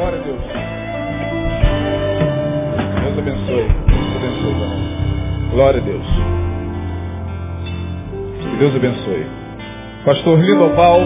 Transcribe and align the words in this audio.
Glória 0.00 0.18
a 0.18 0.22
Deus. 0.22 0.42
Deus 3.02 3.18
abençoe. 3.18 3.68
Deus 3.68 4.16
abençoe, 4.16 4.50
irmão. 4.50 5.50
Glória 5.50 5.80
a 5.80 5.84
Deus. 5.84 6.06
Que 8.40 8.56
Deus 8.58 8.76
abençoe. 8.76 9.26
Pastor 10.06 10.40
Lindoval. 10.40 11.00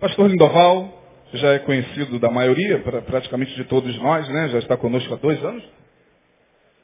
Pastor 0.00 0.30
Lindoval, 0.30 0.88
já 1.34 1.54
é 1.54 1.58
conhecido 1.60 2.18
da 2.18 2.30
maioria, 2.30 2.80
pra- 2.80 3.02
praticamente 3.02 3.54
de 3.54 3.64
todos 3.64 3.96
nós, 3.98 4.28
né? 4.30 4.48
Já 4.48 4.58
está 4.60 4.76
conosco 4.76 5.12
há 5.12 5.16
dois 5.18 5.44
anos. 5.44 5.79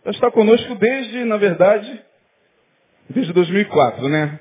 Já 0.06 0.12
está 0.12 0.30
conosco 0.30 0.72
desde, 0.76 1.24
na 1.24 1.36
verdade, 1.36 2.00
desde 3.10 3.32
2004, 3.32 4.08
né? 4.08 4.38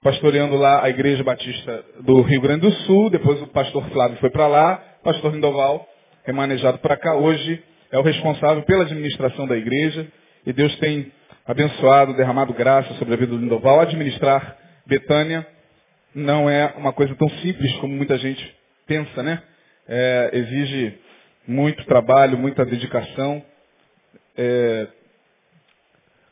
Pastoreando 0.00 0.54
lá 0.54 0.84
a 0.84 0.88
Igreja 0.88 1.24
Batista 1.24 1.84
do 1.98 2.22
Rio 2.22 2.40
Grande 2.40 2.60
do 2.60 2.70
Sul. 2.70 3.10
Depois 3.10 3.42
o 3.42 3.48
pastor 3.48 3.90
Flávio 3.90 4.18
foi 4.18 4.30
para 4.30 4.46
lá. 4.46 4.76
Pastor 5.02 5.34
Lindoval, 5.34 5.84
remanejado 6.24 6.78
para 6.78 6.96
cá. 6.96 7.16
Hoje 7.16 7.60
é 7.90 7.98
o 7.98 8.02
responsável 8.02 8.62
pela 8.62 8.84
administração 8.84 9.48
da 9.48 9.56
igreja. 9.56 10.06
E 10.46 10.52
Deus 10.52 10.76
tem 10.76 11.10
abençoado, 11.44 12.14
derramado 12.14 12.54
graça 12.54 12.94
sobre 12.94 13.14
a 13.14 13.16
vida 13.16 13.32
do 13.32 13.38
Lindoval. 13.38 13.80
Administrar 13.80 14.56
Betânia 14.86 15.44
não 16.14 16.48
é 16.48 16.72
uma 16.76 16.92
coisa 16.92 17.16
tão 17.16 17.28
simples 17.28 17.74
como 17.78 17.92
muita 17.92 18.16
gente 18.16 18.56
pensa, 18.86 19.24
né? 19.24 19.42
É, 19.88 20.30
exige 20.34 21.00
muito 21.48 21.84
trabalho, 21.86 22.38
muita 22.38 22.64
dedicação. 22.64 23.42
É, 24.38 24.86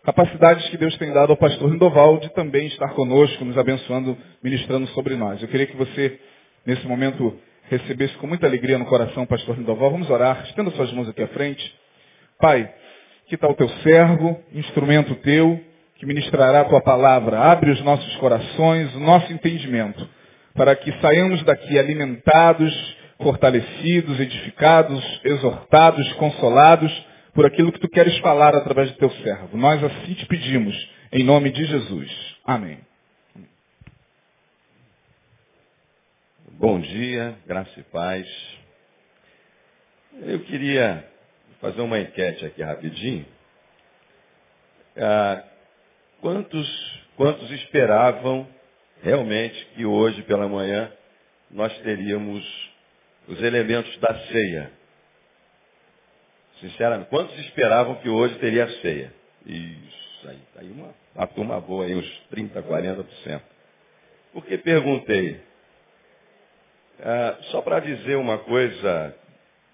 capacidades 0.08 0.66
que 0.70 0.78
Deus 0.78 0.96
tem 0.96 1.12
dado 1.12 1.32
ao 1.32 1.36
pastor 1.36 1.70
Lindoval 1.70 2.18
de 2.18 2.30
também 2.30 2.66
estar 2.68 2.88
conosco, 2.94 3.44
nos 3.44 3.58
abençoando, 3.58 4.16
ministrando 4.42 4.86
sobre 4.88 5.14
nós. 5.16 5.42
Eu 5.42 5.48
queria 5.48 5.66
que 5.66 5.76
você, 5.76 6.18
nesse 6.64 6.86
momento, 6.86 7.38
recebesse 7.68 8.14
com 8.14 8.26
muita 8.26 8.46
alegria 8.46 8.78
no 8.78 8.86
coração 8.86 9.24
o 9.24 9.26
pastor 9.26 9.58
Lindoval. 9.58 9.90
Vamos 9.90 10.08
orar, 10.08 10.44
estenda 10.46 10.70
suas 10.70 10.90
mãos 10.94 11.10
aqui 11.10 11.22
à 11.22 11.28
frente. 11.28 11.74
Pai, 12.40 12.72
que 13.26 13.34
está 13.34 13.46
o 13.48 13.54
teu 13.54 13.68
servo, 13.82 14.42
instrumento 14.54 15.14
teu, 15.16 15.60
que 15.96 16.06
ministrará 16.06 16.62
a 16.62 16.64
tua 16.64 16.80
palavra. 16.80 17.40
Abre 17.40 17.70
os 17.70 17.82
nossos 17.82 18.16
corações, 18.16 18.94
o 18.94 19.00
nosso 19.00 19.30
entendimento, 19.30 20.08
para 20.54 20.74
que 20.74 20.90
saiamos 21.02 21.44
daqui 21.44 21.78
alimentados, 21.78 22.96
fortalecidos, 23.22 24.18
edificados, 24.18 25.20
exortados, 25.22 26.10
consolados 26.14 27.06
por 27.38 27.46
aquilo 27.46 27.70
que 27.70 27.78
tu 27.78 27.88
queres 27.88 28.18
falar 28.18 28.52
através 28.56 28.90
do 28.90 28.98
teu 28.98 29.12
servo. 29.22 29.56
Nós 29.56 29.80
assim 29.84 30.14
te 30.14 30.26
pedimos, 30.26 30.74
em 31.12 31.22
nome 31.22 31.52
de 31.52 31.64
Jesus. 31.66 32.36
Amém. 32.44 32.80
Bom 36.50 36.80
dia, 36.80 37.38
graça 37.46 37.78
e 37.78 37.84
paz. 37.84 38.26
Eu 40.14 40.40
queria 40.46 41.08
fazer 41.60 41.80
uma 41.80 42.00
enquete 42.00 42.44
aqui 42.44 42.60
rapidinho. 42.60 43.24
Ah, 44.96 45.44
quantos, 46.20 47.00
quantos 47.16 47.48
esperavam 47.52 48.48
realmente 49.00 49.64
que 49.76 49.86
hoje 49.86 50.22
pela 50.22 50.48
manhã 50.48 50.90
nós 51.52 51.72
teríamos 51.82 52.44
os 53.28 53.40
elementos 53.40 53.96
da 53.98 54.26
ceia? 54.26 54.77
Sinceramente, 56.60 57.08
quantos 57.08 57.38
esperavam 57.38 57.96
que 57.96 58.08
hoje 58.08 58.38
teria 58.38 58.64
a 58.64 58.70
ceia? 58.80 59.12
Isso 59.46 60.28
aí, 60.28 60.38
tá 60.54 60.60
aí 60.60 60.70
uma, 60.70 60.94
uma 61.14 61.26
turma 61.28 61.60
boa 61.60 61.84
aí, 61.84 61.94
uns 61.94 62.20
30, 62.30 62.62
40%. 62.62 63.42
Por 64.32 64.44
que 64.44 64.58
perguntei? 64.58 65.40
Ah, 67.00 67.38
só 67.50 67.62
para 67.62 67.80
dizer 67.80 68.16
uma 68.16 68.38
coisa, 68.38 69.16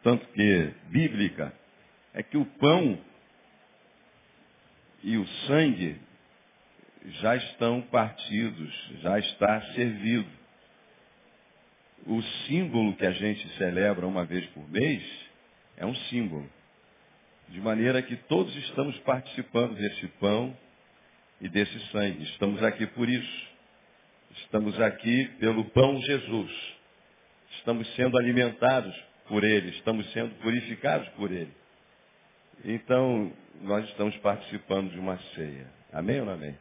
tanto 0.02 0.26
que 0.28 0.70
bíblica, 0.88 1.52
é 2.12 2.22
que 2.22 2.36
o 2.36 2.44
pão 2.44 2.98
e 5.02 5.16
o 5.16 5.26
sangue 5.46 6.00
já 7.20 7.36
estão 7.36 7.80
partidos, 7.82 8.90
já 9.00 9.18
está 9.18 9.60
servido. 9.72 10.28
O 12.06 12.22
símbolo 12.46 12.94
que 12.96 13.06
a 13.06 13.12
gente 13.12 13.48
celebra 13.56 14.06
uma 14.06 14.24
vez 14.24 14.44
por 14.48 14.68
mês 14.70 15.02
é 15.78 15.86
um 15.86 15.94
símbolo. 15.94 16.48
De 17.54 17.60
maneira 17.60 18.02
que 18.02 18.16
todos 18.16 18.52
estamos 18.56 18.98
participando 19.02 19.76
desse 19.76 20.08
pão 20.18 20.56
e 21.40 21.48
desse 21.48 21.78
sangue. 21.92 22.24
Estamos 22.24 22.60
aqui 22.64 22.84
por 22.84 23.08
isso. 23.08 23.48
Estamos 24.38 24.80
aqui 24.80 25.26
pelo 25.38 25.64
pão 25.66 26.02
Jesus. 26.02 26.50
Estamos 27.58 27.86
sendo 27.94 28.18
alimentados 28.18 28.92
por 29.28 29.44
Ele. 29.44 29.68
Estamos 29.68 30.04
sendo 30.12 30.34
purificados 30.40 31.08
por 31.10 31.30
Ele. 31.30 31.52
Então, 32.64 33.32
nós 33.60 33.88
estamos 33.90 34.16
participando 34.16 34.90
de 34.90 34.98
uma 34.98 35.16
ceia. 35.36 35.68
Amém 35.92 36.18
ou 36.18 36.26
não 36.26 36.32
amém? 36.32 36.58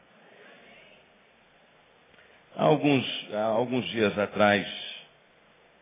Há 2.56 2.66
alguns, 2.66 3.34
há 3.34 3.46
alguns 3.46 3.84
dias 3.90 4.16
atrás, 4.16 4.68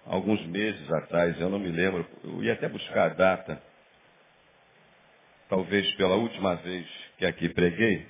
alguns 0.06 0.42
meses 0.46 0.90
atrás, 0.90 1.38
eu 1.38 1.50
não 1.50 1.60
me 1.60 1.68
lembro, 1.68 2.08
eu 2.24 2.42
ia 2.42 2.54
até 2.54 2.70
buscar 2.70 3.12
a 3.12 3.14
data, 3.14 3.71
talvez 5.52 5.94
pela 5.96 6.16
última 6.16 6.56
vez 6.56 6.88
que 7.18 7.26
aqui 7.26 7.50
preguei, 7.50 8.08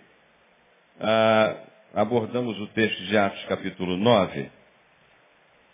ah, 0.99 1.57
abordamos 1.95 2.55
o 2.59 2.67
texto 2.67 3.03
de 3.05 3.17
Atos 3.17 3.43
capítulo 3.45 3.97
9. 3.97 4.51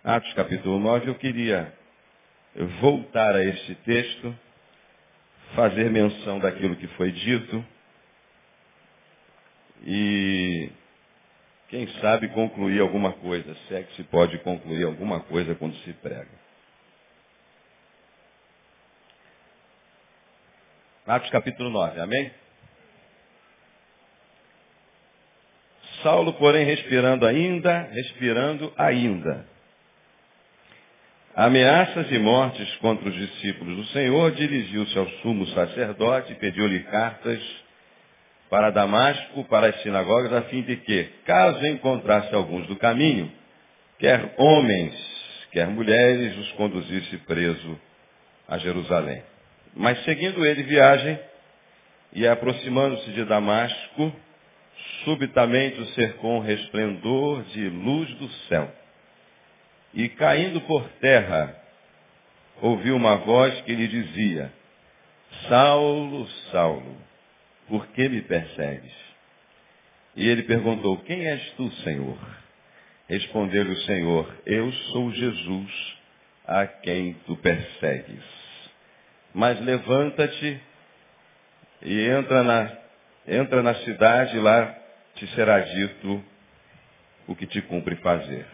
Atos 0.02 0.34
capítulo 0.34 0.80
9, 0.80 1.10
eu 1.10 1.16
queria 1.16 1.74
voltar 2.80 3.36
a 3.36 3.44
este 3.44 3.76
texto, 3.84 4.34
fazer 5.56 5.92
menção 5.92 6.40
daquilo 6.40 6.78
que 6.78 6.88
foi 6.88 7.12
dito 7.12 7.66
e, 9.86 10.72
quem 11.68 11.86
sabe, 12.00 12.30
concluir 12.30 12.80
alguma 12.80 13.12
coisa, 13.12 13.54
se 13.68 13.76
é 13.76 13.84
que 13.84 13.94
se 13.98 14.04
pode 14.04 14.38
concluir 14.38 14.86
alguma 14.86 15.20
coisa 15.20 15.54
quando 15.54 15.76
se 15.80 15.92
prega. 15.96 16.47
Atos 21.08 21.30
capítulo 21.30 21.70
9, 21.70 22.02
amém? 22.02 22.30
Saulo, 26.04 26.34
porém, 26.34 26.66
respirando 26.66 27.26
ainda, 27.26 27.84
respirando 27.94 28.74
ainda. 28.78 29.46
Ameaças 31.34 32.12
e 32.12 32.20
mortes 32.20 32.76
contra 32.78 33.08
os 33.08 33.16
discípulos 33.16 33.78
do 33.78 33.86
Senhor, 33.94 34.32
dirigiu-se 34.32 34.98
ao 34.98 35.08
sumo 35.22 35.48
sacerdote 35.48 36.34
e 36.34 36.36
pediu-lhe 36.36 36.84
cartas 36.84 37.42
para 38.50 38.70
Damasco, 38.70 39.46
para 39.46 39.68
as 39.68 39.82
sinagogas, 39.84 40.34
a 40.34 40.42
fim 40.44 40.62
de 40.64 40.76
que, 40.76 41.06
caso 41.26 41.66
encontrasse 41.68 42.36
alguns 42.36 42.68
do 42.68 42.76
caminho, 42.76 43.32
quer 43.98 44.36
homens, 44.38 44.94
quer 45.52 45.68
mulheres, 45.68 46.38
os 46.38 46.52
conduzisse 46.54 47.16
preso 47.20 47.80
a 48.46 48.58
Jerusalém. 48.58 49.24
Mas 49.78 50.04
seguindo 50.04 50.44
ele 50.44 50.64
viagem 50.64 51.20
e 52.12 52.28
aproximando-se 52.28 53.12
de 53.12 53.24
Damasco, 53.26 54.12
subitamente 55.04 55.80
o 55.80 55.86
cercou 55.94 56.38
um 56.38 56.40
resplendor 56.40 57.44
de 57.44 57.70
luz 57.70 58.10
do 58.16 58.28
céu. 58.48 58.72
E 59.94 60.10
caindo 60.10 60.62
por 60.62 60.84
terra, 61.00 61.56
ouviu 62.60 62.96
uma 62.96 63.18
voz 63.18 63.62
que 63.62 63.76
lhe 63.76 63.88
dizia, 63.88 64.52
Saulo, 65.48 66.28
Saulo, 66.52 66.98
por 67.68 67.86
que 67.88 68.10
me 68.10 68.22
persegues? 68.24 68.94
E 70.16 70.28
ele 70.28 70.42
perguntou, 70.44 70.98
quem 71.04 71.28
és 71.28 71.52
tu, 71.52 71.72
Senhor? 71.84 72.18
Respondeu-lhe 73.08 73.74
o 73.74 73.82
Senhor, 73.82 74.36
eu 74.44 74.72
sou 74.92 75.12
Jesus, 75.12 75.98
a 76.48 76.66
quem 76.66 77.14
tu 77.28 77.36
persegues. 77.38 78.37
Mas 79.38 79.62
levanta-te 79.62 80.60
e 81.84 82.10
entra 82.10 82.42
na, 82.42 82.72
entra 83.28 83.62
na 83.62 83.76
cidade, 83.76 84.40
lá 84.40 84.76
te 85.14 85.28
será 85.36 85.60
dito 85.60 86.24
o 87.28 87.36
que 87.36 87.46
te 87.46 87.62
cumpre 87.62 87.96
fazer. 87.98 88.48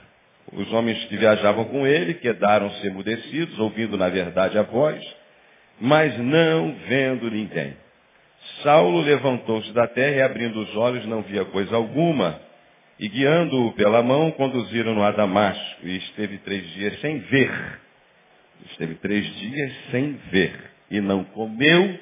Os 0.51 0.73
homens 0.73 1.01
que 1.05 1.15
viajavam 1.15 1.63
com 1.69 1.87
ele 1.87 2.15
quedaram-se 2.15 2.85
emudecidos, 2.85 3.57
ouvindo 3.59 3.97
na 3.97 4.09
verdade 4.09 4.57
a 4.57 4.63
voz, 4.63 5.01
mas 5.79 6.17
não 6.17 6.75
vendo 6.85 7.31
ninguém. 7.31 7.77
Saulo 8.61 8.99
levantou-se 9.03 9.71
da 9.71 9.87
terra 9.87 10.17
e 10.17 10.21
abrindo 10.21 10.59
os 10.59 10.75
olhos 10.75 11.05
não 11.05 11.21
via 11.21 11.45
coisa 11.45 11.73
alguma. 11.77 12.41
E 12.99 13.07
guiando-o 13.07 13.71
pela 13.71 14.03
mão, 14.03 14.31
conduziram-no 14.31 15.01
a 15.01 15.11
Damasco. 15.11 15.87
E 15.87 15.95
esteve 15.95 16.39
três 16.39 16.69
dias 16.73 16.99
sem 16.99 17.19
ver. 17.19 17.79
Esteve 18.65 18.95
três 18.95 19.25
dias 19.33 19.73
sem 19.89 20.11
ver. 20.29 20.72
E 20.89 21.01
não 21.01 21.23
comeu 21.23 21.99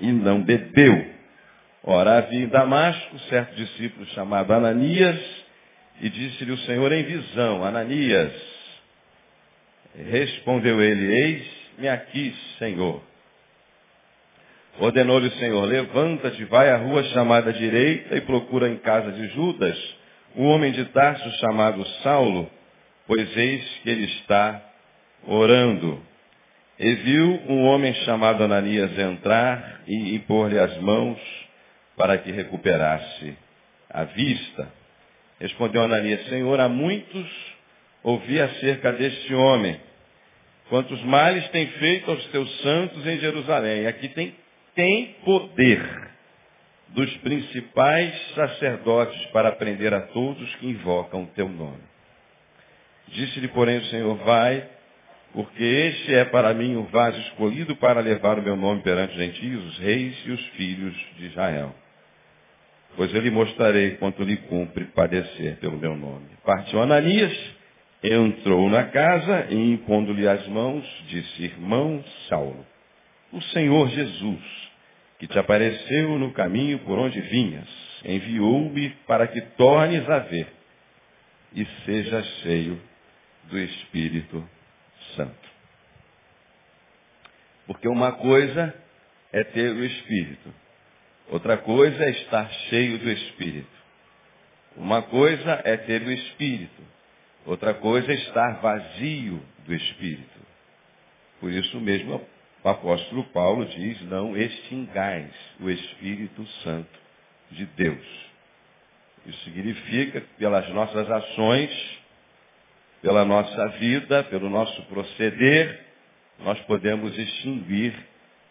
e 0.00 0.12
não 0.12 0.42
bebeu. 0.42 1.14
Ora, 1.82 2.18
havia 2.18 2.44
em 2.44 2.48
Damasco 2.48 3.18
certo 3.30 3.54
discípulo 3.56 4.06
chamado 4.06 4.52
Ananias, 4.52 5.20
e 6.00 6.08
disse-lhe 6.08 6.52
o 6.52 6.58
Senhor 6.58 6.90
em 6.92 7.02
visão, 7.04 7.64
Ananias. 7.64 8.32
Respondeu 10.10 10.82
ele, 10.82 11.14
eis-me 11.14 11.88
aqui, 11.88 12.34
Senhor. 12.58 13.02
Ordenou-lhe 14.80 15.28
o 15.28 15.32
Senhor, 15.32 15.64
levanta-te, 15.64 16.44
vai 16.46 16.70
à 16.70 16.76
rua 16.78 17.04
chamada 17.04 17.52
direita 17.52 18.16
e 18.16 18.20
procura 18.22 18.68
em 18.68 18.76
casa 18.78 19.12
de 19.12 19.28
Judas 19.28 19.78
um 20.34 20.46
homem 20.46 20.72
de 20.72 20.84
Tarso 20.86 21.30
chamado 21.38 21.86
Saulo, 22.02 22.50
pois 23.06 23.36
eis 23.36 23.64
que 23.82 23.90
ele 23.90 24.04
está 24.04 24.60
orando. 25.26 26.02
E 26.78 26.94
viu 26.94 27.40
um 27.48 27.64
homem 27.66 27.94
chamado 28.04 28.42
Ananias 28.42 28.98
entrar 28.98 29.82
e 29.86 30.16
impor-lhe 30.16 30.58
as 30.58 30.76
mãos 30.78 31.18
para 31.96 32.18
que 32.18 32.32
recuperasse 32.32 33.36
a 33.90 34.04
vista. 34.04 34.68
Respondeu 35.40 35.82
Ananias, 35.82 36.26
Senhor, 36.26 36.58
há 36.58 36.68
muitos 36.68 37.54
ouvi 38.04 38.38
acerca 38.38 38.92
deste 38.92 39.34
homem, 39.34 39.80
quantos 40.68 41.02
males 41.04 41.48
tem 41.48 41.66
feito 41.66 42.10
aos 42.10 42.24
teus 42.26 42.60
santos 42.60 43.04
em 43.06 43.18
Jerusalém. 43.18 43.86
Aqui 43.86 44.08
tem, 44.10 44.34
tem 44.74 45.16
poder 45.24 46.10
dos 46.88 47.16
principais 47.18 48.14
sacerdotes 48.34 49.24
para 49.26 49.50
prender 49.52 49.92
a 49.94 50.02
todos 50.02 50.54
que 50.56 50.66
invocam 50.66 51.24
o 51.24 51.26
teu 51.28 51.48
nome. 51.48 51.82
Disse-lhe, 53.08 53.48
porém, 53.48 53.78
o 53.78 53.84
Senhor, 53.86 54.14
vai, 54.18 54.68
porque 55.34 55.64
este 55.64 56.14
é 56.14 56.24
para 56.24 56.54
mim 56.54 56.76
o 56.76 56.84
vaso 56.84 57.18
escolhido 57.22 57.74
para 57.74 58.00
levar 58.00 58.38
o 58.38 58.42
meu 58.42 58.54
nome 58.54 58.82
perante 58.82 59.14
os 59.14 59.18
gentios, 59.18 59.64
os 59.64 59.78
reis 59.80 60.16
e 60.24 60.30
os 60.30 60.46
filhos 60.50 60.96
de 61.18 61.26
Israel. 61.26 61.74
Pois 62.96 63.12
eu 63.12 63.20
lhe 63.20 63.32
mostrarei 63.32 63.96
quanto 63.96 64.22
lhe 64.22 64.36
cumpre 64.36 64.84
padecer 64.84 65.56
pelo 65.56 65.76
meu 65.76 65.96
nome. 65.96 66.28
Partiu 66.44 66.80
Ananias, 66.80 67.36
entrou 68.00 68.70
na 68.70 68.84
casa 68.84 69.48
e, 69.50 69.72
impondo-lhe 69.72 70.28
as 70.28 70.46
mãos, 70.46 70.84
disse, 71.08 71.42
irmão 71.42 72.04
Saulo, 72.28 72.64
o 73.32 73.42
Senhor 73.42 73.88
Jesus, 73.88 74.70
que 75.18 75.26
te 75.26 75.36
apareceu 75.36 76.16
no 76.16 76.30
caminho 76.30 76.78
por 76.80 76.96
onde 76.96 77.20
vinhas, 77.20 77.68
enviou-me 78.04 78.90
para 79.04 79.26
que 79.26 79.40
tornes 79.56 80.08
a 80.08 80.20
ver 80.20 80.46
e 81.52 81.66
sejas 81.84 82.24
cheio 82.42 82.80
do 83.50 83.58
Espírito 83.58 84.53
Santo. 85.14 85.48
Porque 87.66 87.88
uma 87.88 88.12
coisa 88.12 88.74
é 89.32 89.42
ter 89.42 89.70
o 89.70 89.84
Espírito, 89.84 90.54
outra 91.28 91.56
coisa 91.56 92.04
é 92.04 92.10
estar 92.10 92.48
cheio 92.68 92.98
do 92.98 93.10
Espírito. 93.10 93.84
Uma 94.76 95.02
coisa 95.02 95.62
é 95.64 95.76
ter 95.76 96.02
o 96.02 96.10
Espírito, 96.10 96.82
outra 97.46 97.74
coisa 97.74 98.10
é 98.12 98.14
estar 98.14 98.60
vazio 98.60 99.42
do 99.66 99.74
Espírito. 99.74 100.40
Por 101.40 101.50
isso 101.50 101.80
mesmo 101.80 102.26
o 102.62 102.68
apóstolo 102.68 103.24
Paulo 103.24 103.66
diz, 103.66 104.00
não 104.02 104.36
extingais 104.36 105.30
o 105.60 105.68
Espírito 105.70 106.46
Santo 106.62 106.98
de 107.50 107.66
Deus. 107.66 108.24
Isso 109.26 109.44
significa 109.44 110.20
que 110.20 110.34
pelas 110.38 110.68
nossas 110.70 111.10
ações 111.10 111.70
pela 113.04 113.22
nossa 113.22 113.68
vida, 113.68 114.24
pelo 114.24 114.48
nosso 114.48 114.82
proceder, 114.84 115.78
nós 116.38 116.58
podemos 116.60 117.16
extinguir 117.18 117.94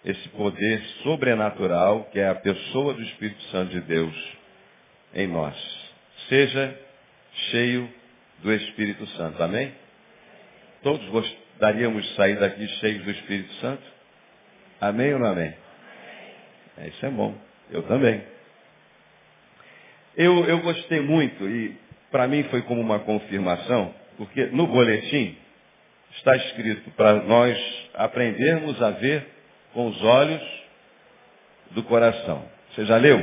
esse 0.05 0.29
poder 0.29 0.79
sobrenatural 1.01 2.03
que 2.11 2.19
é 2.19 2.29
a 2.29 2.35
pessoa 2.35 2.93
do 2.93 3.01
Espírito 3.01 3.41
Santo 3.45 3.71
de 3.71 3.81
Deus 3.81 4.37
em 5.15 5.25
nós. 5.25 5.55
Seja 6.29 6.79
cheio 7.49 7.89
do 8.43 8.53
Espírito 8.53 9.07
Santo. 9.17 9.41
Amém? 9.41 9.73
Todos 10.83 11.03
gostaríamos 11.09 12.05
de 12.05 12.15
sair 12.15 12.39
daqui 12.39 12.67
cheios 12.79 13.03
do 13.05 13.09
Espírito 13.09 13.51
Santo? 13.55 13.83
Amém 14.79 15.15
ou 15.15 15.19
não 15.19 15.31
amém? 15.31 15.51
É, 16.77 16.89
isso 16.89 17.03
é 17.03 17.09
bom. 17.09 17.35
Eu 17.71 17.81
também. 17.83 18.23
Eu, 20.15 20.45
eu 20.45 20.59
gostei 20.59 20.99
muito 20.99 21.49
e 21.49 21.75
para 22.11 22.27
mim 22.27 22.43
foi 22.51 22.61
como 22.61 22.79
uma 22.81 22.99
confirmação 22.99 24.02
porque 24.23 24.45
no 24.47 24.67
boletim 24.67 25.35
está 26.15 26.33
escrito 26.37 26.89
para 26.91 27.15
nós 27.23 27.57
aprendermos 27.93 28.81
a 28.81 28.91
ver 28.91 29.27
com 29.73 29.87
os 29.87 30.01
olhos 30.01 30.41
do 31.71 31.83
coração. 31.83 32.47
Você 32.69 32.85
já 32.85 32.95
leu? 32.95 33.21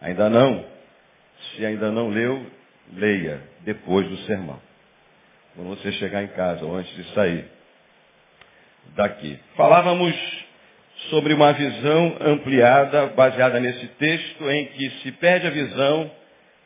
Ainda 0.00 0.30
não? 0.30 0.64
Se 1.54 1.66
ainda 1.66 1.90
não 1.90 2.08
leu, 2.08 2.46
leia 2.94 3.42
depois 3.60 4.08
do 4.08 4.16
sermão. 4.24 4.58
Quando 5.54 5.68
você 5.68 5.92
chegar 5.92 6.22
em 6.22 6.28
casa 6.28 6.64
ou 6.64 6.74
antes 6.74 6.94
de 6.96 7.04
sair 7.12 7.44
daqui. 8.96 9.38
Falávamos 9.54 10.16
sobre 11.10 11.34
uma 11.34 11.52
visão 11.52 12.16
ampliada, 12.20 13.08
baseada 13.08 13.60
nesse 13.60 13.86
texto, 13.86 14.50
em 14.50 14.66
que 14.66 14.90
se 15.02 15.12
perde 15.12 15.46
a 15.46 15.50
visão, 15.50 16.10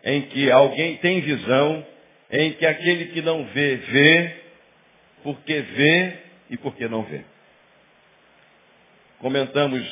em 0.04 0.22
que 0.22 0.50
alguém 0.52 0.98
tem 0.98 1.20
visão, 1.20 1.84
em 2.31 2.53
que 2.53 2.67
aquele 2.67 3.06
que 3.06 3.23
não 3.23 3.44
vê, 3.47 3.76
vê, 3.76 4.37
porque 5.23 5.61
vê 5.61 6.12
e 6.50 6.56
porque 6.56 6.88
não 6.88 7.03
vê. 7.03 7.23
Comentamos 9.19 9.82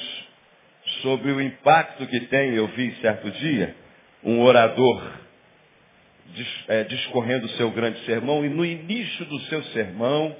sobre 1.00 1.32
o 1.32 1.40
impacto 1.40 2.06
que 2.06 2.20
tem, 2.20 2.54
eu 2.54 2.66
vi 2.68 2.94
certo 3.00 3.30
dia, 3.30 3.74
um 4.22 4.40
orador 4.40 5.22
é, 6.68 6.84
discorrendo 6.84 7.46
o 7.46 7.50
seu 7.50 7.70
grande 7.70 7.98
sermão, 8.04 8.44
e 8.44 8.48
no 8.48 8.64
início 8.64 9.24
do 9.26 9.38
seu 9.42 9.62
sermão, 9.64 10.34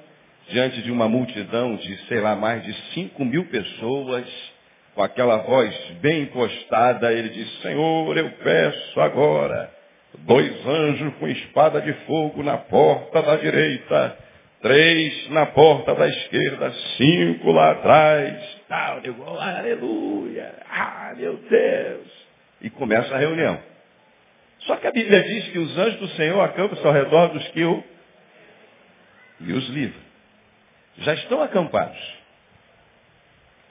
diante 0.49 0.83
de 0.83 0.91
uma 0.91 1.09
multidão 1.09 1.77
de, 1.77 1.97
sei 2.09 2.21
lá, 2.21 2.35
mais 2.35 2.62
de 2.65 2.73
5 2.94 3.25
mil 3.25 3.47
pessoas, 3.47 4.27
com 4.94 5.03
aquela 5.03 5.39
voz 5.39 5.75
bem 6.00 6.23
impostada, 6.23 7.12
ele 7.12 7.31
diz, 7.31 7.62
Senhor, 7.62 8.17
eu 8.17 8.31
peço 8.31 9.00
agora 9.00 9.81
dois 10.19 10.67
anjos 10.67 11.14
com 11.14 11.29
espada 11.29 11.81
de 11.81 11.93
fogo 12.06 12.43
na 12.43 12.59
porta 12.59 13.23
da 13.23 13.37
direita, 13.37 14.19
três 14.61 15.31
na 15.31 15.47
porta 15.47 15.94
da 15.94 16.09
esquerda, 16.09 16.73
cinco 16.97 17.50
lá 17.53 17.73
atrás. 17.73 18.61
Tal, 18.69 19.00
digo, 19.00 19.25
aleluia, 19.25 20.55
ah, 20.70 21.13
meu 21.17 21.36
Deus. 21.36 22.08
E 22.60 22.70
começa 22.70 23.15
a 23.15 23.19
reunião. 23.19 23.58
Só 24.60 24.77
que 24.77 24.86
a 24.86 24.93
Bíblia 24.93 25.22
diz 25.25 25.48
que 25.48 25.58
os 25.58 25.77
anjos 25.77 25.98
do 25.98 26.08
Senhor 26.10 26.41
acampam-se 26.41 26.86
ao 26.86 26.93
redor 26.93 27.29
dos 27.29 27.48
que 27.48 27.65
o 27.65 27.82
e 29.41 29.53
os 29.53 29.69
livram. 29.70 30.01
Já 30.98 31.15
estão 31.15 31.43
acampados. 31.43 32.22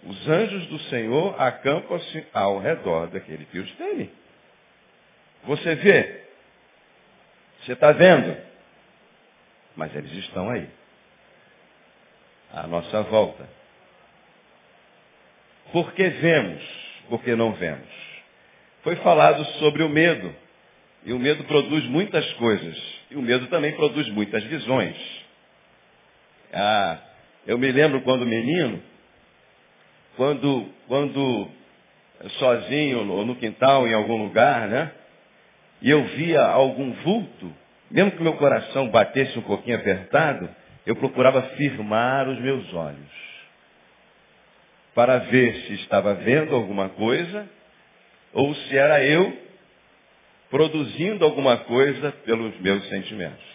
Os 0.03 0.27
anjos 0.27 0.65
do 0.67 0.79
Senhor 0.89 1.39
acampam-se 1.39 2.25
ao 2.33 2.59
redor 2.59 3.07
daquele 3.07 3.45
que 3.45 3.59
os 3.59 3.71
teme. 3.75 4.09
Você 5.45 5.75
vê 5.75 6.20
você 7.61 7.73
está 7.73 7.91
vendo? 7.91 8.37
Mas 9.75 9.95
eles 9.95 10.11
estão 10.13 10.49
aí. 10.49 10.67
À 12.53 12.67
nossa 12.67 13.03
volta. 13.03 13.47
Por 15.71 15.93
que 15.93 16.03
vemos? 16.09 16.61
Por 17.07 17.23
que 17.23 17.35
não 17.35 17.53
vemos? 17.53 17.87
Foi 18.83 18.95
falado 18.97 19.45
sobre 19.59 19.83
o 19.83 19.89
medo. 19.89 20.35
E 21.05 21.13
o 21.13 21.19
medo 21.19 21.43
produz 21.45 21.85
muitas 21.85 22.31
coisas. 22.33 22.77
E 23.09 23.15
o 23.15 23.21
medo 23.21 23.47
também 23.47 23.73
produz 23.73 24.07
muitas 24.09 24.43
visões. 24.43 24.95
Ah, 26.53 26.97
eu 27.47 27.57
me 27.57 27.71
lembro 27.71 28.01
quando 28.01 28.25
menino, 28.25 28.81
quando, 30.15 30.69
quando 30.87 31.49
sozinho 32.37 33.09
ou 33.09 33.25
no 33.25 33.35
quintal, 33.35 33.87
em 33.87 33.93
algum 33.93 34.23
lugar, 34.23 34.67
né? 34.67 34.91
E 35.81 35.89
eu 35.89 36.03
via 36.03 36.41
algum 36.41 36.91
vulto, 36.93 37.51
mesmo 37.89 38.11
que 38.11 38.21
meu 38.21 38.33
coração 38.37 38.89
batesse 38.89 39.37
um 39.39 39.41
pouquinho 39.41 39.77
apertado, 39.77 40.47
eu 40.85 40.95
procurava 40.95 41.41
firmar 41.55 42.29
os 42.29 42.39
meus 42.39 42.71
olhos 42.73 43.21
para 44.93 45.17
ver 45.19 45.55
se 45.65 45.73
estava 45.75 46.13
vendo 46.15 46.53
alguma 46.53 46.89
coisa 46.89 47.49
ou 48.33 48.53
se 48.53 48.77
era 48.77 49.03
eu 49.03 49.35
produzindo 50.49 51.23
alguma 51.23 51.57
coisa 51.57 52.11
pelos 52.25 52.59
meus 52.59 52.87
sentimentos. 52.89 53.51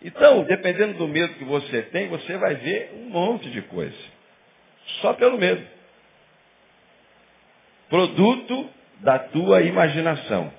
Então, 0.00 0.42
dependendo 0.44 0.94
do 0.94 1.06
medo 1.06 1.34
que 1.34 1.44
você 1.44 1.82
tem, 1.82 2.08
você 2.08 2.36
vai 2.36 2.56
ver 2.56 2.92
um 2.96 3.10
monte 3.10 3.48
de 3.50 3.62
coisa. 3.62 3.96
Só 5.00 5.12
pelo 5.12 5.38
medo. 5.38 5.64
Produto 7.88 8.70
da 9.00 9.18
tua 9.18 9.62
imaginação 9.62 10.52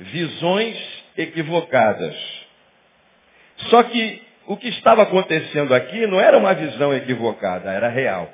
visões 0.00 0.76
equivocadas. 1.16 2.14
Só 3.70 3.82
que 3.82 4.22
o 4.46 4.56
que 4.56 4.68
estava 4.68 5.02
acontecendo 5.02 5.74
aqui 5.74 6.06
não 6.06 6.20
era 6.20 6.38
uma 6.38 6.54
visão 6.54 6.94
equivocada, 6.94 7.70
era 7.70 7.88
real. 7.88 8.32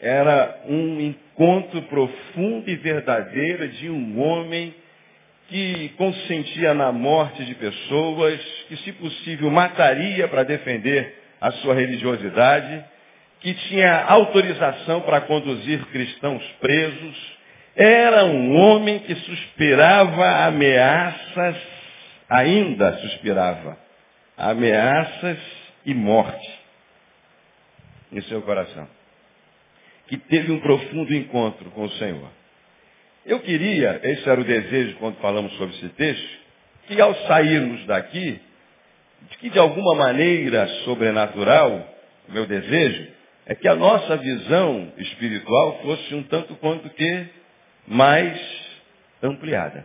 era 0.00 0.62
um 0.66 1.00
encontro 1.00 1.80
profundo 1.82 2.68
e 2.68 2.74
verdadeiro 2.74 3.68
de 3.68 3.88
um 3.88 4.20
homem 4.20 4.74
que 5.48 5.90
consentia 5.96 6.74
na 6.74 6.90
morte 6.90 7.44
de 7.44 7.54
pessoas, 7.54 8.40
que, 8.68 8.76
se 8.78 8.92
possível, 8.92 9.48
mataria 9.50 10.26
para 10.26 10.42
defender 10.42 11.14
a 11.40 11.52
sua 11.52 11.74
religiosidade, 11.74 12.84
que 13.40 13.54
tinha 13.54 14.02
autorização 14.04 15.02
para 15.02 15.20
conduzir 15.20 15.84
cristãos 15.86 16.42
presos. 16.60 17.32
Era 17.74 18.24
um 18.24 18.54
homem 18.56 18.98
que 19.00 19.14
suspirava 19.14 20.46
ameaças, 20.46 21.56
ainda 22.28 22.98
suspirava, 22.98 23.78
ameaças 24.36 25.38
e 25.86 25.94
morte 25.94 26.60
em 28.12 28.20
seu 28.22 28.42
coração 28.42 28.86
que 30.12 30.18
teve 30.18 30.52
um 30.52 30.60
profundo 30.60 31.14
encontro 31.14 31.70
com 31.70 31.84
o 31.84 31.90
Senhor. 31.92 32.28
Eu 33.24 33.40
queria, 33.40 33.98
esse 34.02 34.28
era 34.28 34.38
o 34.38 34.44
desejo 34.44 34.96
quando 34.96 35.16
falamos 35.22 35.50
sobre 35.56 35.74
esse 35.76 35.88
texto, 35.88 36.38
que 36.86 37.00
ao 37.00 37.14
sairmos 37.26 37.86
daqui, 37.86 38.38
que 39.40 39.48
de 39.48 39.58
alguma 39.58 39.94
maneira 39.94 40.66
sobrenatural, 40.84 41.88
o 42.28 42.32
meu 42.32 42.44
desejo, 42.44 43.08
é 43.46 43.54
que 43.54 43.66
a 43.66 43.74
nossa 43.74 44.18
visão 44.18 44.92
espiritual 44.98 45.80
fosse 45.80 46.14
um 46.14 46.24
tanto 46.24 46.56
quanto 46.56 46.90
que 46.90 47.26
mais 47.86 48.38
ampliada. 49.22 49.84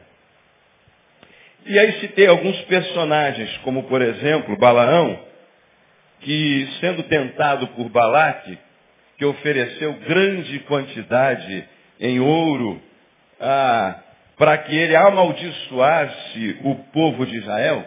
E 1.66 1.77
aí 1.77 2.00
citei 2.00 2.27
alguns 2.27 2.60
personagens, 2.62 3.58
como 3.58 3.84
por 3.84 4.01
exemplo 4.01 4.58
Balaão, 4.58 5.20
que 6.22 6.68
sendo 6.80 7.04
tentado 7.04 7.68
por 7.70 7.89
Balaque, 7.89 8.58
que 9.18 9.25
ofereceu 9.25 9.94
grande 10.08 10.60
quantidade 10.60 11.68
em 12.00 12.20
ouro 12.20 12.82
ah, 13.39 14.00
para 14.38 14.58
que 14.60 14.75
ele 14.75 14.96
amaldiçoasse 14.96 16.60
o 16.63 16.75
povo 16.94 17.25
de 17.25 17.38
Israel. 17.38 17.86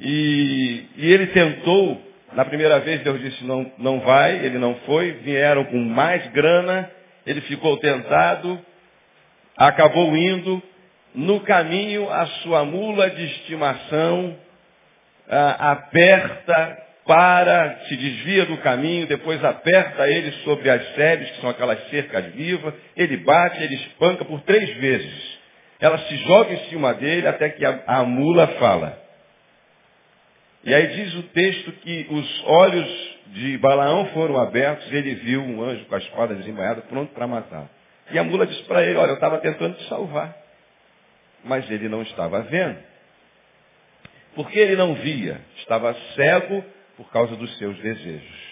E, 0.00 0.84
e, 0.96 1.12
ele 1.12 1.28
tentou, 1.28 2.02
na 2.34 2.44
primeira 2.44 2.80
vez 2.80 3.00
Deus 3.02 3.20
disse 3.20 3.44
não, 3.44 3.70
não 3.78 4.00
vai, 4.00 4.44
ele 4.44 4.58
não 4.58 4.74
foi, 4.80 5.12
vieram 5.12 5.64
com 5.64 5.78
mais 5.78 6.26
grana, 6.32 6.90
ele 7.26 7.40
ficou 7.42 7.76
tentado, 7.78 8.58
acabou 9.56 10.16
indo, 10.16 10.62
no 11.14 11.40
caminho 11.40 12.10
a 12.10 12.26
sua 12.42 12.64
mula 12.64 13.10
de 13.10 13.24
estimação 13.24 14.36
ah, 15.28 15.72
aperta 15.72 16.86
para, 17.06 17.84
se 17.88 17.96
desvia 17.96 18.46
do 18.46 18.56
caminho, 18.58 19.06
depois 19.06 19.42
aperta 19.44 20.08
ele 20.08 20.32
sobre 20.44 20.68
as 20.68 20.94
sebes, 20.94 21.30
que 21.30 21.40
são 21.40 21.50
aquelas 21.50 21.88
cercas 21.88 22.26
vivas, 22.34 22.74
ele 22.96 23.16
bate, 23.18 23.62
ele 23.62 23.76
espanca 23.76 24.24
por 24.24 24.40
três 24.42 24.68
vezes. 24.76 25.36
Ela 25.80 25.98
se 25.98 26.16
joga 26.18 26.52
em 26.52 26.68
cima 26.68 26.94
dele 26.94 27.26
até 27.28 27.50
que 27.50 27.64
a, 27.64 27.82
a 27.86 28.04
mula 28.04 28.46
fala. 28.58 28.98
E 30.64 30.74
aí 30.74 30.86
diz 30.88 31.14
o 31.14 31.22
texto 31.24 31.72
que 31.72 32.06
os 32.10 32.44
olhos 32.44 33.15
de 33.32 33.58
Balaão 33.58 34.06
foram 34.06 34.38
abertos 34.38 34.90
e 34.90 34.96
ele 34.96 35.14
viu 35.16 35.42
um 35.42 35.62
anjo 35.62 35.84
com 35.86 35.94
a 35.94 35.98
espada 35.98 36.34
desembainhada 36.34 36.82
pronto 36.82 37.12
para 37.12 37.26
matar. 37.26 37.68
E 38.10 38.18
a 38.18 38.24
mula 38.24 38.46
disse 38.46 38.62
para 38.64 38.82
ele, 38.82 38.96
olha, 38.96 39.10
eu 39.10 39.14
estava 39.14 39.38
tentando 39.38 39.76
te 39.76 39.88
salvar. 39.88 40.36
Mas 41.44 41.68
ele 41.70 41.88
não 41.88 42.02
estava 42.02 42.42
vendo. 42.42 42.78
Porque 44.34 44.58
ele 44.58 44.76
não 44.76 44.94
via, 44.94 45.40
estava 45.58 45.94
cego 46.14 46.64
por 46.96 47.10
causa 47.10 47.34
dos 47.36 47.56
seus 47.58 47.76
desejos. 47.78 48.46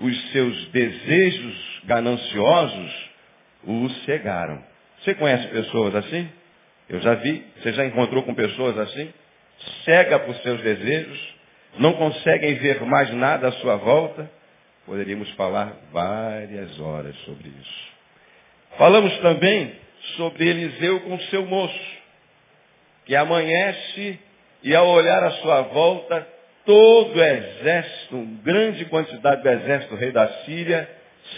Os 0.00 0.32
seus 0.32 0.68
desejos 0.68 1.80
gananciosos 1.84 3.10
o 3.64 3.88
cegaram. 4.04 4.62
Você 5.00 5.14
conhece 5.14 5.48
pessoas 5.48 5.94
assim? 5.94 6.28
Eu 6.88 7.00
já 7.00 7.14
vi. 7.14 7.44
Você 7.56 7.72
já 7.72 7.84
encontrou 7.84 8.22
com 8.22 8.34
pessoas 8.34 8.78
assim? 8.78 9.12
Cega 9.84 10.18
por 10.20 10.34
seus 10.36 10.60
desejos, 10.60 11.34
não 11.78 11.94
conseguem 11.94 12.54
ver 12.56 12.80
mais 12.82 13.12
nada 13.14 13.48
à 13.48 13.52
sua 13.52 13.76
volta. 13.76 14.30
Poderíamos 14.84 15.30
falar 15.32 15.74
várias 15.92 16.78
horas 16.80 17.16
sobre 17.24 17.48
isso. 17.48 17.92
Falamos 18.76 19.16
também 19.18 19.72
sobre 20.16 20.48
Eliseu 20.48 21.00
com 21.00 21.18
seu 21.20 21.46
moço, 21.46 21.96
que 23.04 23.14
amanhece 23.14 24.18
e 24.62 24.74
ao 24.74 24.88
olhar 24.88 25.22
à 25.22 25.30
sua 25.32 25.62
volta 25.62 26.26
todo 26.64 27.16
o 27.16 27.22
exército, 27.22 28.16
uma 28.16 28.42
grande 28.42 28.84
quantidade 28.86 29.42
do 29.42 29.48
exército 29.48 29.94
do 29.94 30.00
rei 30.00 30.12
da 30.12 30.28
Síria, 30.44 30.88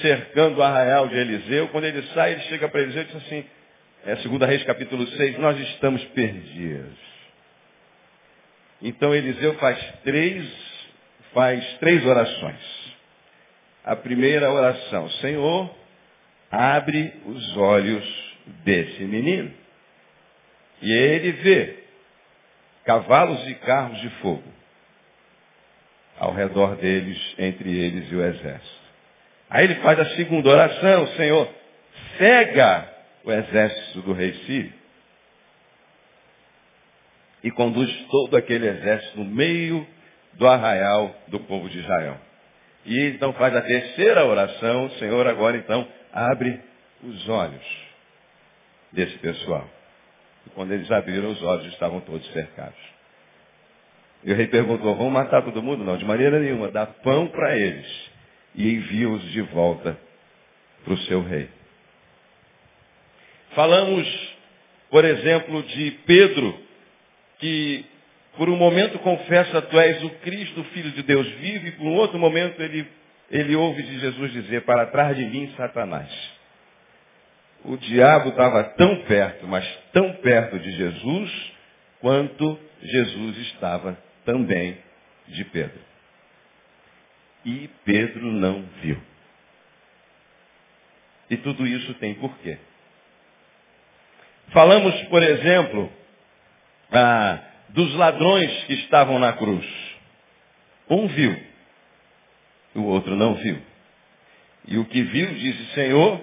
cercando 0.01 0.59
o 0.59 0.63
arraial 0.63 1.09
de 1.09 1.17
Eliseu. 1.17 1.69
Quando 1.69 1.85
ele 1.85 2.03
sai, 2.15 2.33
ele 2.33 2.43
chega 2.43 2.69
para 2.69 2.83
Eliseu 2.83 3.03
e 3.03 3.07
diz 3.07 3.17
assim, 3.17 3.45
é 4.07 4.15
2 4.17 4.41
Reis 4.43 4.65
capítulo 4.65 5.07
6, 5.07 5.39
nós 5.39 5.59
estamos 5.59 6.03
perdidos. 6.07 7.14
Então 8.85 9.15
Eliseu 9.15 9.55
faz 9.55 9.83
três, 10.05 10.47
faz 11.33 11.79
três 11.79 12.05
orações. 12.05 12.95
A 13.83 13.97
primeira 13.97 14.53
oração, 14.53 15.09
Senhor, 15.23 15.75
abre 16.51 17.15
os 17.25 17.57
olhos 17.57 18.37
desse 18.63 19.03
menino. 19.05 19.51
E 20.83 20.93
ele 20.93 21.33
vê 21.33 21.79
cavalos 22.85 23.49
e 23.49 23.55
carros 23.55 23.99
de 24.03 24.11
fogo 24.21 24.53
ao 26.19 26.35
redor 26.35 26.77
deles, 26.77 27.19
entre 27.39 27.75
eles 27.75 28.13
e 28.13 28.15
o 28.15 28.23
exército. 28.23 28.85
Aí 29.49 29.65
ele 29.65 29.77
faz 29.77 29.99
a 29.99 30.15
segunda 30.15 30.51
oração, 30.51 31.07
Senhor, 31.17 31.49
cega 32.19 32.87
o 33.25 33.33
exército 33.33 34.03
do 34.03 34.13
rei 34.13 34.35
Sírio 34.45 34.84
e 37.45 37.51
conduz 37.51 37.95
todo 38.11 38.37
aquele 38.37 38.67
exército 38.67 39.19
no 39.19 39.25
meio 39.27 39.87
do 40.33 40.49
arraial 40.49 41.15
do 41.29 41.39
povo 41.41 41.69
de 41.69 41.79
Israel. 41.79 42.17
E 42.87 42.99
então 43.09 43.35
faz 43.35 43.55
a 43.55 43.61
terceira 43.61 44.25
oração, 44.25 44.91
Senhor, 44.93 45.27
agora 45.27 45.59
então 45.59 45.87
abre 46.11 46.59
os 47.03 47.29
olhos 47.29 47.85
desse 48.93 49.19
pessoal. 49.19 49.69
E 50.47 50.51
quando 50.51 50.73
eles 50.73 50.91
abriram 50.91 51.31
os 51.31 51.43
olhos, 51.43 51.67
estavam 51.67 52.01
todos 52.01 52.27
cercados. 52.33 52.79
E 54.25 54.33
o 54.33 54.37
rei 54.37 54.47
perguntou, 54.47 54.95
vamos 54.97 55.13
matar 55.13 55.43
todo 55.43 55.63
mundo? 55.63 55.85
Não, 55.85 55.99
de 55.99 56.05
maneira 56.05 56.41
nenhuma. 56.41 56.71
Dá 56.71 56.87
pão 56.87 57.27
para 57.29 57.57
eles 57.57 57.87
e 58.55 58.73
envia-os 58.73 59.23
de 59.33 59.43
volta 59.43 59.99
para 60.83 60.95
o 60.95 60.99
seu 60.99 61.23
rei. 61.23 61.49
Falamos, 63.55 64.37
por 64.91 65.05
exemplo, 65.05 65.63
de 65.63 65.91
Pedro, 66.07 66.64
que 67.45 67.85
por 68.39 68.49
um 68.49 68.57
momento 68.57 68.99
confessa, 69.01 69.61
tu 69.61 69.79
és 69.79 70.03
o 70.03 70.11
Cristo, 70.21 70.63
o 70.63 70.65
Filho 70.65 70.91
de 70.93 71.03
Deus 71.03 71.29
vivo, 71.33 71.67
e 71.67 71.73
por 71.73 71.85
um 71.85 71.95
outro 71.95 72.19
momento 72.19 72.61
ele, 72.63 72.87
ele 73.31 73.55
ouve 73.55 73.83
de 73.83 74.01
Jesus 74.01 74.33
dizer, 74.33 74.63
para 74.63 74.87
trás 74.87 75.15
de 75.15 75.27
mim, 75.27 75.53
Satanás. 75.55 76.11
O 77.63 77.77
diabo 77.77 78.31
estava 78.31 78.65
tão 78.65 79.03
perto, 79.03 79.47
mas 79.47 79.65
tão 79.93 80.11
perto 80.15 80.59
de 80.59 80.73
Jesus, 80.73 81.53
quanto 82.01 82.59
Jesus 82.83 83.37
estava 83.49 83.99
também 84.25 84.79
de 85.29 85.45
Pedro. 85.45 85.81
E 87.45 87.69
Pedro 87.85 88.33
não 88.33 88.65
viu. 88.83 88.99
E 91.29 91.37
tudo 91.37 91.67
isso 91.67 91.93
tem 91.95 92.15
porquê. 92.15 92.57
Falamos, 94.49 94.95
por 95.05 95.23
exemplo, 95.23 95.93
ah, 96.99 97.41
dos 97.71 97.95
ladrões 97.95 98.65
que 98.65 98.75
estavam 98.75 99.19
na 99.19 99.33
cruz. 99.33 99.67
Um 100.89 101.07
viu, 101.09 101.37
o 102.75 102.83
outro 102.83 103.17
não 103.17 103.35
viu. 103.35 103.59
E 104.67 104.79
o 104.79 104.85
que 104.85 105.03
viu 105.03 105.35
disse, 105.35 105.75
Senhor, 105.75 106.21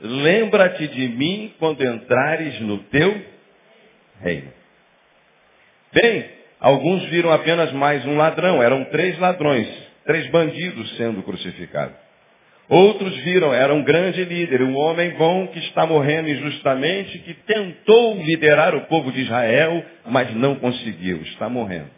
lembra-te 0.00 0.86
de 0.88 1.08
mim 1.08 1.54
quando 1.58 1.84
entrares 1.84 2.60
no 2.60 2.78
teu 2.84 3.26
reino. 4.20 4.52
Bem, 5.92 6.42
Alguns 6.62 7.02
viram 7.06 7.32
apenas 7.32 7.72
mais 7.72 8.06
um 8.06 8.16
ladrão, 8.16 8.62
eram 8.62 8.84
três 8.84 9.18
ladrões, 9.18 9.66
três 10.06 10.30
bandidos 10.30 10.96
sendo 10.96 11.20
crucificados. 11.24 11.96
Outros 12.72 13.14
viram, 13.18 13.52
era 13.52 13.74
um 13.74 13.82
grande 13.82 14.24
líder, 14.24 14.62
um 14.62 14.74
homem 14.78 15.10
bom 15.10 15.46
que 15.48 15.58
está 15.58 15.84
morrendo 15.84 16.30
injustamente, 16.30 17.18
que 17.18 17.34
tentou 17.34 18.16
liderar 18.16 18.74
o 18.74 18.86
povo 18.86 19.12
de 19.12 19.20
Israel, 19.20 19.84
mas 20.06 20.34
não 20.34 20.54
conseguiu, 20.54 21.20
está 21.20 21.50
morrendo. 21.50 21.90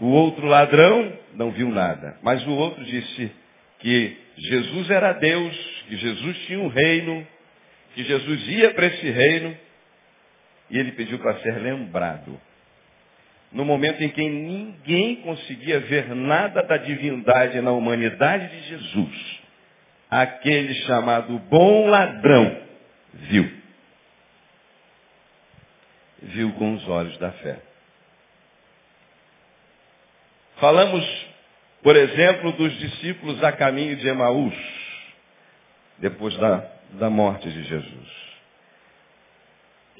O 0.00 0.06
outro 0.06 0.44
ladrão 0.44 1.12
não 1.36 1.52
viu 1.52 1.68
nada, 1.68 2.18
mas 2.20 2.44
o 2.44 2.50
outro 2.50 2.84
disse 2.84 3.30
que 3.78 4.16
Jesus 4.36 4.90
era 4.90 5.12
Deus, 5.12 5.84
que 5.88 5.96
Jesus 5.96 6.38
tinha 6.46 6.58
um 6.58 6.66
reino, 6.66 7.24
que 7.94 8.02
Jesus 8.02 8.48
ia 8.48 8.74
para 8.74 8.86
esse 8.86 9.08
reino, 9.08 9.56
e 10.68 10.76
ele 10.76 10.90
pediu 10.90 11.20
para 11.20 11.38
ser 11.38 11.62
lembrado 11.62 12.40
no 13.52 13.64
momento 13.64 14.02
em 14.02 14.08
que 14.08 14.22
ninguém 14.22 15.16
conseguia 15.16 15.80
ver 15.80 16.14
nada 16.14 16.62
da 16.62 16.76
divindade 16.76 17.60
na 17.60 17.72
humanidade 17.72 18.48
de 18.48 18.68
Jesus, 18.68 19.40
aquele 20.08 20.74
chamado 20.86 21.38
bom 21.38 21.88
ladrão 21.88 22.62
viu. 23.12 23.60
Viu 26.22 26.52
com 26.52 26.74
os 26.74 26.86
olhos 26.88 27.16
da 27.18 27.32
fé. 27.32 27.60
Falamos, 30.58 31.04
por 31.82 31.96
exemplo, 31.96 32.52
dos 32.52 32.78
discípulos 32.78 33.42
a 33.42 33.50
caminho 33.50 33.96
de 33.96 34.06
Emaús, 34.06 34.54
depois 35.98 36.36
da, 36.36 36.70
da 36.92 37.08
morte 37.08 37.50
de 37.50 37.62
Jesus. 37.64 38.29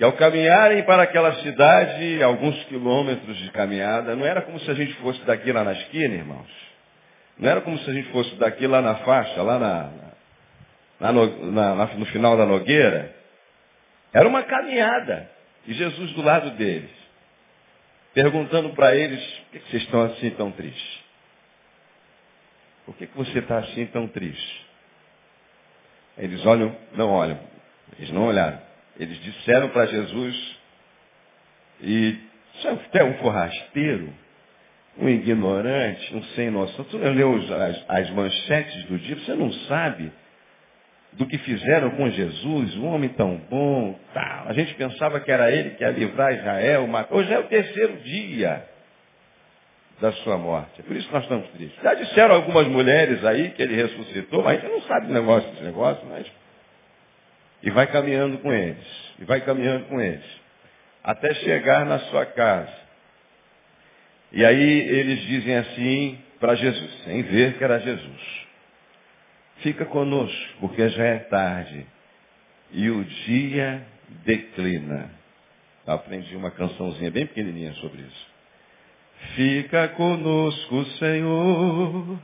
E 0.00 0.04
ao 0.04 0.14
caminharem 0.14 0.82
para 0.84 1.02
aquela 1.02 1.42
cidade, 1.42 2.22
alguns 2.22 2.64
quilômetros 2.64 3.36
de 3.36 3.50
caminhada, 3.50 4.16
não 4.16 4.24
era 4.24 4.40
como 4.40 4.58
se 4.60 4.70
a 4.70 4.72
gente 4.72 4.94
fosse 4.94 5.22
daqui 5.26 5.52
lá 5.52 5.62
na 5.62 5.74
esquina, 5.74 6.14
irmãos. 6.14 6.48
Não 7.38 7.50
era 7.50 7.60
como 7.60 7.78
se 7.80 7.90
a 7.90 7.92
gente 7.92 8.08
fosse 8.08 8.34
daqui 8.36 8.66
lá 8.66 8.80
na 8.80 8.94
faixa, 8.96 9.42
lá 9.42 9.58
na, 9.58 9.90
na, 10.98 11.12
na, 11.12 11.74
na 11.74 11.86
no 11.96 12.06
final 12.06 12.34
da 12.34 12.46
Nogueira. 12.46 13.14
Era 14.10 14.26
uma 14.26 14.42
caminhada. 14.42 15.30
E 15.66 15.74
Jesus 15.74 16.12
do 16.12 16.22
lado 16.22 16.52
deles, 16.52 16.90
perguntando 18.14 18.70
para 18.70 18.96
eles, 18.96 19.22
por 19.22 19.50
que, 19.52 19.58
que 19.58 19.70
vocês 19.70 19.82
estão 19.82 20.02
assim 20.04 20.30
tão 20.30 20.50
tristes? 20.50 21.00
Por 22.86 22.96
que, 22.96 23.06
que 23.06 23.16
você 23.18 23.38
está 23.38 23.58
assim 23.58 23.84
tão 23.88 24.08
triste? 24.08 24.66
Eles 26.16 26.44
olham, 26.46 26.74
não 26.94 27.10
olham. 27.10 27.38
Eles 27.98 28.10
não 28.12 28.28
olharam. 28.28 28.69
Eles 29.00 29.18
disseram 29.22 29.70
para 29.70 29.86
Jesus, 29.86 30.58
e 31.80 32.18
você 32.54 32.98
é 32.98 33.04
um 33.04 33.14
forrasteiro, 33.14 34.12
um 34.98 35.08
ignorante, 35.08 36.14
um 36.14 36.22
sem 36.34 36.50
noção. 36.50 36.84
Tu 36.84 36.98
leu 36.98 37.34
as, 37.34 37.84
as 37.88 38.10
manchetes 38.10 38.84
do 38.84 38.98
dia, 38.98 39.16
você 39.16 39.32
não 39.32 39.50
sabe 39.64 40.12
do 41.14 41.26
que 41.26 41.38
fizeram 41.38 41.92
com 41.92 42.10
Jesus, 42.10 42.76
um 42.76 42.88
homem 42.88 43.08
tão 43.08 43.38
bom, 43.48 43.98
tal. 44.12 44.48
A 44.48 44.52
gente 44.52 44.74
pensava 44.74 45.18
que 45.18 45.32
era 45.32 45.50
ele 45.50 45.70
que 45.70 45.82
ia 45.82 45.92
livrar 45.92 46.34
Israel, 46.34 46.86
mas 46.86 47.10
hoje 47.10 47.32
é 47.32 47.38
o 47.38 47.44
terceiro 47.44 47.96
dia 48.02 48.68
da 49.98 50.12
sua 50.12 50.36
morte. 50.36 50.78
É 50.78 50.82
por 50.82 50.94
isso 50.94 51.06
que 51.08 51.14
nós 51.14 51.22
estamos 51.22 51.48
tristes. 51.48 51.82
Já 51.82 51.94
disseram 51.94 52.34
algumas 52.34 52.66
mulheres 52.68 53.24
aí 53.24 53.48
que 53.52 53.62
ele 53.62 53.76
ressuscitou, 53.76 54.42
mas 54.42 54.58
a 54.58 54.60
gente 54.60 54.72
não 54.72 54.82
sabe 54.82 55.06
do 55.06 55.12
negócio 55.14 55.50
desse 55.52 55.64
negócio, 55.64 56.06
mas 56.06 56.26
e 57.62 57.70
vai 57.70 57.86
caminhando 57.86 58.38
com 58.38 58.52
eles. 58.52 58.86
E 59.18 59.24
vai 59.24 59.40
caminhando 59.42 59.86
com 59.86 60.00
eles. 60.00 60.24
Até 61.02 61.34
chegar 61.34 61.84
na 61.84 61.98
sua 62.10 62.26
casa. 62.26 62.80
E 64.32 64.44
aí 64.44 64.88
eles 64.88 65.20
dizem 65.22 65.56
assim 65.56 66.18
para 66.38 66.54
Jesus, 66.54 67.04
sem 67.04 67.22
ver 67.22 67.58
que 67.58 67.64
era 67.64 67.80
Jesus. 67.80 68.46
Fica 69.58 69.84
conosco, 69.84 70.54
porque 70.60 70.88
já 70.88 71.04
é 71.04 71.18
tarde. 71.18 71.86
E 72.72 72.88
o 72.88 73.04
dia 73.04 73.82
declina. 74.24 75.10
Aprendi 75.86 76.36
uma 76.36 76.50
cançãozinha 76.50 77.10
bem 77.10 77.26
pequenininha 77.26 77.72
sobre 77.74 78.02
isso. 78.02 78.26
Fica 79.34 79.88
conosco, 79.88 80.84
Senhor. 80.98 82.18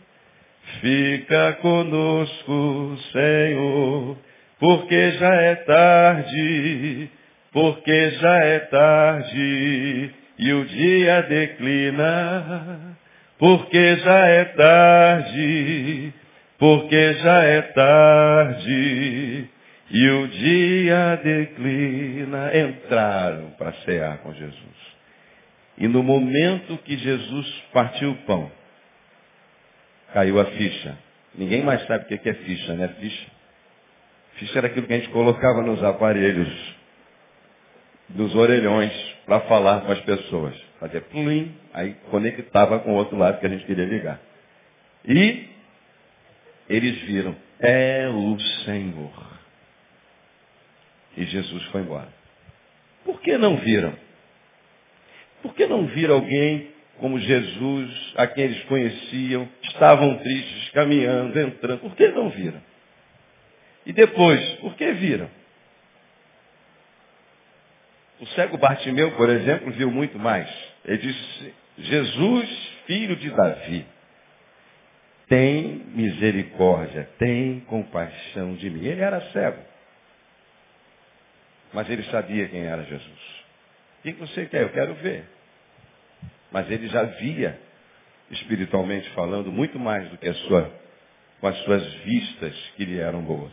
Fica 0.81 1.52
conosco, 1.55 2.99
Senhor 3.12 4.16
porque 4.58 5.12
já 5.12 5.34
é 5.34 5.54
tarde, 5.56 7.10
porque 7.52 8.10
já 8.12 8.36
é 8.38 8.58
tarde, 8.60 10.14
e 10.38 10.52
o 10.52 10.64
dia 10.64 11.22
declina, 11.22 12.96
porque 13.38 13.96
já 13.96 14.26
é 14.26 14.44
tarde, 14.44 16.14
porque 16.58 17.14
já 17.14 17.42
é 17.42 17.62
tarde, 17.62 19.50
e 19.90 20.10
o 20.10 20.28
dia 20.28 21.21
declina. 21.23 22.56
Entraram 22.56 23.50
para 23.58 23.73
cear 23.84 24.19
com 24.19 24.32
Jesus. 24.32 24.56
E 25.78 25.86
no 25.86 26.02
momento 26.02 26.78
que 26.78 26.97
Jesus 26.97 27.62
partiu 27.75 28.12
o 28.12 28.16
pão, 28.25 28.50
caiu 30.14 30.40
a 30.40 30.47
ficha. 30.47 30.97
Ninguém 31.34 31.62
mais 31.62 31.86
sabe 31.86 32.04
o 32.04 32.19
que 32.19 32.28
é 32.28 32.34
ficha, 32.34 32.73
né? 32.73 32.88
Ficha 32.99 33.35
Ficha 34.36 34.58
era 34.58 34.66
aquilo 34.66 34.86
que 34.86 34.92
a 34.92 34.99
gente 34.99 35.10
colocava 35.10 35.62
nos 35.62 35.82
aparelhos, 35.82 36.49
dos 38.10 38.34
orelhões, 38.34 38.92
para 39.25 39.40
falar 39.40 39.80
com 39.80 39.92
as 39.92 40.00
pessoas. 40.00 40.54
Fazia 40.78 41.00
plim, 41.00 41.54
aí 41.72 41.94
conectava 42.10 42.78
com 42.80 42.92
o 42.92 42.96
outro 42.96 43.16
lado 43.16 43.40
que 43.40 43.46
a 43.46 43.49
gente 43.49 43.64
queria 43.64 43.86
ligar. 43.86 44.20
E 45.06 45.49
eles 46.68 47.00
viram, 47.02 47.34
é 47.60 48.08
o 48.08 48.38
Senhor. 48.64 49.26
E 51.16 51.25
Jesus 51.25 51.62
foi 51.66 51.80
embora. 51.80 52.08
Por 53.04 53.20
que 53.20 53.38
não 53.38 53.56
viram? 53.56 53.94
Por 55.42 55.54
que 55.54 55.66
não 55.66 55.86
viram 55.86 56.16
alguém 56.16 56.70
como 56.99 57.18
Jesus, 57.18 58.14
a 58.16 58.26
quem 58.26 58.44
eles 58.44 58.62
conheciam, 58.64 59.49
estavam 59.62 60.18
tristes, 60.18 60.70
caminhando, 60.70 61.38
entrando? 61.38 61.80
Por 61.80 61.94
que 61.94 62.08
não 62.08 62.30
viram? 62.30 62.60
E 63.86 63.92
depois, 63.92 64.44
por 64.56 64.75
que 64.75 64.92
viram? 64.92 65.30
O 68.20 68.26
cego 68.28 68.58
Bartimeu, 68.58 69.12
por 69.12 69.28
exemplo, 69.28 69.70
viu 69.72 69.90
muito 69.90 70.18
mais. 70.18 70.49
Ele 70.84 70.99
disse, 70.99 71.54
Jesus, 71.78 72.72
filho 72.86 73.14
de 73.14 73.30
Davi, 73.30 73.86
tem 75.28 75.84
misericórdia, 75.94 77.08
tem 77.18 77.60
compaixão 77.60 78.54
de 78.54 78.68
mim. 78.70 78.84
Ele 78.84 79.00
era 79.00 79.20
cego. 79.32 79.62
Mas 81.72 81.88
ele 81.88 82.02
sabia 82.04 82.49
quem 82.49 82.64
era 82.64 82.82
Jesus. 82.84 83.44
O 83.99 84.02
que 84.02 84.12
você 84.12 84.46
quer? 84.46 84.62
Eu 84.62 84.70
quero 84.70 84.94
ver. 84.94 85.25
Mas 86.50 86.70
ele 86.70 86.88
já 86.88 87.02
via, 87.02 87.58
espiritualmente 88.30 89.08
falando, 89.10 89.52
muito 89.52 89.78
mais 89.78 90.08
do 90.08 90.16
que 90.16 90.28
a 90.28 90.34
sua 90.34 90.85
com 91.47 91.50
as 91.50 91.59
suas 91.59 91.95
vistas 92.02 92.54
que 92.76 92.85
lhe 92.85 92.99
eram 92.99 93.23
boas. 93.23 93.52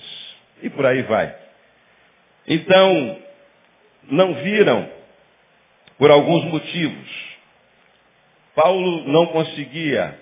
E 0.63 0.69
por 0.69 0.84
aí 0.84 1.03
vai. 1.03 1.36
Então, 2.47 3.21
não 4.10 4.34
viram 4.36 4.89
por 5.97 6.10
alguns 6.10 6.43
motivos. 6.45 7.10
Paulo 8.56 9.08
não 9.08 9.27
conseguia 9.27 10.17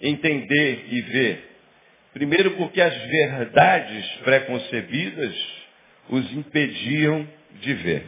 entender 0.00 0.86
e 0.88 1.00
ver. 1.02 1.50
Primeiro 2.12 2.52
porque 2.52 2.80
as 2.80 2.96
verdades 2.96 4.06
preconcebidas 4.24 5.34
os 6.08 6.32
impediam 6.32 7.28
de 7.60 7.74
ver. 7.74 8.04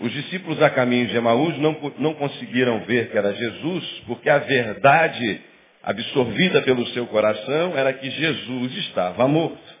Os 0.00 0.12
discípulos 0.12 0.62
a 0.62 0.70
caminho 0.70 1.08
de 1.08 1.16
Emaús 1.16 1.58
não, 1.58 1.92
não 1.98 2.14
conseguiram 2.14 2.84
ver 2.84 3.10
que 3.10 3.18
era 3.18 3.34
Jesus, 3.34 3.84
porque 4.06 4.30
a 4.30 4.38
verdade 4.38 5.42
absorvida 5.82 6.62
pelo 6.62 6.86
seu 6.88 7.06
coração 7.06 7.76
era 7.76 7.92
que 7.92 8.10
Jesus 8.10 8.76
estava 8.78 9.26
morto. 9.26 9.78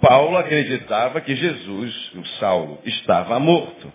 Paulo 0.00 0.36
acreditava 0.36 1.20
que 1.20 1.34
Jesus, 1.34 2.12
o 2.14 2.26
Saulo, 2.38 2.80
estava 2.84 3.38
morto. 3.38 3.92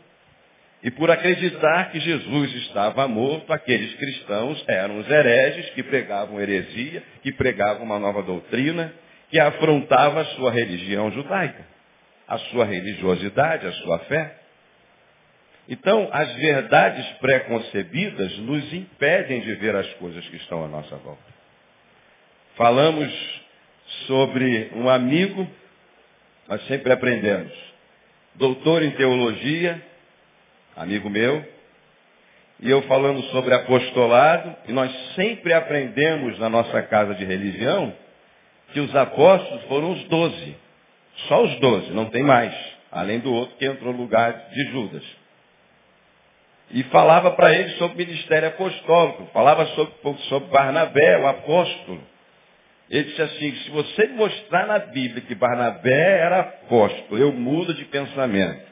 E 0.81 0.89
por 0.91 1.11
acreditar 1.11 1.91
que 1.91 1.99
Jesus 1.99 2.55
estava 2.55 3.07
morto, 3.07 3.51
aqueles 3.51 3.93
cristãos 3.95 4.63
eram 4.67 4.99
os 4.99 5.09
hereges 5.09 5.69
que 5.71 5.83
pregavam 5.83 6.39
heresia, 6.39 7.03
que 7.21 7.33
pregavam 7.33 7.83
uma 7.83 7.99
nova 7.99 8.23
doutrina, 8.23 8.93
que 9.29 9.39
afrontava 9.39 10.21
a 10.21 10.25
sua 10.25 10.51
religião 10.51 11.11
judaica, 11.11 11.65
a 12.27 12.37
sua 12.37 12.65
religiosidade, 12.65 13.67
a 13.67 13.71
sua 13.73 13.99
fé. 13.99 14.38
Então, 15.69 16.09
as 16.11 16.33
verdades 16.33 17.05
preconcebidas 17.19 18.35
nos 18.39 18.73
impedem 18.73 19.41
de 19.41 19.53
ver 19.53 19.75
as 19.75 19.87
coisas 19.93 20.27
que 20.27 20.37
estão 20.37 20.65
à 20.65 20.67
nossa 20.67 20.95
volta. 20.95 21.21
Falamos 22.55 23.41
sobre 24.07 24.71
um 24.73 24.89
amigo, 24.89 25.47
nós 26.47 26.65
sempre 26.65 26.91
aprendemos. 26.91 27.53
Doutor 28.33 28.81
em 28.81 28.89
teologia, 28.91 29.79
amigo 30.75 31.07
meu, 31.07 31.45
e 32.61 32.67
eu 32.67 32.81
falando 32.83 33.21
sobre 33.25 33.53
apostolado, 33.53 34.55
e 34.67 34.73
nós 34.73 34.91
sempre 35.13 35.53
aprendemos 35.53 36.39
na 36.39 36.49
nossa 36.49 36.81
casa 36.81 37.13
de 37.13 37.23
religião 37.23 37.93
que 38.73 38.79
os 38.79 38.95
apóstolos 38.95 39.63
foram 39.65 39.91
os 39.91 40.03
doze. 40.05 40.57
Só 41.27 41.43
os 41.43 41.59
doze, 41.59 41.91
não 41.91 42.05
tem 42.05 42.23
mais. 42.23 42.55
Além 42.91 43.19
do 43.19 43.31
outro 43.31 43.55
que 43.55 43.65
entrou 43.65 43.93
no 43.93 43.99
lugar 43.99 44.49
de 44.49 44.63
Judas 44.71 45.18
e 46.71 46.83
falava 46.83 47.31
para 47.31 47.53
ele 47.53 47.69
sobre 47.71 47.95
o 47.95 48.07
ministério 48.07 48.49
apostólico, 48.49 49.27
falava 49.33 49.65
sobre, 49.67 49.93
sobre 50.23 50.49
Barnabé, 50.49 51.17
o 51.19 51.27
apóstolo. 51.27 52.01
Ele 52.89 53.03
disse 53.03 53.21
assim, 53.21 53.55
se 53.55 53.69
você 53.71 54.07
mostrar 54.07 54.67
na 54.67 54.79
Bíblia 54.79 55.21
que 55.21 55.35
Barnabé 55.35 56.19
era 56.19 56.39
apóstolo, 56.39 57.19
eu 57.19 57.31
mudo 57.31 57.73
de 57.73 57.85
pensamento. 57.85 58.69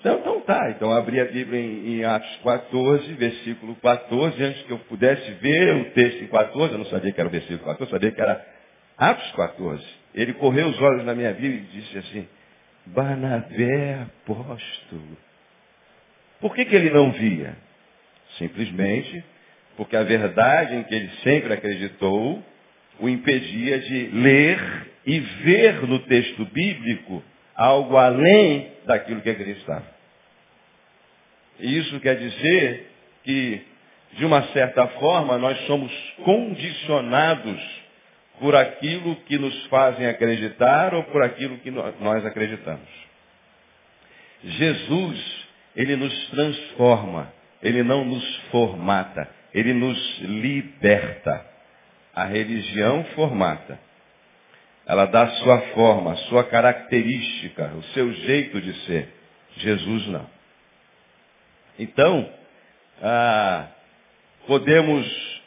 Então, 0.00 0.18
então 0.18 0.40
tá, 0.40 0.70
então 0.70 0.90
abri 0.92 1.20
a 1.20 1.26
Bíblia 1.26 1.60
em, 1.60 1.98
em, 1.98 2.04
Atos 2.04 2.36
14, 2.42 3.12
versículo 3.14 3.76
14, 3.76 4.42
antes 4.42 4.62
que 4.62 4.70
eu 4.70 4.78
pudesse 4.80 5.30
ver 5.32 5.76
o 5.76 5.90
texto 5.90 6.24
em 6.24 6.26
14, 6.26 6.72
eu 6.72 6.78
não 6.78 6.86
sabia 6.86 7.12
que 7.12 7.20
era 7.20 7.28
o 7.28 7.32
versículo 7.32 7.64
14, 7.64 7.82
eu 7.82 7.88
sabia 7.88 8.10
que 8.10 8.20
era 8.20 8.46
Atos 8.96 9.30
14. 9.32 9.84
Ele 10.14 10.32
correu 10.34 10.68
os 10.68 10.80
olhos 10.80 11.04
na 11.04 11.14
minha 11.14 11.32
Bíblia 11.32 11.60
e 11.60 11.80
disse 11.80 11.98
assim, 11.98 12.28
Barnabé 12.86 14.06
apóstolo. 14.24 15.29
Por 16.40 16.54
que, 16.54 16.64
que 16.64 16.74
ele 16.74 16.90
não 16.90 17.12
via? 17.12 17.56
Simplesmente 18.38 19.24
porque 19.76 19.96
a 19.96 20.02
verdade 20.02 20.76
em 20.76 20.82
que 20.82 20.94
ele 20.94 21.10
sempre 21.22 21.54
acreditou 21.54 22.44
o 22.98 23.08
impedia 23.08 23.78
de 23.78 24.08
ler 24.08 24.86
e 25.06 25.18
ver 25.18 25.86
no 25.86 26.00
texto 26.00 26.44
bíblico 26.44 27.24
algo 27.54 27.96
além 27.96 28.72
daquilo 28.84 29.22
que 29.22 29.30
acreditava. 29.30 29.86
E 31.58 31.78
isso 31.78 31.98
quer 32.00 32.16
dizer 32.16 32.90
que, 33.24 33.62
de 34.18 34.24
uma 34.26 34.42
certa 34.48 34.86
forma, 34.86 35.38
nós 35.38 35.58
somos 35.66 35.92
condicionados 36.24 37.80
por 38.38 38.54
aquilo 38.54 39.16
que 39.26 39.38
nos 39.38 39.66
fazem 39.66 40.06
acreditar 40.06 40.94
ou 40.94 41.04
por 41.04 41.22
aquilo 41.22 41.58
que 41.58 41.70
nós 41.70 42.24
acreditamos. 42.26 42.88
Jesus, 44.44 45.48
ele 45.74 45.96
nos 45.96 46.30
transforma, 46.30 47.32
ele 47.62 47.82
não 47.82 48.04
nos 48.04 48.36
formata, 48.50 49.28
ele 49.54 49.72
nos 49.72 50.18
liberta. 50.20 51.48
A 52.12 52.24
religião 52.24 53.04
formata. 53.14 53.78
Ela 54.84 55.06
dá 55.06 55.22
a 55.22 55.30
sua 55.36 55.60
forma, 55.74 56.12
a 56.12 56.16
sua 56.16 56.44
característica, 56.44 57.72
o 57.76 57.82
seu 57.94 58.12
jeito 58.12 58.60
de 58.60 58.74
ser. 58.84 59.08
Jesus 59.58 60.06
não. 60.08 60.26
Então, 61.78 62.28
ah, 63.00 63.68
podemos 64.46 65.40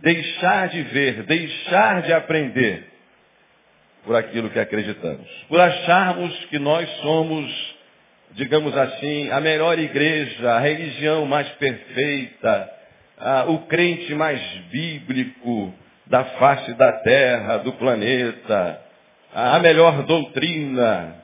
deixar 0.00 0.68
de 0.68 0.82
ver, 0.82 1.22
deixar 1.24 2.02
de 2.02 2.12
aprender 2.12 2.86
por 4.04 4.16
aquilo 4.16 4.50
que 4.50 4.58
acreditamos. 4.58 5.28
Por 5.48 5.60
acharmos 5.60 6.44
que 6.46 6.58
nós 6.58 6.88
somos, 7.02 7.76
digamos 8.32 8.76
assim, 8.76 9.30
a 9.30 9.40
melhor 9.40 9.78
igreja, 9.78 10.52
a 10.52 10.58
religião 10.60 11.26
mais 11.26 11.48
perfeita, 11.50 12.70
ah, 13.18 13.44
o 13.48 13.58
crente 13.66 14.14
mais 14.14 14.40
bíblico 14.70 15.74
da 16.06 16.24
face 16.24 16.72
da 16.74 16.92
terra, 16.92 17.58
do 17.58 17.72
planeta, 17.74 18.80
a 19.32 19.58
melhor 19.58 20.02
doutrina. 20.04 21.16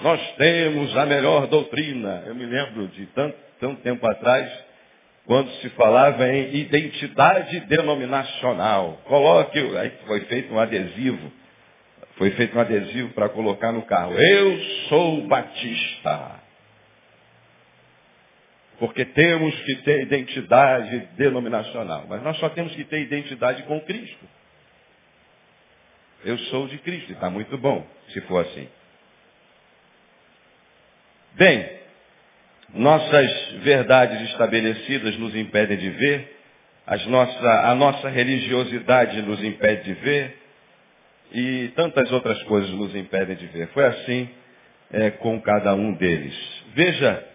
Nós 0.00 0.20
temos 0.36 0.96
a 0.96 1.06
melhor 1.06 1.46
doutrina. 1.46 2.24
Eu 2.26 2.34
me 2.34 2.44
lembro 2.44 2.88
de 2.88 3.06
tanto, 3.06 3.36
tanto 3.60 3.80
tempo 3.82 4.06
atrás, 4.06 4.50
quando 5.26 5.50
se 5.60 5.68
falava 5.70 6.28
em 6.28 6.56
identidade 6.56 7.60
denominacional. 7.60 9.00
Coloque, 9.04 9.58
aí 9.78 9.92
foi 10.06 10.20
feito 10.22 10.52
um 10.52 10.58
adesivo, 10.58 11.32
foi 12.16 12.30
feito 12.32 12.56
um 12.56 12.60
adesivo 12.60 13.10
para 13.10 13.28
colocar 13.28 13.72
no 13.72 13.82
carro. 13.82 14.14
Eu 14.14 14.60
sou 14.88 15.26
batista. 15.26 16.40
Porque 18.78 19.04
temos 19.04 19.54
que 19.62 19.76
ter 19.76 20.02
identidade 20.02 21.08
denominacional. 21.16 22.06
Mas 22.08 22.22
nós 22.22 22.36
só 22.38 22.48
temos 22.48 22.74
que 22.74 22.84
ter 22.84 23.00
identidade 23.00 23.62
com 23.62 23.80
Cristo. 23.80 24.26
Eu 26.24 26.38
sou 26.38 26.68
de 26.68 26.78
Cristo, 26.78 27.12
está 27.12 27.28
muito 27.28 27.56
bom, 27.58 27.86
se 28.08 28.20
for 28.22 28.44
assim. 28.44 28.68
Bem, 31.34 31.68
nossas 32.74 33.52
verdades 33.62 34.30
estabelecidas 34.30 35.16
nos 35.18 35.34
impedem 35.34 35.76
de 35.78 35.90
ver, 35.90 36.36
nossa, 37.06 37.70
a 37.70 37.74
nossa 37.74 38.08
religiosidade 38.08 39.20
nos 39.22 39.42
impede 39.42 39.82
de 39.82 39.94
ver, 39.94 40.41
e 41.32 41.68
tantas 41.74 42.10
outras 42.12 42.42
coisas 42.44 42.70
nos 42.70 42.94
impedem 42.94 43.36
de 43.36 43.46
ver. 43.46 43.68
Foi 43.68 43.84
assim 43.84 44.28
é, 44.92 45.10
com 45.10 45.40
cada 45.40 45.74
um 45.74 45.92
deles. 45.94 46.34
Veja 46.74 47.26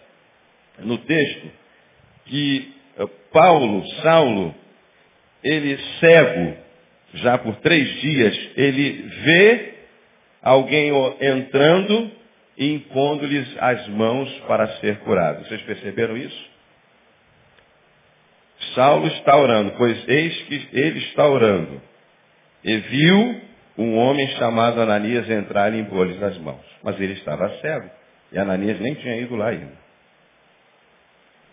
no 0.80 0.98
texto 1.00 1.52
que 2.26 2.74
é, 2.98 3.08
Paulo, 3.32 3.86
Saulo, 4.02 4.56
ele 5.44 5.78
cego, 6.00 6.58
já 7.16 7.38
por 7.38 7.56
três 7.58 8.02
dias, 8.02 8.50
ele 8.56 8.92
vê 9.24 9.74
alguém 10.42 10.92
entrando 11.22 12.12
e 12.58 12.74
impondo-lhes 12.74 13.48
as 13.60 13.88
mãos 13.88 14.32
para 14.48 14.68
ser 14.80 15.00
curado. 15.00 15.46
Vocês 15.46 15.62
perceberam 15.64 16.18
isso? 16.18 16.58
Saulo 18.74 19.08
está 19.08 19.38
orando, 19.38 19.74
pois 19.78 20.08
eis 20.08 20.42
que 20.44 20.68
ele 20.74 21.00
está 21.00 21.28
orando. 21.28 21.82
E 22.64 22.78
viu 22.78 23.42
um 23.78 23.98
homem 23.98 24.28
chamado 24.38 24.82
Ananias 24.82 25.30
entrar 25.30 25.74
e 25.74 25.80
impor-lhes 25.80 26.22
as 26.22 26.38
mãos. 26.38 26.66
Mas 26.84 27.00
ele 27.00 27.13
estava 27.13 27.50
cego. 27.60 27.90
E 28.32 28.40
Ananias 28.40 28.80
nem 28.80 28.96
tinha 28.96 29.18
ido 29.18 29.36
lá 29.36 29.50
ainda. 29.50 29.88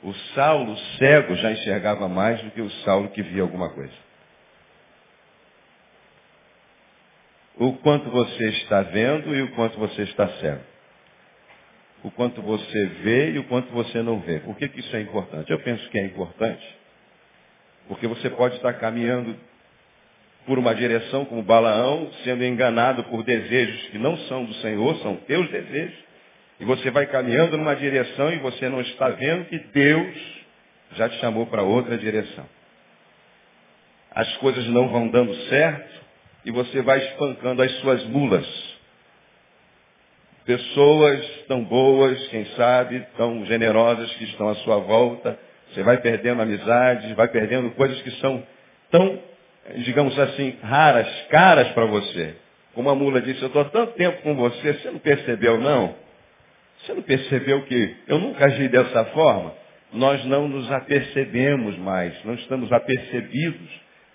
O 0.02 0.12
Saulo 0.34 0.76
cego 0.98 1.34
já 1.36 1.52
enxergava 1.52 2.08
mais 2.08 2.40
do 2.42 2.50
que 2.50 2.60
o 2.60 2.70
Saulo 2.84 3.08
que 3.10 3.22
via 3.22 3.42
alguma 3.42 3.70
coisa. 3.70 3.92
O 7.56 7.74
quanto 7.74 8.10
você 8.10 8.48
está 8.48 8.82
vendo 8.82 9.34
e 9.34 9.42
o 9.42 9.52
quanto 9.52 9.78
você 9.78 10.02
está 10.02 10.28
cego 10.40 10.74
o 12.04 12.10
quanto 12.10 12.42
você 12.42 12.86
vê 13.02 13.30
e 13.30 13.38
o 13.38 13.44
quanto 13.44 13.72
você 13.72 14.02
não 14.02 14.20
vê. 14.20 14.38
Por 14.40 14.54
que, 14.56 14.68
que 14.68 14.80
isso 14.80 14.94
é 14.94 15.00
importante? 15.00 15.50
Eu 15.50 15.58
penso 15.60 15.88
que 15.88 15.98
é 15.98 16.04
importante 16.04 16.62
porque 17.88 18.06
você 18.06 18.28
pode 18.30 18.56
estar 18.56 18.74
caminhando 18.74 19.34
por 20.46 20.58
uma 20.58 20.74
direção 20.74 21.24
como 21.24 21.42
Balaão, 21.42 22.10
sendo 22.22 22.44
enganado 22.44 23.04
por 23.04 23.22
desejos 23.22 23.88
que 23.88 23.98
não 23.98 24.16
são 24.28 24.44
do 24.44 24.54
Senhor, 24.54 24.96
são 24.96 25.16
teus 25.16 25.48
desejos. 25.50 25.98
E 26.60 26.64
você 26.64 26.90
vai 26.90 27.06
caminhando 27.06 27.56
numa 27.56 27.74
direção 27.74 28.32
e 28.32 28.38
você 28.38 28.68
não 28.68 28.80
está 28.80 29.08
vendo 29.08 29.46
que 29.46 29.58
Deus 29.58 30.44
já 30.96 31.08
te 31.08 31.18
chamou 31.18 31.46
para 31.46 31.62
outra 31.62 31.98
direção. 31.98 32.46
As 34.10 34.36
coisas 34.36 34.66
não 34.68 34.88
vão 34.88 35.08
dando 35.08 35.34
certo 35.48 36.04
e 36.44 36.50
você 36.50 36.82
vai 36.82 36.98
espancando 36.98 37.62
as 37.62 37.72
suas 37.80 38.04
mulas 38.04 38.74
pessoas 40.44 41.24
tão 41.48 41.64
boas, 41.64 42.28
quem 42.28 42.44
sabe, 42.56 43.04
tão 43.16 43.44
generosas 43.46 44.12
que 44.14 44.24
estão 44.24 44.48
à 44.48 44.54
sua 44.56 44.76
volta. 44.76 45.38
Você 45.72 45.82
vai 45.82 45.98
perdendo 45.98 46.42
amizades, 46.42 47.10
vai 47.12 47.28
perdendo 47.28 47.70
coisas 47.72 48.00
que 48.02 48.10
são 48.20 48.42
tão, 48.90 49.18
digamos 49.76 50.18
assim, 50.18 50.56
raras, 50.62 51.08
caras 51.30 51.68
para 51.72 51.86
você. 51.86 52.34
Como 52.74 52.90
a 52.90 52.94
mula 52.94 53.20
disse, 53.20 53.40
eu 53.40 53.48
estou 53.48 53.62
há 53.62 53.66
tanto 53.66 53.92
tempo 53.94 54.22
com 54.22 54.34
você, 54.34 54.74
você 54.74 54.90
não 54.90 54.98
percebeu 54.98 55.58
não? 55.58 55.94
Você 56.80 56.94
não 56.94 57.02
percebeu 57.02 57.62
que 57.62 57.96
eu 58.08 58.18
nunca 58.18 58.46
agi 58.46 58.68
dessa 58.68 59.04
forma? 59.06 59.54
Nós 59.92 60.24
não 60.24 60.48
nos 60.48 60.70
apercebemos 60.72 61.78
mais, 61.78 62.12
não 62.24 62.34
estamos 62.34 62.72
apercebidos 62.72 63.70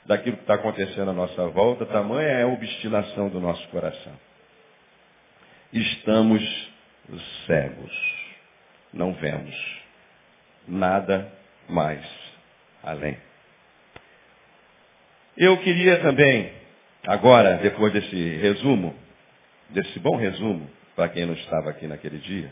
daquilo 0.06 0.36
que 0.38 0.44
está 0.44 0.56
acontecendo 0.56 1.12
à 1.12 1.14
nossa 1.14 1.48
volta, 1.48 1.86
tamanha 1.86 2.28
é 2.28 2.44
a 2.44 2.48
obstinação 2.48 3.30
do 3.30 3.40
nosso 3.40 3.66
coração 3.70 4.14
estamos 5.74 6.42
cegos. 7.46 7.92
Não 8.94 9.14
vemos 9.14 9.56
nada 10.68 11.32
mais 11.68 12.04
além. 12.84 13.18
Eu 15.40 15.56
queria 15.60 16.02
também, 16.02 16.52
agora, 17.08 17.60
depois 17.60 17.94
desse 17.94 18.36
resumo, 18.40 18.94
desse 19.70 19.98
bom 20.00 20.18
resumo, 20.18 20.70
para 20.98 21.08
quem 21.08 21.26
não 21.26 21.34
estava 21.34 21.70
aqui 21.70 21.88
naquele 21.88 22.18
dia, 22.18 22.52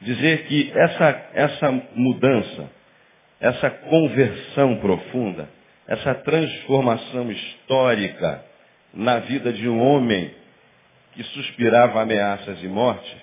dizer 0.00 0.46
que 0.46 0.70
essa, 0.72 1.30
essa 1.34 1.82
mudança, 1.96 2.70
essa 3.40 3.68
conversão 3.68 4.76
profunda, 4.76 5.48
essa 5.88 6.14
transformação 6.14 7.32
histórica 7.32 8.44
na 8.94 9.18
vida 9.18 9.52
de 9.52 9.68
um 9.68 9.82
homem 9.82 10.32
que 11.10 11.24
suspirava 11.24 12.02
ameaças 12.02 12.56
de 12.60 12.68
morte, 12.68 13.16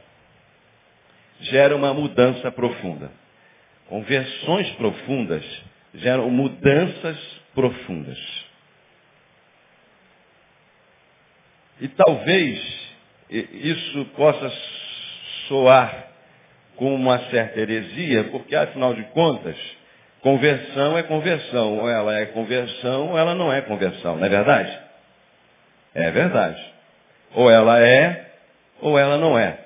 gera 1.39 1.73
uma 1.73 1.93
mudança 1.93 2.51
profunda. 2.51 3.09
Conversões 3.87 4.69
profundas 4.71 5.45
geram 5.93 6.29
mudanças 6.29 7.42
profundas. 7.53 8.17
E 11.81 11.87
talvez 11.89 12.83
isso 13.29 14.05
possa 14.15 14.51
soar 15.47 16.07
como 16.75 16.95
uma 16.95 17.19
certa 17.29 17.59
heresia, 17.59 18.25
porque 18.25 18.55
afinal 18.55 18.93
de 18.93 19.03
contas, 19.05 19.55
conversão 20.21 20.97
é 20.97 21.03
conversão. 21.03 21.79
Ou 21.79 21.89
ela 21.89 22.17
é 22.17 22.25
conversão 22.27 23.09
ou 23.09 23.17
ela 23.17 23.35
não 23.35 23.51
é 23.51 23.61
conversão, 23.61 24.17
não 24.17 24.25
é 24.25 24.29
verdade? 24.29 24.79
É 25.93 26.11
verdade. 26.11 26.73
Ou 27.35 27.49
ela 27.49 27.79
é, 27.79 28.31
ou 28.81 28.97
ela 28.97 29.17
não 29.17 29.37
é. 29.37 29.59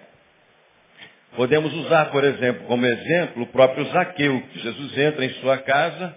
Podemos 1.36 1.74
usar, 1.74 2.06
por 2.06 2.24
exemplo, 2.24 2.66
como 2.66 2.86
exemplo, 2.86 3.44
o 3.44 3.48
próprio 3.48 3.86
Zaqueu, 3.92 4.42
que 4.52 4.60
Jesus 4.60 4.98
entra 4.98 5.24
em 5.24 5.30
sua 5.36 5.58
casa 5.60 6.16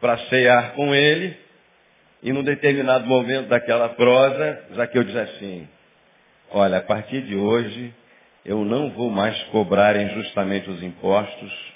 para 0.00 0.18
cear 0.28 0.72
com 0.72 0.94
ele, 0.94 1.36
e 2.22 2.32
num 2.32 2.42
determinado 2.42 3.06
momento 3.06 3.48
daquela 3.48 3.88
prosa, 3.90 4.64
Zaqueu 4.74 5.04
diz 5.04 5.16
assim, 5.16 5.68
olha, 6.50 6.78
a 6.78 6.82
partir 6.82 7.22
de 7.22 7.36
hoje 7.36 7.94
eu 8.44 8.64
não 8.64 8.90
vou 8.90 9.10
mais 9.10 9.40
cobrar 9.44 9.96
injustamente 9.96 10.68
os 10.70 10.82
impostos, 10.82 11.74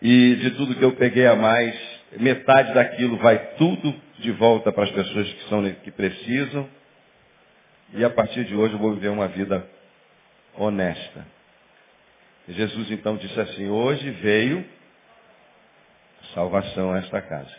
e 0.00 0.36
de 0.36 0.50
tudo 0.52 0.74
que 0.74 0.84
eu 0.84 0.92
peguei 0.92 1.26
a 1.26 1.34
mais, 1.34 1.74
metade 2.18 2.72
daquilo 2.72 3.16
vai 3.18 3.38
tudo 3.56 3.94
de 4.18 4.30
volta 4.32 4.72
para 4.72 4.84
as 4.84 4.90
pessoas 4.90 5.32
que, 5.32 5.48
são, 5.48 5.70
que 5.82 5.90
precisam, 5.90 6.68
e 7.94 8.04
a 8.04 8.10
partir 8.10 8.44
de 8.44 8.54
hoje 8.54 8.74
eu 8.74 8.78
vou 8.78 8.94
viver 8.94 9.08
uma 9.08 9.28
vida 9.28 9.66
honesta. 10.54 11.26
Jesus 12.48 12.90
então 12.90 13.16
disse 13.16 13.38
assim, 13.38 13.68
hoje 13.68 14.10
veio 14.10 14.64
salvação 16.34 16.92
a 16.92 16.98
esta 16.98 17.20
casa. 17.20 17.54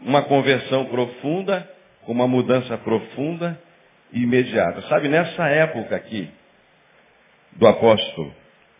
Uma 0.00 0.22
conversão 0.22 0.86
profunda, 0.86 1.68
uma 2.06 2.26
mudança 2.26 2.76
profunda 2.78 3.60
e 4.12 4.22
imediata. 4.22 4.82
Sabe, 4.82 5.08
nessa 5.08 5.48
época 5.48 5.96
aqui 5.96 6.30
do 7.52 7.66
apóstolo, 7.66 8.34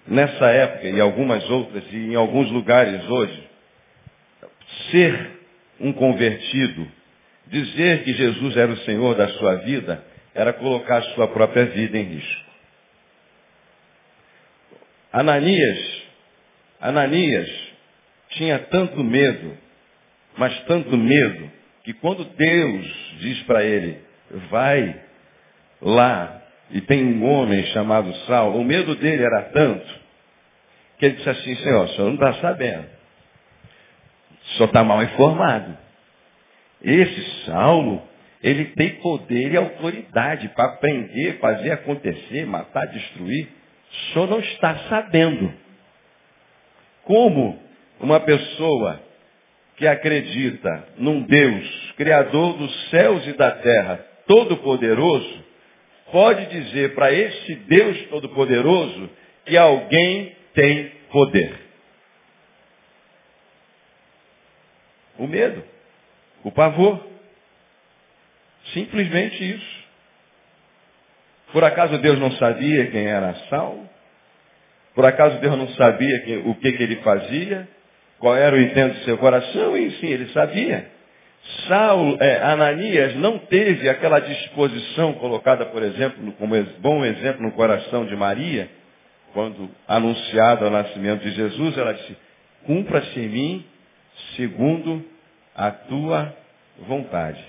nessa 0.07 0.47
época 0.47 0.88
e 0.88 1.01
algumas 1.01 1.49
outras, 1.51 1.85
e 1.92 1.97
em 1.97 2.14
alguns 2.14 2.51
lugares 2.51 3.05
hoje, 3.09 3.49
ser 4.90 5.38
um 5.81 5.92
convertido, 5.92 6.87
dizer 7.47 8.05
que 8.05 8.12
Jesus 8.12 8.57
era 8.57 8.73
o 8.73 8.77
Senhor 8.79 9.14
da 9.14 9.29
sua 9.29 9.57
vida, 9.57 10.05
era 10.35 10.53
colocar 10.53 10.99
a 10.99 11.14
sua 11.14 11.29
própria 11.29 11.66
vida 11.66 11.99
em 11.99 12.05
risco. 12.05 12.49
Ananias, 15.12 16.03
Ananias 16.81 17.68
tinha 18.31 18.59
tanto 18.59 19.03
medo, 19.03 19.57
mas 20.37 20.59
tanto 20.64 20.97
medo, 20.97 21.51
que 21.85 21.93
quando 21.95 22.25
Deus 22.25 23.17
diz 23.21 23.43
para 23.43 23.64
ele, 23.64 23.99
vai 24.51 25.01
lá 25.81 26.43
e 26.71 26.81
tem 26.83 27.05
um 27.05 27.25
homem 27.25 27.64
chamado 27.67 28.12
Saulo, 28.27 28.61
o 28.61 28.64
medo 28.64 28.95
dele 28.97 29.23
era 29.23 29.43
tanto, 29.51 29.87
que 30.99 31.07
ele 31.07 31.17
disse 31.17 31.31
assim, 31.31 31.57
Senhor, 31.57 31.85
o 31.85 31.88
senhor 31.88 32.07
não 32.09 32.14
está 32.14 32.35
sabendo. 32.35 32.87
O 34.43 34.49
senhor 34.57 34.67
está 34.67 34.85
mal 34.85 35.03
informado. 35.03 35.77
Esse 36.83 37.45
Saulo, 37.45 38.03
ele 38.43 38.67
tem 38.67 38.97
poder 38.97 39.53
e 39.53 39.57
autoridade 39.57 40.49
para 40.51 40.77
prender, 40.77 41.38
fazer 41.38 41.71
acontecer, 41.73 42.47
matar, 42.47 42.87
destruir. 42.87 43.49
O 43.91 44.12
senhor 44.12 44.29
não 44.29 44.41
está 44.41 44.77
sabendo. 44.88 45.53
Como 47.05 47.68
uma 48.01 48.21
pessoa 48.21 49.01
que 49.77 49.87
acredita 49.87 50.89
num 50.99 51.23
Deus, 51.23 51.93
Criador 51.97 52.57
dos 52.57 52.91
céus 52.91 53.27
e 53.27 53.33
da 53.35 53.51
terra, 53.53 54.05
Todo-Poderoso, 54.27 55.45
pode 56.11 56.47
dizer 56.47 56.95
para 56.95 57.13
esse 57.13 57.55
Deus 57.55 58.03
Todo-Poderoso 58.09 59.09
que 59.45 59.57
alguém 59.57 60.37
tem 60.55 60.93
poder. 61.11 61.55
O 65.19 65.27
medo, 65.27 65.65
o 66.45 66.53
pavor. 66.53 67.07
Simplesmente 68.73 69.43
isso. 69.43 69.79
Por 71.53 71.65
acaso 71.65 71.99
Deus 71.99 72.19
não 72.19 72.33
sabia 72.33 72.91
quem 72.91 73.07
era 73.07 73.35
Saulo? 73.49 73.89
Por 74.95 75.07
acaso 75.07 75.41
Deus 75.41 75.57
não 75.57 75.69
sabia 75.71 76.21
que, 76.21 76.37
o 76.37 76.55
que, 76.57 76.73
que 76.73 76.83
ele 76.83 76.97
fazia? 76.97 77.69
Qual 78.19 78.35
era 78.35 78.55
o 78.55 78.61
intento 78.61 78.99
do 78.99 79.05
seu 79.05 79.19
coração? 79.19 79.77
E 79.77 79.91
sim, 79.93 80.07
ele 80.07 80.27
sabia. 80.33 80.99
É, 82.21 82.43
Ananias 82.43 83.15
não 83.17 83.39
teve 83.39 83.89
aquela 83.89 84.21
disposição 84.21 85.15
colocada, 85.15 85.67
por 85.67 85.83
exemplo, 85.83 86.33
como 86.33 86.55
bom 86.79 87.05
exemplo 87.05 87.43
no 87.43 87.53
coração 87.53 88.05
de 88.07 88.15
Maria, 88.17 88.69
quando 89.33 89.71
anunciado 89.87 90.67
o 90.67 90.71
nascimento 90.71 91.23
de 91.23 91.31
Jesus, 91.31 91.77
ela 91.79 91.93
disse, 91.93 92.17
cumpra-se 92.65 93.21
em 93.21 93.29
mim 93.29 93.67
segundo 94.37 95.05
a 95.55 95.71
tua 95.71 96.35
vontade. 96.87 97.43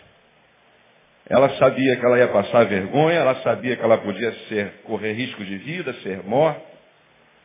Ela 1.29 1.49
sabia 1.57 1.95
que 1.95 2.05
ela 2.05 2.17
ia 2.17 2.27
passar 2.29 2.65
vergonha, 2.65 3.19
ela 3.19 3.35
sabia 3.35 3.75
que 3.75 3.83
ela 3.83 3.97
podia 3.99 4.31
ser, 4.47 4.81
correr 4.83 5.13
risco 5.13 5.43
de 5.43 5.57
vida, 5.57 5.93
ser 6.01 6.23
morta, 6.23 6.61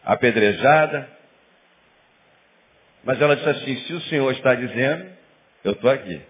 apedrejada. 0.05 1.09
Mas 3.05 3.21
ela 3.21 3.37
disse 3.37 3.49
assim, 3.49 3.77
se 3.81 3.93
o 3.93 4.01
Senhor 4.03 4.31
está 4.33 4.55
dizendo, 4.55 5.07
eu 5.63 5.73
estou 5.73 5.91
aqui. 5.91 6.21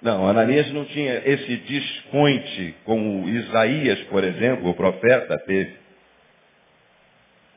Não, 0.00 0.26
Ananias 0.26 0.70
não 0.72 0.84
tinha 0.86 1.22
esse 1.24 1.56
desconte 1.56 2.74
como 2.84 3.28
Isaías, 3.28 4.00
por 4.04 4.24
exemplo, 4.24 4.70
o 4.70 4.74
profeta 4.74 5.38
teve. 5.38 5.74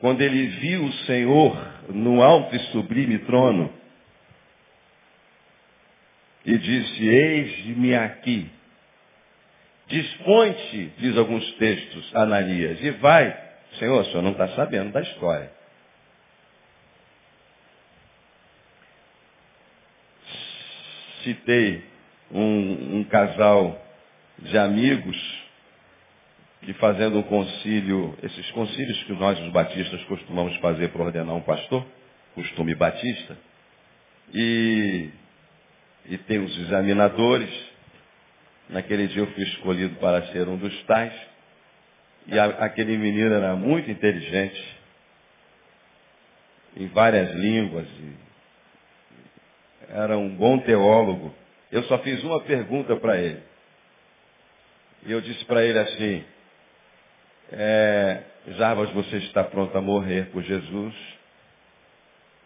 Quando 0.00 0.20
ele 0.20 0.46
viu 0.48 0.84
o 0.84 0.92
Senhor 1.06 1.56
no 1.88 2.22
alto 2.22 2.54
e 2.54 2.58
sublime 2.70 3.18
trono 3.20 3.72
e 6.44 6.58
disse, 6.58 7.08
eis-me 7.08 7.94
aqui. 7.94 8.50
Dispõe-te, 9.86 10.92
diz 10.98 11.16
alguns 11.16 11.50
textos, 11.52 12.14
Ananias, 12.14 12.78
e 12.82 12.90
vai. 12.90 13.34
Senhor, 13.78 14.02
o 14.02 14.04
senhor 14.06 14.22
não 14.22 14.32
está 14.32 14.48
sabendo 14.48 14.92
da 14.92 15.00
história. 15.00 15.50
Citei 21.44 21.84
um, 22.32 22.98
um 22.98 23.04
casal 23.04 23.78
de 24.38 24.56
amigos 24.56 25.44
que 26.62 26.72
fazendo 26.74 27.18
um 27.18 27.22
concílio, 27.22 28.16
esses 28.22 28.50
concílios 28.52 29.02
que 29.02 29.12
nós 29.12 29.38
os 29.38 29.50
batistas 29.50 30.02
costumamos 30.04 30.56
fazer 30.56 30.88
para 30.88 31.02
ordenar 31.02 31.34
um 31.34 31.42
pastor, 31.42 31.86
costume 32.34 32.74
batista, 32.74 33.36
e, 34.32 35.10
e 36.06 36.16
tem 36.18 36.38
os 36.38 36.58
examinadores. 36.60 37.50
Naquele 38.70 39.06
dia 39.08 39.20
eu 39.20 39.30
fui 39.32 39.42
escolhido 39.44 39.96
para 39.96 40.26
ser 40.28 40.48
um 40.48 40.56
dos 40.56 40.82
tais, 40.84 41.12
e 42.26 42.38
a, 42.38 42.46
aquele 42.46 42.96
menino 42.96 43.34
era 43.34 43.54
muito 43.54 43.90
inteligente, 43.90 44.78
em 46.78 46.86
várias 46.88 47.34
línguas, 47.34 47.86
era 49.90 50.16
um 50.16 50.34
bom 50.34 50.58
teólogo. 50.58 51.34
Eu 51.70 51.82
só 51.84 51.98
fiz 51.98 52.22
uma 52.22 52.40
pergunta 52.40 52.96
para 52.96 53.18
ele. 53.18 53.42
E 55.06 55.12
eu 55.12 55.20
disse 55.20 55.44
para 55.44 55.64
ele 55.64 55.78
assim, 55.78 56.24
é, 57.52 58.22
Jarbas, 58.56 58.90
você 58.90 59.16
está 59.18 59.44
pronto 59.44 59.76
a 59.76 59.80
morrer 59.80 60.26
por 60.30 60.42
Jesus? 60.42 60.94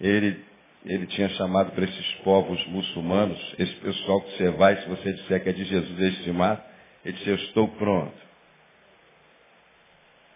Ele, 0.00 0.44
ele 0.84 1.06
tinha 1.06 1.28
chamado 1.30 1.72
para 1.72 1.84
esses 1.84 2.14
povos 2.24 2.64
muçulmanos, 2.66 3.38
esse 3.58 3.74
pessoal 3.76 4.20
que 4.22 4.36
você 4.36 4.50
vai, 4.50 4.76
se 4.76 4.88
você 4.88 5.12
disser 5.12 5.42
que 5.42 5.48
é 5.48 5.52
de 5.52 5.64
Jesus, 5.64 6.00
eles 6.00 6.24
se 6.24 6.30
matam. 6.30 6.64
Ele 7.04 7.16
disse, 7.16 7.28
eu 7.28 7.36
estou 7.36 7.68
pronto. 7.68 8.28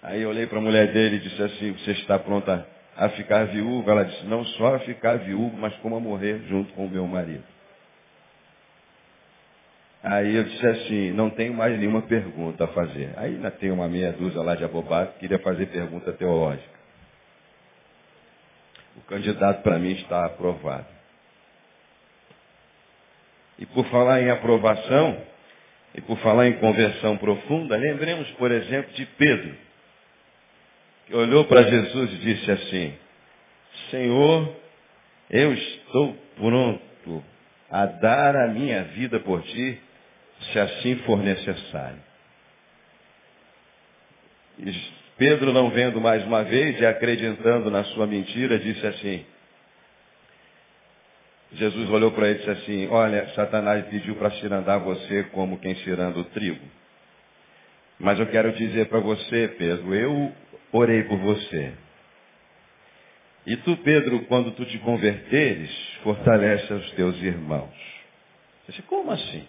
Aí 0.02 0.22
eu 0.22 0.30
olhei 0.30 0.46
para 0.46 0.58
a 0.58 0.62
mulher 0.62 0.92
dele 0.92 1.16
e 1.16 1.20
disse 1.20 1.42
assim, 1.42 1.72
você 1.72 1.92
está 1.92 2.18
pronta 2.18 2.66
a 2.96 3.09
ficar 3.11 3.46
viúva? 3.46 3.92
Ela 3.92 4.05
disse, 4.05 4.24
não 4.26 4.44
só 4.44 4.76
a 4.76 4.78
ficar 4.81 5.18
viúva, 5.18 5.57
mas 5.59 5.74
como 5.76 5.96
a 5.96 6.00
morrer 6.00 6.40
junto 6.48 6.72
com 6.74 6.87
o 6.87 6.90
meu 6.90 7.07
marido. 7.07 7.44
Aí 10.02 10.35
eu 10.35 10.44
disse 10.44 10.66
assim, 10.66 11.11
não 11.12 11.31
tenho 11.31 11.55
mais 11.55 11.78
nenhuma 11.78 12.02
pergunta 12.02 12.64
a 12.64 12.68
fazer. 12.68 13.12
Aí 13.16 13.37
ainda 13.37 13.50
tem 13.52 13.70
uma 13.70 13.88
meia 13.88 14.12
dúzia 14.12 14.42
lá 14.42 14.57
de 14.57 14.64
abobado 14.64 15.12
que 15.12 15.20
queria 15.20 15.38
fazer 15.38 15.66
pergunta 15.66 16.12
teológica. 16.12 16.81
O 18.96 19.00
candidato 19.02 19.62
para 19.62 19.78
mim 19.78 19.92
está 19.92 20.26
aprovado. 20.26 20.87
E 23.59 23.66
por 23.66 23.87
falar 23.87 24.20
em 24.22 24.31
aprovação, 24.31 25.22
e 25.94 26.00
por 26.00 26.18
falar 26.18 26.48
em 26.48 26.55
conversão 26.55 27.16
profunda, 27.16 27.76
lembremos, 27.76 28.28
por 28.33 28.50
exemplo, 28.50 28.92
de 28.94 29.07
Pedro, 29.07 29.55
que 31.06 31.14
olhou 31.14 31.44
para 31.44 31.62
Jesus 31.62 32.12
e 32.12 32.16
disse 32.16 32.50
assim, 32.50 32.94
Senhor, 33.90 34.56
eu 35.30 35.52
estou 35.52 36.16
pronto 36.36 37.24
a 37.70 37.86
dar 37.86 38.36
a 38.36 38.48
minha 38.48 38.84
vida 38.84 39.18
por 39.20 39.42
ti, 39.42 39.80
se 40.52 40.58
assim 40.58 40.96
for 41.06 41.18
necessário. 41.18 41.98
E 44.58 44.72
Pedro, 45.16 45.52
não 45.52 45.70
vendo 45.70 46.00
mais 46.00 46.24
uma 46.24 46.42
vez 46.42 46.80
e 46.80 46.86
acreditando 46.86 47.70
na 47.70 47.84
sua 47.84 48.06
mentira, 48.06 48.58
disse 48.58 48.86
assim, 48.86 49.24
Jesus 51.54 51.90
olhou 51.90 52.10
para 52.12 52.28
ele 52.28 52.36
e 52.36 52.38
disse 52.38 52.50
assim, 52.50 52.88
olha, 52.88 53.28
Satanás 53.34 53.86
pediu 53.86 54.16
para 54.16 54.30
cirandar 54.32 54.80
você 54.80 55.24
como 55.24 55.58
quem 55.58 55.74
ciranda 55.76 56.18
o 56.18 56.24
trigo. 56.24 56.82
Mas 58.02 58.18
eu 58.18 58.26
quero 58.26 58.52
dizer 58.52 58.88
para 58.88 58.98
você, 58.98 59.46
Pedro, 59.56 59.94
eu 59.94 60.32
orei 60.72 61.04
por 61.04 61.18
você. 61.18 61.72
E 63.46 63.56
tu, 63.58 63.76
Pedro, 63.76 64.24
quando 64.24 64.50
tu 64.50 64.64
te 64.64 64.76
converteres, 64.78 65.70
fortalece 66.02 66.72
os 66.72 66.90
teus 66.92 67.16
irmãos. 67.22 67.72
Você 68.66 68.72
disse, 68.72 68.82
como 68.82 69.12
assim? 69.12 69.46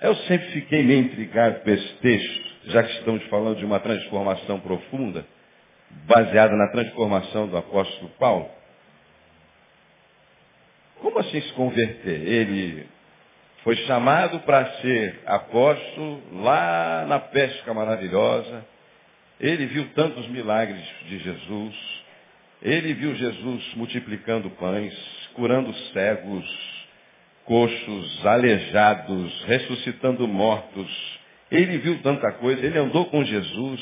Eu 0.00 0.14
sempre 0.14 0.48
fiquei 0.52 0.82
meio 0.84 1.00
intrigado 1.00 1.60
com 1.60 1.70
esse 1.70 1.94
texto, 1.96 2.70
já 2.70 2.82
que 2.82 2.92
estamos 2.92 3.22
falando 3.24 3.58
de 3.58 3.66
uma 3.66 3.78
transformação 3.78 4.58
profunda, 4.60 5.26
baseada 6.06 6.56
na 6.56 6.68
transformação 6.68 7.46
do 7.46 7.58
apóstolo 7.58 8.08
Paulo. 8.18 8.48
Como 11.00 11.18
assim 11.18 11.42
se 11.42 11.52
converter? 11.52 12.26
Ele 12.26 12.86
foi 13.66 13.74
chamado 13.78 14.38
para 14.42 14.64
ser 14.80 15.22
apóstolo 15.26 16.22
lá 16.40 17.04
na 17.08 17.18
pesca 17.18 17.74
maravilhosa. 17.74 18.64
Ele 19.40 19.66
viu 19.66 19.88
tantos 19.88 20.28
milagres 20.28 20.84
de 21.08 21.18
Jesus. 21.18 21.74
Ele 22.62 22.94
viu 22.94 23.16
Jesus 23.16 23.74
multiplicando 23.74 24.48
pães, 24.50 24.94
curando 25.34 25.74
cegos, 25.92 26.48
coxos, 27.44 28.24
aleijados, 28.24 29.44
ressuscitando 29.46 30.28
mortos. 30.28 31.18
Ele 31.50 31.78
viu 31.78 31.98
tanta 32.04 32.30
coisa, 32.34 32.64
ele 32.64 32.78
andou 32.78 33.06
com 33.06 33.24
Jesus 33.24 33.80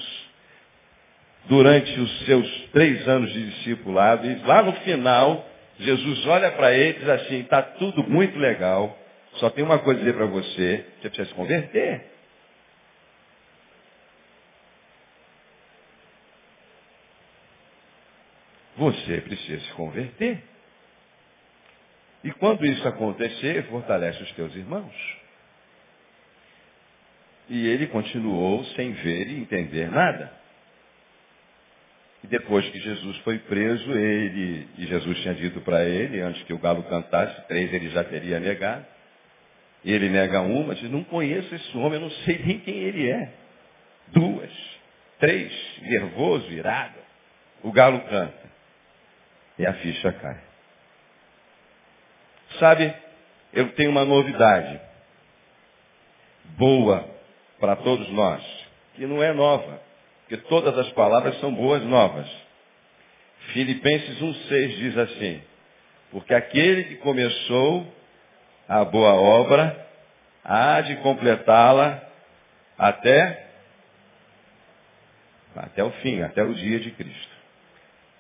durante 1.44 2.01
os 2.01 2.25
seus 2.25 2.51
três 2.73 3.07
anos 3.07 3.31
de 3.31 3.51
discipulado, 3.51 4.27
e 4.27 4.35
lá 4.47 4.62
no 4.62 4.73
final, 4.77 5.47
Jesus 5.79 6.27
olha 6.27 6.51
para 6.53 6.73
ele 6.73 6.97
e 6.97 7.01
diz 7.01 7.09
assim, 7.11 7.40
está 7.40 7.61
tudo 7.61 8.03
muito 8.03 8.38
legal, 8.38 9.04
só 9.35 9.51
tem 9.51 9.64
uma 9.64 9.79
coisa 9.79 10.01
a 10.01 10.05
dizer 10.05 10.16
para 10.16 10.27
você, 10.27 10.87
você 11.01 11.09
precisa 11.09 11.29
se 11.29 11.35
converter. 11.35 12.05
Você 18.77 19.20
precisa 19.20 19.64
se 19.64 19.73
converter. 19.73 20.42
E 22.25 22.33
quando 22.33 22.64
isso 22.64 22.87
acontecer, 22.88 23.64
fortalece 23.68 24.23
os 24.23 24.33
teus 24.33 24.55
irmãos. 24.57 24.94
E 27.49 27.66
ele 27.68 27.87
continuou 27.88 28.64
sem 28.77 28.92
ver 28.92 29.29
e 29.29 29.40
entender 29.40 29.90
nada. 29.90 30.33
E 32.23 32.27
depois 32.27 32.66
que 32.70 32.81
Jesus 32.81 33.18
foi 33.18 33.38
preso, 33.40 33.92
ele, 33.92 34.66
e 34.79 34.87
Jesus 34.87 35.18
tinha 35.20 35.35
dito 35.35 35.61
para 35.61 35.85
ele, 35.85 36.23
antes 36.23 36.42
que 36.44 36.55
o 36.55 36.59
galo 36.59 36.83
cantasse, 36.85 37.47
três 37.47 37.70
ele 37.73 37.90
já 37.90 38.03
teria 38.03 38.40
negado. 38.40 38.93
E 39.85 39.92
ele 39.92 40.09
nega 40.09 40.40
uma, 40.40 40.75
diz, 40.75 40.90
não 40.90 41.05
conheço 41.05 41.55
esse 41.55 41.77
homem, 41.77 41.94
eu 41.94 42.01
não 42.01 42.11
sei 42.11 42.38
nem 42.38 42.59
quem 42.61 42.75
ele 42.75 43.11
é. 43.11 43.33
Duas, 44.09 44.51
três, 45.20 45.53
nervoso, 45.83 46.51
irado. 46.51 46.99
O 47.62 47.70
galo 47.70 48.01
canta. 48.01 48.51
E 49.59 49.66
a 49.66 49.75
ficha 49.75 50.12
cai. 50.12 50.40
Sabe, 52.59 52.94
eu 53.53 53.73
tenho 53.73 53.90
uma 53.90 54.05
novidade 54.05 54.81
boa 56.57 57.09
para 57.61 57.77
todos 57.77 58.09
nós, 58.11 58.42
que 58.94 59.07
não 59.07 59.23
é 59.23 59.33
nova, 59.33 59.81
porque 60.20 60.37
todas 60.49 60.77
as 60.79 60.90
palavras 60.92 61.38
são 61.40 61.55
boas 61.55 61.83
novas. 61.83 62.29
Filipenses 63.53 64.18
1,6 64.18 64.68
diz 64.77 64.99
assim, 64.99 65.42
porque 66.11 66.33
aquele 66.33 66.85
que 66.85 66.97
começou 66.97 67.87
a 68.68 68.85
boa 68.85 69.14
obra 69.14 69.87
há 70.44 70.81
de 70.81 70.96
completá-la 70.96 72.03
até, 72.79 73.46
até 75.57 75.85
o 75.85 75.90
fim, 75.90 76.22
até 76.22 76.42
o 76.42 76.55
dia 76.55 76.81
de 76.81 76.90
Cristo. 76.90 77.35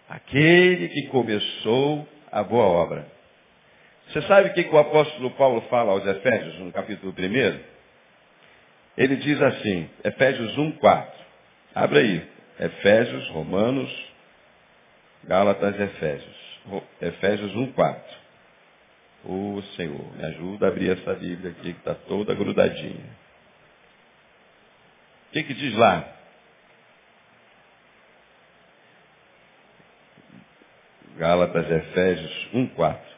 Aquele 0.08 0.88
que 0.88 1.06
começou 1.08 2.06
a 2.30 2.42
boa 2.42 2.64
obra. 2.64 3.06
Você 4.08 4.22
sabe 4.22 4.50
o 4.50 4.52
que, 4.54 4.62
o 4.62 4.78
apóstolo 4.78 5.30
Paulo 5.32 5.62
fala 5.62 5.92
aos 5.92 6.06
Efésios, 6.06 6.58
no 6.58 6.70
capítulo 6.72 7.12
1? 7.12 7.74
Ele 8.96 9.16
diz 9.16 9.40
assim, 9.40 9.88
Efésios 10.04 10.56
1, 10.56 10.72
4. 10.72 11.24
Abre 11.74 11.98
aí. 11.98 12.34
Efésios, 12.60 13.28
Romanos, 13.30 13.90
Gálatas, 15.24 15.80
Efésios. 15.80 16.60
Efésios 17.00 17.54
1, 17.56 17.72
4. 17.72 18.23
Ô 19.26 19.62
Senhor, 19.76 20.16
me 20.16 20.24
ajuda 20.24 20.66
a 20.66 20.68
abrir 20.68 20.90
essa 20.90 21.14
Bíblia 21.14 21.50
aqui 21.50 21.72
que 21.72 21.78
está 21.78 21.94
toda 21.94 22.34
grudadinha. 22.34 23.24
O 25.28 25.32
que, 25.32 25.42
que 25.44 25.54
diz 25.54 25.74
lá? 25.76 26.06
Gálatas, 31.16 31.70
Efésios 31.70 32.48
1, 32.52 32.66
4. 32.66 33.14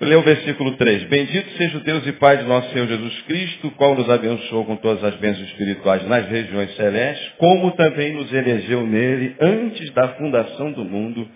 Lê 0.00 0.14
o 0.14 0.22
versículo 0.22 0.76
3. 0.76 1.04
Bendito 1.04 1.56
seja 1.56 1.78
o 1.78 1.80
Deus 1.80 2.06
e 2.06 2.12
Pai 2.12 2.36
de 2.36 2.44
nosso 2.44 2.70
Senhor 2.70 2.86
Jesus 2.86 3.22
Cristo, 3.22 3.70
qual 3.72 3.94
nos 3.94 4.10
abençoou 4.10 4.66
com 4.66 4.76
todas 4.76 5.02
as 5.02 5.14
bênçãos 5.16 5.48
espirituais 5.48 6.06
nas 6.06 6.28
regiões 6.28 6.76
celestes, 6.76 7.32
como 7.38 7.70
também 7.72 8.12
nos 8.12 8.30
elegeu 8.30 8.86
nele 8.86 9.34
antes 9.40 9.90
da 9.94 10.08
fundação 10.08 10.72
do 10.72 10.84
mundo, 10.84 11.26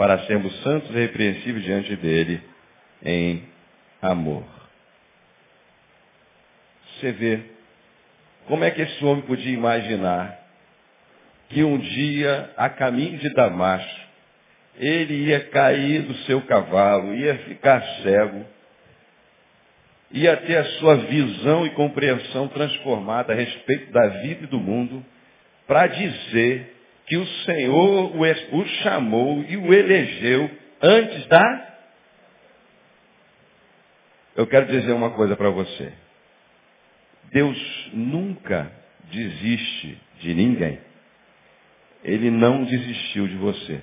para 0.00 0.20
sermos 0.20 0.62
santos 0.62 0.88
e 0.88 0.94
repreensíveis 0.94 1.62
diante 1.62 1.94
dele 1.94 2.40
em 3.04 3.44
amor. 4.00 4.44
Você 6.86 7.12
vê 7.12 7.40
como 8.46 8.64
é 8.64 8.70
que 8.70 8.80
esse 8.80 9.04
homem 9.04 9.22
podia 9.24 9.52
imaginar 9.52 10.40
que 11.50 11.62
um 11.62 11.76
dia, 11.76 12.50
a 12.56 12.70
caminho 12.70 13.18
de 13.18 13.28
Damasco, 13.34 14.00
ele 14.78 15.26
ia 15.26 15.40
cair 15.50 16.00
do 16.00 16.14
seu 16.20 16.40
cavalo, 16.46 17.14
ia 17.14 17.34
ficar 17.40 17.82
cego, 18.02 18.46
ia 20.12 20.34
ter 20.34 20.56
a 20.56 20.64
sua 20.78 20.96
visão 20.96 21.66
e 21.66 21.70
compreensão 21.74 22.48
transformada 22.48 23.34
a 23.34 23.36
respeito 23.36 23.92
da 23.92 24.06
vida 24.22 24.44
e 24.44 24.46
do 24.46 24.58
mundo, 24.58 25.04
para 25.66 25.88
dizer 25.88 26.79
que 27.10 27.16
o 27.16 27.26
Senhor 27.26 28.12
o 28.14 28.66
chamou 28.84 29.42
e 29.42 29.56
o 29.56 29.74
elegeu 29.74 30.48
antes 30.80 31.26
da. 31.26 31.76
Eu 34.36 34.46
quero 34.46 34.66
dizer 34.66 34.92
uma 34.92 35.10
coisa 35.10 35.34
para 35.34 35.50
você. 35.50 35.92
Deus 37.32 37.90
nunca 37.92 38.70
desiste 39.10 40.00
de 40.20 40.34
ninguém. 40.34 40.78
Ele 42.04 42.30
não 42.30 42.62
desistiu 42.62 43.26
de 43.26 43.34
você. 43.34 43.80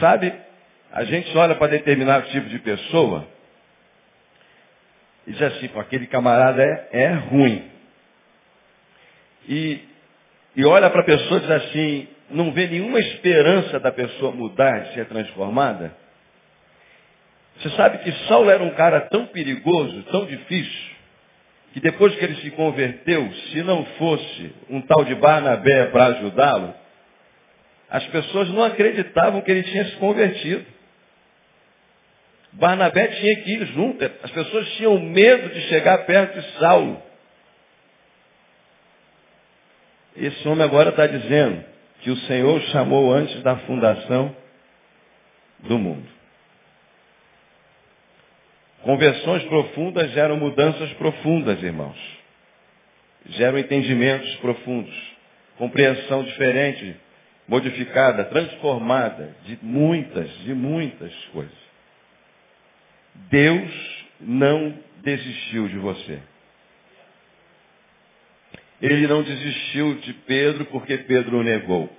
Sabe, 0.00 0.34
a 0.90 1.04
gente 1.04 1.36
olha 1.38 1.54
para 1.54 1.68
determinado 1.68 2.28
tipo 2.30 2.48
de 2.48 2.58
pessoa 2.58 3.28
e 5.24 5.30
diz 5.30 5.42
assim, 5.42 5.70
aquele 5.76 6.08
camarada 6.08 6.64
é, 6.64 6.88
é 7.04 7.12
ruim. 7.12 7.70
E, 9.48 9.87
e 10.58 10.64
olha 10.64 10.90
para 10.90 11.02
a 11.02 11.04
pessoa 11.04 11.38
e 11.38 11.40
diz 11.40 11.50
assim, 11.52 12.08
não 12.30 12.50
vê 12.50 12.66
nenhuma 12.66 12.98
esperança 12.98 13.78
da 13.78 13.92
pessoa 13.92 14.32
mudar, 14.32 14.86
ser 14.86 15.06
transformada. 15.06 15.94
Você 17.56 17.70
sabe 17.76 17.98
que 17.98 18.10
Saulo 18.26 18.50
era 18.50 18.60
um 18.64 18.70
cara 18.70 19.02
tão 19.02 19.26
perigoso, 19.26 20.02
tão 20.10 20.26
difícil, 20.26 20.96
que 21.72 21.78
depois 21.78 22.12
que 22.16 22.24
ele 22.24 22.34
se 22.42 22.50
converteu, 22.50 23.32
se 23.52 23.62
não 23.62 23.84
fosse 23.84 24.52
um 24.68 24.80
tal 24.80 25.04
de 25.04 25.14
Barnabé 25.14 25.86
para 25.92 26.06
ajudá-lo, 26.06 26.74
as 27.88 28.04
pessoas 28.08 28.48
não 28.48 28.64
acreditavam 28.64 29.40
que 29.42 29.52
ele 29.52 29.62
tinha 29.62 29.84
se 29.84 29.96
convertido. 29.98 30.66
Barnabé 32.54 33.06
tinha 33.06 33.36
que 33.36 33.52
ir 33.52 33.66
junto. 33.66 34.04
As 34.24 34.30
pessoas 34.32 34.68
tinham 34.72 34.98
medo 34.98 35.50
de 35.50 35.60
chegar 35.68 35.98
perto 35.98 36.40
de 36.40 36.58
Saulo. 36.58 37.00
Esse 40.18 40.48
homem 40.48 40.64
agora 40.64 40.90
está 40.90 41.06
dizendo 41.06 41.64
que 42.00 42.10
o 42.10 42.16
Senhor 42.16 42.60
chamou 42.72 43.12
antes 43.12 43.40
da 43.42 43.56
fundação 43.58 44.34
do 45.60 45.78
mundo. 45.78 46.06
Conversões 48.82 49.44
profundas 49.44 50.10
geram 50.12 50.36
mudanças 50.36 50.92
profundas, 50.94 51.62
irmãos. 51.62 51.98
Geram 53.30 53.58
entendimentos 53.58 54.34
profundos, 54.36 54.94
compreensão 55.56 56.22
diferente 56.24 56.96
modificada, 57.46 58.24
transformada 58.24 59.34
de 59.44 59.58
muitas, 59.62 60.30
de 60.40 60.52
muitas 60.52 61.12
coisas. 61.32 61.56
Deus 63.30 64.06
não 64.20 64.74
desistiu 65.02 65.68
de 65.68 65.78
você. 65.78 66.18
Ele 68.80 69.06
não 69.06 69.22
desistiu 69.22 69.94
de 69.96 70.12
Pedro 70.12 70.64
porque 70.66 70.98
Pedro 70.98 71.38
o 71.38 71.42
negou. 71.42 71.94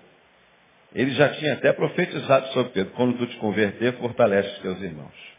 Ele 0.93 1.11
já 1.11 1.29
tinha 1.29 1.53
até 1.53 1.71
profetizado 1.73 2.47
sobre 2.53 2.71
Pedro. 2.71 2.93
Quando 2.93 3.17
tu 3.17 3.27
te 3.27 3.35
converter, 3.37 3.93
fortalece 3.97 4.49
os 4.55 4.59
teus 4.59 4.81
irmãos. 4.81 5.29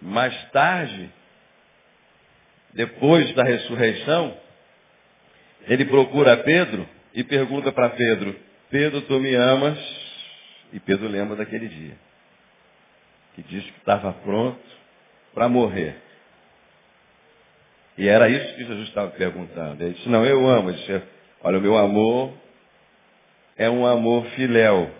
Mais 0.00 0.50
tarde, 0.50 1.10
depois 2.72 3.34
da 3.34 3.42
ressurreição, 3.42 4.36
ele 5.66 5.84
procura 5.84 6.36
Pedro 6.38 6.88
e 7.12 7.22
pergunta 7.24 7.72
para 7.72 7.90
Pedro, 7.90 8.34
Pedro, 8.70 9.02
tu 9.02 9.18
me 9.18 9.34
amas? 9.34 9.78
E 10.72 10.78
Pedro 10.78 11.08
lembra 11.08 11.36
daquele 11.36 11.68
dia. 11.68 11.96
Que 13.34 13.42
disse 13.42 13.70
que 13.72 13.78
estava 13.78 14.12
pronto 14.12 14.60
para 15.34 15.48
morrer. 15.48 15.96
E 18.00 18.08
era 18.08 18.30
isso 18.30 18.54
que 18.54 18.64
Jesus 18.64 18.88
estava 18.88 19.10
perguntando. 19.10 19.84
Ele 19.84 19.92
disse, 19.92 20.08
não, 20.08 20.24
eu 20.24 20.48
amo. 20.48 20.70
Ele 20.70 20.78
disse, 20.78 21.02
olha, 21.42 21.58
o 21.58 21.60
meu 21.60 21.76
amor 21.76 22.32
é 23.58 23.68
um 23.68 23.86
amor 23.86 24.24
filéu. 24.28 24.90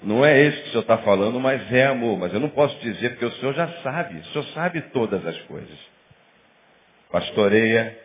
Não 0.00 0.24
é 0.24 0.40
esse 0.42 0.58
que 0.58 0.68
o 0.68 0.70
senhor 0.70 0.82
está 0.82 0.98
falando, 0.98 1.40
mas 1.40 1.72
é 1.72 1.86
amor. 1.86 2.16
Mas 2.20 2.32
eu 2.32 2.38
não 2.38 2.50
posso 2.50 2.78
dizer 2.78 3.10
porque 3.10 3.24
o 3.24 3.32
senhor 3.32 3.52
já 3.54 3.66
sabe. 3.82 4.20
O 4.20 4.24
senhor 4.26 4.44
sabe 4.54 4.80
todas 4.92 5.26
as 5.26 5.36
coisas. 5.42 5.76
Pastoreia 7.10 7.98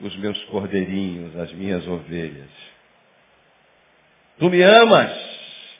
os 0.00 0.16
meus 0.18 0.40
cordeirinhos, 0.44 1.36
as 1.40 1.52
minhas 1.54 1.84
ovelhas. 1.88 2.50
Tu 4.38 4.48
me 4.48 4.62
amas, 4.62 5.12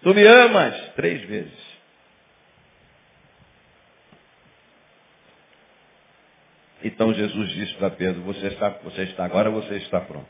tu 0.03 0.13
me 0.13 0.27
amas, 0.27 0.75
três 0.97 1.23
vezes. 1.23 1.66
Então 6.87 7.13
Jesus 7.13 7.51
disse 7.51 7.75
para 7.75 7.91
Pedro, 7.91 8.23
você 8.23 8.47
está, 8.47 8.69
você 8.85 9.03
está, 9.03 9.25
agora 9.25 9.51
você 9.51 9.75
está 9.75 10.01
pronto. 10.01 10.29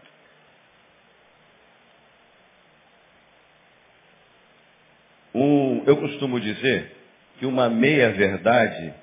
Um, 5.35 5.85
eu 5.85 5.99
costumo 5.99 6.41
dizer 6.41 6.97
que 7.39 7.45
uma 7.45 7.69
meia 7.69 8.11
verdade 8.13 8.95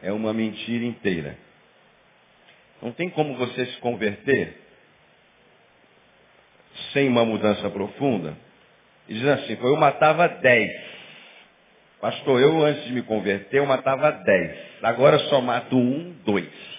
é 0.00 0.12
uma 0.12 0.32
mentira 0.32 0.84
inteira. 0.84 1.36
Não 2.80 2.92
tem 2.92 3.10
como 3.10 3.34
você 3.34 3.66
se 3.66 3.78
converter 3.78 4.56
sem 6.92 7.08
uma 7.08 7.24
mudança 7.24 7.68
profunda. 7.68 8.36
E 9.08 9.14
diz 9.14 9.26
assim, 9.26 9.58
eu 9.60 9.74
matava 9.74 10.28
dez. 10.28 10.72
Pastor, 12.00 12.40
eu 12.40 12.64
antes 12.64 12.84
de 12.84 12.92
me 12.92 13.02
converter, 13.02 13.58
eu 13.58 13.66
matava 13.66 14.12
dez. 14.12 14.56
Agora 14.84 15.18
só 15.18 15.40
mato 15.40 15.76
um, 15.76 16.14
dois. 16.24 16.75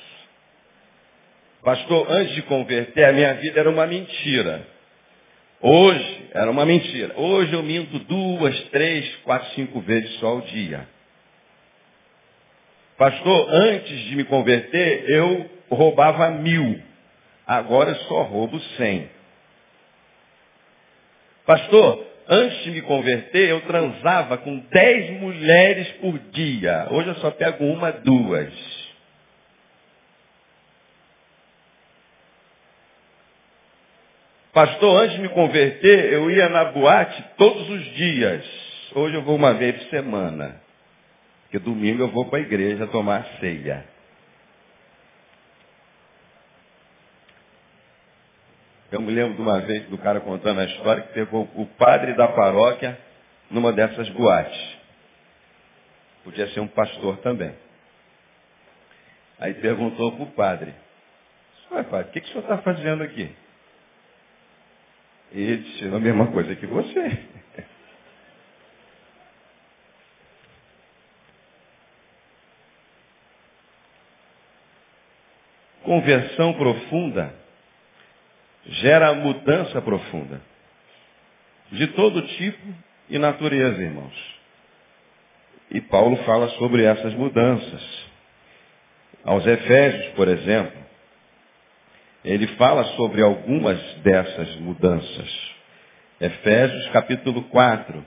Pastor, 1.67 2.09
antes 2.09 2.33
de 2.33 2.43
converter, 2.43 3.03
a 3.03 3.11
minha 3.11 3.33
vida 3.33 3.59
era 3.59 3.69
uma 3.69 3.85
mentira. 3.85 4.65
Hoje, 5.59 6.29
era 6.31 6.49
uma 6.49 6.65
mentira. 6.65 7.13
Hoje 7.19 7.51
eu 7.51 7.61
minto 7.61 7.99
duas, 7.99 8.57
três, 8.69 9.13
quatro, 9.17 9.53
cinco 9.53 9.81
vezes 9.81 10.09
só 10.13 10.27
ao 10.27 10.41
dia. 10.43 10.87
Pastor, 12.97 13.49
antes 13.53 13.99
de 14.05 14.15
me 14.15 14.23
converter, 14.23 15.09
eu 15.09 15.45
roubava 15.69 16.31
mil. 16.31 16.81
Agora 17.45 17.95
só 17.95 18.21
roubo 18.21 18.57
cem. 18.77 19.09
Pastor, 21.45 22.07
antes 22.29 22.63
de 22.63 22.71
me 22.71 22.81
converter, 22.83 23.49
eu 23.49 23.59
transava 23.59 24.37
com 24.37 24.57
dez 24.71 25.19
mulheres 25.19 25.89
por 25.99 26.17
dia. 26.31 26.87
Hoje 26.91 27.09
eu 27.09 27.15
só 27.15 27.29
pego 27.29 27.65
uma, 27.65 27.91
duas. 27.91 28.76
Pastor, 34.57 35.03
antes 35.03 35.15
de 35.17 35.21
me 35.21 35.29
converter, 35.29 36.11
eu 36.11 36.31
ia 36.31 36.49
na 36.49 36.65
boate 36.65 37.23
todos 37.37 37.69
os 37.69 37.83
dias. 37.93 38.43
Hoje 38.95 39.13
eu 39.13 39.21
vou 39.21 39.35
uma 39.35 39.53
vez 39.53 39.75
por 39.83 39.89
semana. 39.91 40.59
Porque 41.43 41.59
domingo 41.59 42.01
eu 42.01 42.07
vou 42.07 42.25
para 42.25 42.39
a 42.39 42.41
igreja 42.41 42.87
tomar 42.87 43.23
ceia. 43.39 43.85
Eu 48.91 48.99
me 48.99 49.11
lembro 49.11 49.35
de 49.35 49.41
uma 49.43 49.59
vez 49.59 49.87
do 49.89 49.97
cara 49.99 50.21
contando 50.21 50.59
a 50.59 50.65
história 50.65 51.03
que 51.03 51.13
pegou 51.13 51.47
o 51.53 51.67
padre 51.77 52.15
da 52.15 52.27
paróquia 52.29 52.97
numa 53.51 53.71
dessas 53.71 54.09
boates. 54.09 54.77
Podia 56.23 56.47
ser 56.47 56.61
um 56.61 56.67
pastor 56.67 57.17
também. 57.17 57.53
Aí 59.39 59.53
perguntou 59.53 60.13
para 60.13 60.23
o 60.23 60.31
padre, 60.31 60.73
Ué, 61.69 61.83
padre, 61.83 62.09
o 62.09 62.11
que, 62.11 62.21
que 62.21 62.29
o 62.29 62.31
senhor 62.31 62.41
está 62.41 62.57
fazendo 62.57 63.03
aqui? 63.03 63.31
E 65.31 65.41
ele 65.41 65.57
disse, 65.57 65.85
a 65.85 65.99
mesma 65.99 66.27
coisa 66.27 66.55
que 66.55 66.65
você. 66.65 67.19
Conversão 75.83 76.53
profunda 76.53 77.33
gera 78.65 79.13
mudança 79.13 79.81
profunda. 79.81 80.41
De 81.71 81.87
todo 81.87 82.21
tipo 82.21 82.73
e 83.09 83.17
natureza, 83.17 83.81
irmãos. 83.81 84.37
E 85.71 85.81
Paulo 85.81 86.17
fala 86.23 86.49
sobre 86.51 86.83
essas 86.83 87.13
mudanças. 87.13 88.07
Aos 89.23 89.45
Efésios, 89.45 90.13
por 90.13 90.27
exemplo, 90.27 90.86
ele 92.23 92.47
fala 92.55 92.83
sobre 92.95 93.21
algumas 93.21 93.79
dessas 94.03 94.55
mudanças. 94.57 95.29
Efésios 96.19 96.87
capítulo 96.89 97.43
4. 97.43 98.05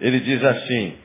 Ele 0.00 0.20
diz 0.20 0.42
assim, 0.42 0.96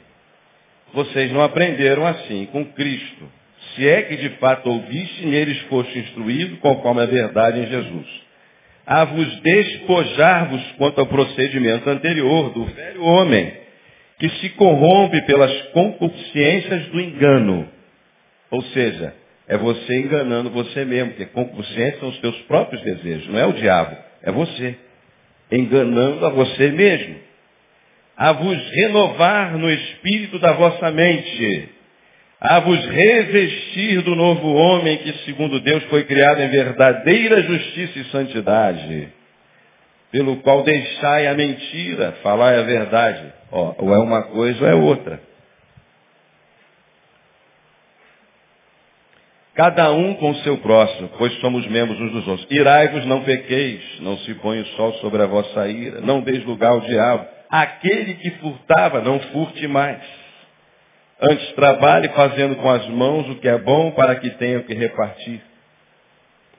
vocês 0.94 1.32
não 1.32 1.42
aprenderam 1.42 2.06
assim 2.06 2.46
com 2.48 2.66
Cristo 2.74 3.40
se 3.76 3.88
é 3.88 4.02
que 4.04 4.18
de 4.18 4.30
fato 4.38 4.70
ouviste 4.70 5.26
neles 5.26 5.60
foste 5.64 6.00
instruído, 6.00 6.58
conforme 6.58 7.02
a 7.02 7.06
verdade 7.06 7.60
em 7.60 7.68
Jesus. 7.68 8.08
A 8.86 9.06
vos 9.06 9.40
despojar-vos 9.42 10.62
quanto 10.78 11.00
ao 11.00 11.08
procedimento 11.08 11.90
anterior 11.90 12.52
do 12.52 12.66
velho 12.66 13.04
homem, 13.04 13.54
que 14.20 14.30
se 14.30 14.50
corrompe 14.50 15.22
pelas 15.22 15.62
concupiscências 15.68 16.88
do 16.88 17.00
engano. 17.00 17.70
Ou 18.50 18.64
seja, 18.64 19.14
é 19.50 19.58
você 19.58 20.00
enganando 20.00 20.50
você 20.52 20.86
mesmo, 20.86 21.10
porque 21.10 21.26
concupiscência 21.26 22.00
são 22.00 22.10
os 22.10 22.20
teus 22.20 22.38
próprios 22.44 22.82
desejos, 22.84 23.28
não 23.28 23.40
é 23.40 23.46
o 23.46 23.54
diabo, 23.54 23.98
é 24.24 24.32
você. 24.32 24.76
Enganando 25.52 26.26
a 26.26 26.30
você 26.30 26.70
mesmo. 26.70 27.16
A 28.16 28.32
vos 28.32 28.72
renovar 28.72 29.58
no 29.58 29.70
espírito 29.70 30.40
da 30.40 30.54
vossa 30.54 30.92
mente 30.92 31.70
a 32.40 32.60
vos 32.62 32.86
revestir 32.86 34.02
do 34.02 34.16
novo 34.16 34.54
homem 34.54 34.98
que, 34.98 35.12
segundo 35.26 35.60
Deus, 35.60 35.84
foi 35.86 36.06
criado 36.06 36.42
em 36.42 36.48
verdadeira 36.48 37.44
justiça 37.44 38.00
e 38.00 38.06
santidade, 38.06 39.10
pelo 40.10 40.38
qual 40.38 40.64
deixai 40.64 41.28
a 41.28 41.34
mentira, 41.34 42.14
falai 42.24 42.58
a 42.58 42.64
verdade. 42.64 43.34
Ó, 43.52 43.76
ou 43.80 43.94
é 43.94 44.00
uma 44.00 44.24
coisa 44.24 44.64
ou 44.64 44.70
é 44.70 44.76
outra. 44.76 45.29
Cada 49.60 49.92
um 49.92 50.14
com 50.14 50.30
o 50.30 50.36
seu 50.38 50.58
próximo, 50.60 51.10
pois 51.18 51.34
somos 51.42 51.68
membros 51.68 52.00
uns 52.00 52.12
dos 52.14 52.28
outros. 52.30 52.48
Irai-vos, 52.50 53.06
não 53.06 53.24
pequeis, 53.24 53.82
não 54.00 54.18
se 54.20 54.34
põe 54.36 54.62
o 54.62 54.66
sol 54.68 54.94
sobre 55.02 55.22
a 55.22 55.26
vossa 55.26 55.68
ira, 55.68 56.00
não 56.00 56.22
deis 56.22 56.46
lugar 56.46 56.72
ao 56.72 56.80
diabo. 56.80 57.28
Aquele 57.50 58.14
que 58.14 58.32
furtava, 58.40 59.02
não 59.02 59.20
furte 59.20 59.68
mais 59.68 60.00
Antes 61.22 61.52
trabalhe 61.52 62.08
fazendo 62.10 62.56
com 62.56 62.70
as 62.70 62.88
mãos 62.88 63.30
o 63.30 63.36
que 63.36 63.50
é 63.50 63.58
bom 63.58 63.92
para 63.92 64.16
que 64.16 64.30
tenha 64.32 64.62
que 64.62 64.74
repartir 64.74 65.42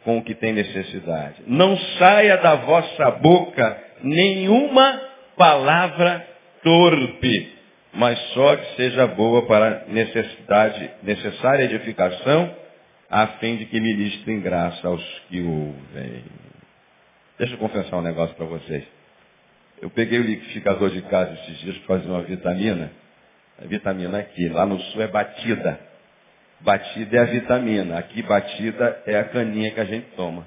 com 0.05 0.18
o 0.18 0.22
que 0.22 0.34
tem 0.34 0.53
necessidade. 0.53 1.36
Não 1.46 1.78
saia 1.98 2.36
da 2.36 2.57
vossa 2.57 3.11
boca 3.12 3.78
nenhuma 4.03 5.01
palavra 5.34 6.26
torpe, 6.62 7.53
mas 7.94 8.18
só 8.34 8.57
que 8.57 8.76
seja 8.76 9.07
boa 9.07 9.46
para 9.46 9.84
necessidade, 9.88 10.90
necessária 11.03 11.64
edificação, 11.64 12.55
a 13.11 13.26
fim 13.38 13.56
de 13.56 13.66
que 13.66 13.80
ministrem 13.80 14.40
graça 14.40 14.86
aos 14.86 15.02
que 15.28 15.40
ouvem. 15.40 16.24
Deixa 17.36 17.54
eu 17.54 17.58
confessar 17.58 17.96
um 17.96 18.02
negócio 18.02 18.36
para 18.36 18.46
vocês. 18.46 18.84
Eu 19.82 19.90
peguei 19.90 20.20
o 20.20 20.22
liquidificador 20.22 20.90
de 20.90 21.02
casa 21.02 21.32
esses 21.32 21.58
dias 21.58 21.78
para 21.78 21.98
fazer 21.98 22.08
uma 22.08 22.22
vitamina. 22.22 22.92
A 23.61 23.66
vitamina 23.66 24.18
aqui, 24.18 24.48
lá 24.48 24.64
no 24.64 24.78
sul 24.78 25.02
é 25.02 25.08
batida. 25.08 25.80
Batida 26.61 27.16
é 27.16 27.20
a 27.20 27.24
vitamina. 27.24 27.98
Aqui 27.98 28.22
batida 28.22 29.02
é 29.06 29.18
a 29.18 29.24
caninha 29.24 29.72
que 29.72 29.80
a 29.80 29.84
gente 29.86 30.06
toma. 30.14 30.46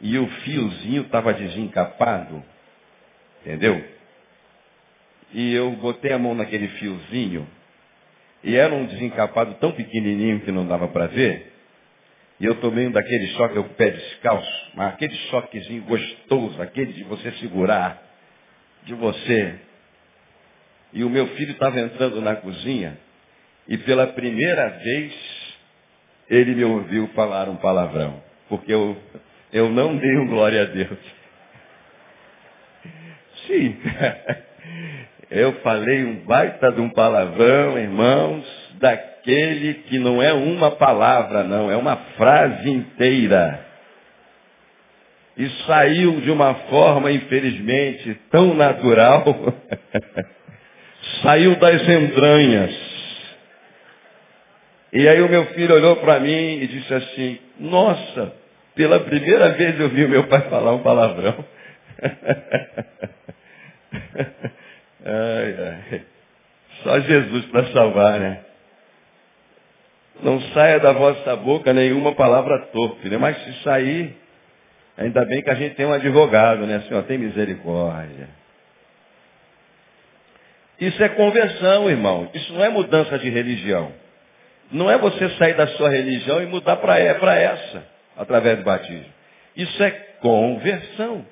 E 0.00 0.16
o 0.16 0.28
fiozinho 0.28 1.02
estava 1.02 1.32
desencapado. 1.32 2.44
Entendeu? 3.40 3.82
E 5.32 5.52
eu 5.54 5.72
botei 5.72 6.12
a 6.12 6.18
mão 6.18 6.34
naquele 6.34 6.68
fiozinho. 6.68 7.48
E 8.44 8.56
era 8.56 8.74
um 8.74 8.86
desencapado 8.86 9.54
tão 9.54 9.72
pequenininho 9.72 10.40
que 10.40 10.52
não 10.52 10.66
dava 10.66 10.88
para 10.88 11.06
ver. 11.06 11.52
E 12.40 12.44
eu 12.44 12.54
tomei 12.60 12.86
um 12.86 12.92
daquele 12.92 13.26
choque, 13.28 13.56
eu 13.56 13.64
pé 13.64 13.90
descalço. 13.90 14.70
Mas 14.74 14.94
aquele 14.94 15.14
choquezinho 15.30 15.82
gostoso, 15.82 16.62
aquele 16.62 16.92
de 16.92 17.04
você 17.04 17.32
segurar, 17.32 18.00
de 18.84 18.94
você 18.94 19.58
e 20.92 21.04
o 21.04 21.10
meu 21.10 21.26
filho 21.28 21.52
estava 21.52 21.80
entrando 21.80 22.20
na 22.20 22.36
cozinha 22.36 22.98
e 23.66 23.76
pela 23.78 24.06
primeira 24.08 24.68
vez 24.70 25.12
ele 26.28 26.54
me 26.54 26.64
ouviu 26.64 27.08
falar 27.08 27.48
um 27.48 27.56
palavrão. 27.56 28.22
porque 28.48 28.72
eu, 28.72 28.96
eu 29.52 29.70
não 29.70 29.96
dei 29.96 30.18
um 30.18 30.26
glória 30.26 30.62
a 30.62 30.64
Deus. 30.64 30.98
Sim. 33.46 33.76
Eu 35.30 35.52
falei 35.60 36.04
um 36.04 36.24
baita 36.24 36.72
de 36.72 36.80
um 36.80 36.88
palavrão, 36.88 37.78
irmãos, 37.78 38.46
daquele 38.80 39.74
que 39.74 39.98
não 39.98 40.22
é 40.22 40.32
uma 40.32 40.70
palavra, 40.70 41.44
não, 41.44 41.70
é 41.70 41.76
uma 41.76 41.96
frase 42.16 42.70
inteira. 42.70 43.60
E 45.36 45.46
saiu 45.66 46.22
de 46.22 46.30
uma 46.30 46.54
forma, 46.70 47.12
infelizmente, 47.12 48.18
tão 48.30 48.54
natural, 48.54 49.24
saiu 51.22 51.56
das 51.56 51.86
entranhas. 51.86 52.74
E 54.94 55.06
aí 55.06 55.20
o 55.20 55.28
meu 55.28 55.44
filho 55.48 55.74
olhou 55.74 55.96
para 55.96 56.20
mim 56.20 56.60
e 56.60 56.66
disse 56.66 56.94
assim, 56.94 57.38
nossa, 57.60 58.32
pela 58.74 59.00
primeira 59.00 59.50
vez 59.50 59.78
eu 59.78 59.90
vi 59.90 60.06
o 60.06 60.08
meu 60.08 60.26
pai 60.26 60.48
falar 60.48 60.72
um 60.72 60.82
palavrão. 60.82 61.44
ai, 65.04 65.56
ai. 65.92 66.02
Só 66.82 67.00
Jesus 67.00 67.46
para 67.46 67.66
salvar, 67.72 68.20
né? 68.20 68.40
Não 70.22 70.40
saia 70.52 70.80
da 70.80 70.92
vossa 70.92 71.36
boca 71.36 71.72
nenhuma 71.72 72.14
palavra 72.14 72.58
torpe, 72.72 73.08
né? 73.08 73.16
Mas 73.16 73.36
se 73.44 73.62
sair, 73.62 74.16
ainda 74.96 75.24
bem 75.24 75.42
que 75.42 75.50
a 75.50 75.54
gente 75.54 75.74
tem 75.74 75.86
um 75.86 75.92
advogado, 75.92 76.66
né? 76.66 76.80
Senhor, 76.88 77.02
tem 77.04 77.18
misericórdia. 77.18 78.28
Isso 80.80 81.02
é 81.02 81.08
conversão, 81.08 81.90
irmão. 81.90 82.30
Isso 82.34 82.52
não 82.52 82.64
é 82.64 82.68
mudança 82.68 83.18
de 83.18 83.28
religião. 83.28 83.92
Não 84.70 84.90
é 84.90 84.98
você 84.98 85.28
sair 85.30 85.54
da 85.54 85.66
sua 85.68 85.88
religião 85.88 86.42
e 86.42 86.46
mudar 86.46 86.76
para 86.76 86.98
essa, 86.98 87.84
através 88.16 88.58
do 88.58 88.64
batismo. 88.64 89.12
Isso 89.56 89.82
é 89.82 89.90
conversão. 90.20 91.24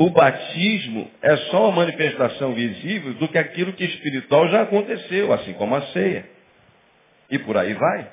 O 0.00 0.08
batismo 0.08 1.10
é 1.20 1.36
só 1.50 1.68
uma 1.68 1.84
manifestação 1.84 2.54
visível 2.54 3.12
do 3.12 3.28
que 3.28 3.36
aquilo 3.36 3.74
que 3.74 3.84
espiritual 3.84 4.48
já 4.48 4.62
aconteceu, 4.62 5.30
assim 5.30 5.52
como 5.52 5.74
a 5.74 5.82
ceia. 5.88 6.26
E 7.30 7.38
por 7.38 7.54
aí 7.54 7.74
vai. 7.74 8.10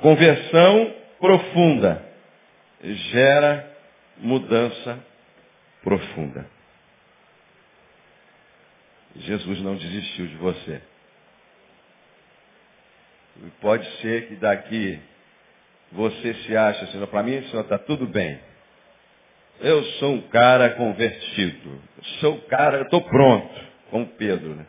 Conversão 0.00 0.94
profunda 1.20 2.02
gera 2.82 3.70
mudança 4.16 5.04
profunda. 5.82 6.46
Jesus 9.16 9.60
não 9.60 9.76
desistiu 9.76 10.28
de 10.28 10.36
você. 10.36 10.80
Pode 13.60 13.86
ser 14.00 14.28
que 14.28 14.36
daqui 14.36 14.98
você 15.92 16.32
se 16.32 16.56
acha 16.56 16.86
assim, 16.86 17.04
para 17.04 17.22
mim, 17.22 17.42
senhor, 17.50 17.64
está 17.64 17.76
tudo 17.76 18.06
bem. 18.06 18.48
Eu 19.60 19.82
sou 19.84 20.14
um 20.14 20.20
cara 20.28 20.70
convertido. 20.70 21.80
Sou 22.20 22.34
um 22.34 22.40
cara, 22.42 22.82
estou 22.82 23.02
pronto, 23.02 23.60
como 23.90 24.06
Pedro, 24.06 24.54
né? 24.54 24.66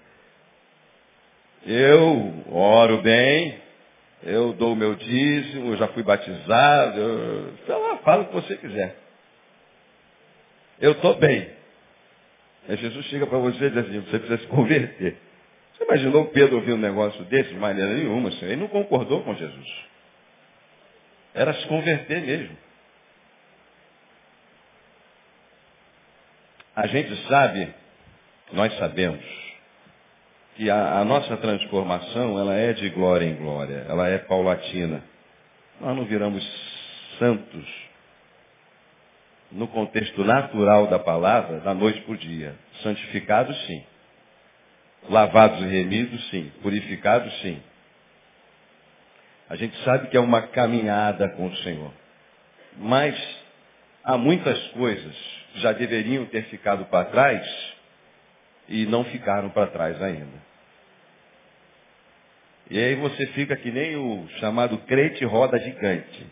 Eu 1.66 2.46
oro 2.52 3.02
bem, 3.02 3.60
eu 4.24 4.54
dou 4.54 4.74
o 4.74 4.76
meu 4.76 4.96
dízimo, 4.96 5.74
eu 5.74 5.78
já 5.78 5.88
fui 5.90 6.04
batizado, 6.04 7.00
eu... 7.00 7.54
Então, 7.64 7.98
fala 8.00 8.24
o 8.24 8.26
que 8.28 8.34
você 8.34 8.58
quiser. 8.58 8.96
Eu 10.80 10.94
estou 10.94 11.16
bem. 11.16 11.50
Aí 12.68 12.78
Jesus 12.78 13.06
chega 13.08 13.28
para 13.28 13.38
você 13.38 13.66
e 13.66 13.70
diz 13.70 13.78
assim, 13.78 14.00
você 14.00 14.20
precisa 14.20 14.38
se 14.38 14.48
converter. 14.48 15.18
Você 15.74 15.84
imaginou 15.84 16.26
Pedro 16.28 16.58
ouvir 16.58 16.74
um 16.74 16.78
negócio 16.78 17.24
desse 17.26 17.50
de 17.50 17.60
maneira 17.60 17.94
nenhuma, 17.94 18.32
senhor? 18.32 18.52
Ele 18.52 18.62
não 18.62 18.68
concordou 18.68 19.24
com 19.24 19.36
Jesus. 19.36 19.86
Era 21.34 21.54
se 21.54 21.68
converter 21.68 22.22
mesmo. 22.22 22.58
A 26.80 26.88
gente 26.88 27.14
sabe, 27.28 27.74
nós 28.54 28.74
sabemos, 28.78 29.22
que 30.56 30.70
a, 30.70 31.00
a, 31.00 31.04
nossa 31.04 31.36
transformação 31.36 32.40
ela 32.40 32.56
é 32.56 32.72
de 32.72 32.90
glória 32.92 33.26
em 33.26 33.36
glória, 33.36 33.86
ela 33.90 34.08
é 34.08 34.18
paulatina. 34.20 35.04
Nós 35.82 35.98
não 35.98 36.06
viramos 36.06 36.42
santos 37.20 37.68
no 39.52 39.68
contexto 39.68 40.24
natural 40.24 40.88
da 40.88 40.98
palavra, 40.98 41.60
da 41.60 41.74
noite 41.74 42.00
para 42.00 42.14
o 42.14 42.18
dia. 42.18 42.56
Santificados, 42.82 43.62
sim. 43.66 43.84
Lavados 45.10 45.60
e 45.60 45.66
remidos, 45.66 46.30
sim. 46.30 46.50
Purificados, 46.62 47.42
sim. 47.42 47.62
A 49.50 49.58
gente 49.58 49.76
sabe 49.84 50.08
que 50.08 50.16
é 50.16 50.20
uma 50.22 50.44
caminhada 50.44 51.28
com 51.28 51.46
o 51.46 51.58
Senhor. 51.58 51.92
Mas 52.78 53.22
há 54.02 54.18
muitas 54.18 54.58
coisas 54.70 55.39
já 55.56 55.72
deveriam 55.72 56.26
ter 56.26 56.44
ficado 56.46 56.86
para 56.86 57.06
trás 57.06 57.76
e 58.68 58.86
não 58.86 59.04
ficaram 59.06 59.50
para 59.50 59.68
trás 59.68 60.02
ainda. 60.02 60.50
E 62.70 62.78
aí 62.78 62.96
você 62.96 63.26
fica 63.28 63.56
que 63.56 63.72
nem 63.72 63.96
o 63.96 64.28
chamado 64.40 64.78
crente 64.80 65.26
roda 65.26 65.58
gigante. 65.60 66.28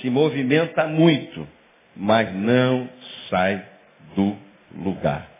Se 0.00 0.10
movimenta 0.10 0.86
muito, 0.86 1.48
mas 1.96 2.32
não 2.34 2.88
sai 3.28 3.64
do 4.14 4.36
lugar. 4.76 5.32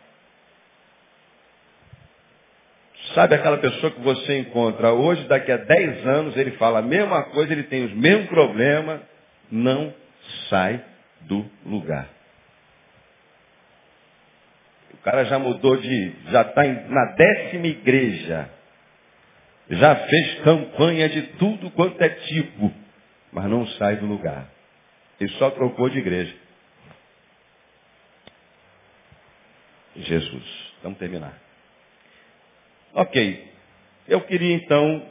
Sabe 3.13 3.35
aquela 3.35 3.57
pessoa 3.57 3.91
que 3.91 4.01
você 4.01 4.39
encontra 4.39 4.91
hoje, 4.91 5.27
daqui 5.27 5.51
a 5.51 5.57
10 5.57 6.07
anos, 6.07 6.37
ele 6.37 6.51
fala 6.51 6.79
a 6.79 6.81
mesma 6.81 7.23
coisa, 7.25 7.51
ele 7.51 7.63
tem 7.63 7.85
os 7.85 7.93
mesmos 7.93 8.27
problemas, 8.27 9.01
não 9.51 9.93
sai 10.49 10.83
do 11.21 11.45
lugar. 11.65 12.07
O 15.03 15.11
cara 15.11 15.25
já 15.25 15.37
mudou 15.37 15.75
de, 15.75 16.13
já 16.31 16.43
está 16.43 16.63
na 16.63 17.05
décima 17.15 17.67
igreja, 17.67 18.49
já 19.69 19.97
fez 19.97 20.39
campanha 20.45 21.09
de 21.09 21.23
tudo 21.33 21.69
quanto 21.71 22.01
é 22.01 22.07
tipo, 22.07 22.73
mas 23.29 23.43
não 23.49 23.67
sai 23.67 23.97
do 23.97 24.05
lugar. 24.05 24.47
Ele 25.19 25.29
só 25.31 25.51
trocou 25.51 25.89
de 25.89 25.97
igreja. 25.99 26.33
Jesus. 29.97 30.73
Vamos 30.81 30.97
terminar. 30.97 31.37
Ok. 32.93 33.51
Eu 34.07 34.21
queria 34.21 34.55
então 34.55 35.05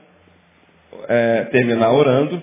é, 1.07 1.45
terminar 1.53 1.93
orando. 1.93 2.43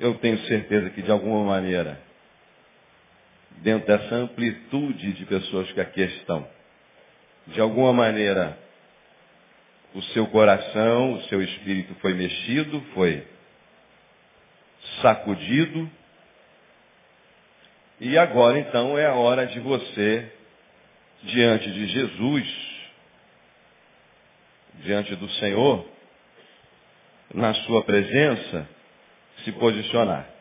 Eu 0.00 0.14
tenho 0.14 0.36
certeza 0.46 0.90
que 0.90 1.02
de 1.02 1.12
alguma 1.12 1.44
maneira, 1.44 2.00
dentro 3.62 3.86
dessa 3.86 4.14
amplitude 4.14 5.12
de 5.12 5.24
pessoas 5.26 5.70
que 5.72 5.80
aqui 5.80 6.02
estão, 6.02 6.46
de 7.48 7.60
alguma 7.60 7.92
maneira, 7.92 8.58
o 9.94 10.02
seu 10.02 10.26
coração, 10.26 11.14
o 11.14 11.22
seu 11.24 11.42
espírito 11.42 11.94
foi 11.96 12.14
mexido, 12.14 12.80
foi 12.94 13.26
sacudido. 15.00 15.90
E 18.00 18.16
agora 18.16 18.58
então 18.58 18.96
é 18.98 19.06
a 19.06 19.14
hora 19.14 19.46
de 19.46 19.58
você 19.60 20.30
diante 21.22 21.70
de 21.72 21.86
Jesus, 21.88 22.46
diante 24.84 25.16
do 25.16 25.28
Senhor, 25.30 25.84
na 27.34 27.54
sua 27.54 27.82
presença, 27.82 28.68
se 29.44 29.52
posicionar. 29.52 30.37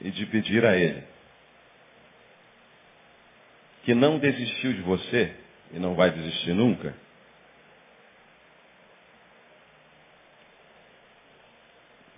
E 0.00 0.10
de 0.10 0.26
pedir 0.26 0.64
a 0.64 0.76
Ele 0.76 1.02
que 3.84 3.94
não 3.94 4.18
desistiu 4.18 4.72
de 4.74 4.82
você 4.82 5.32
e 5.72 5.78
não 5.78 5.94
vai 5.94 6.10
desistir 6.10 6.52
nunca. 6.52 6.94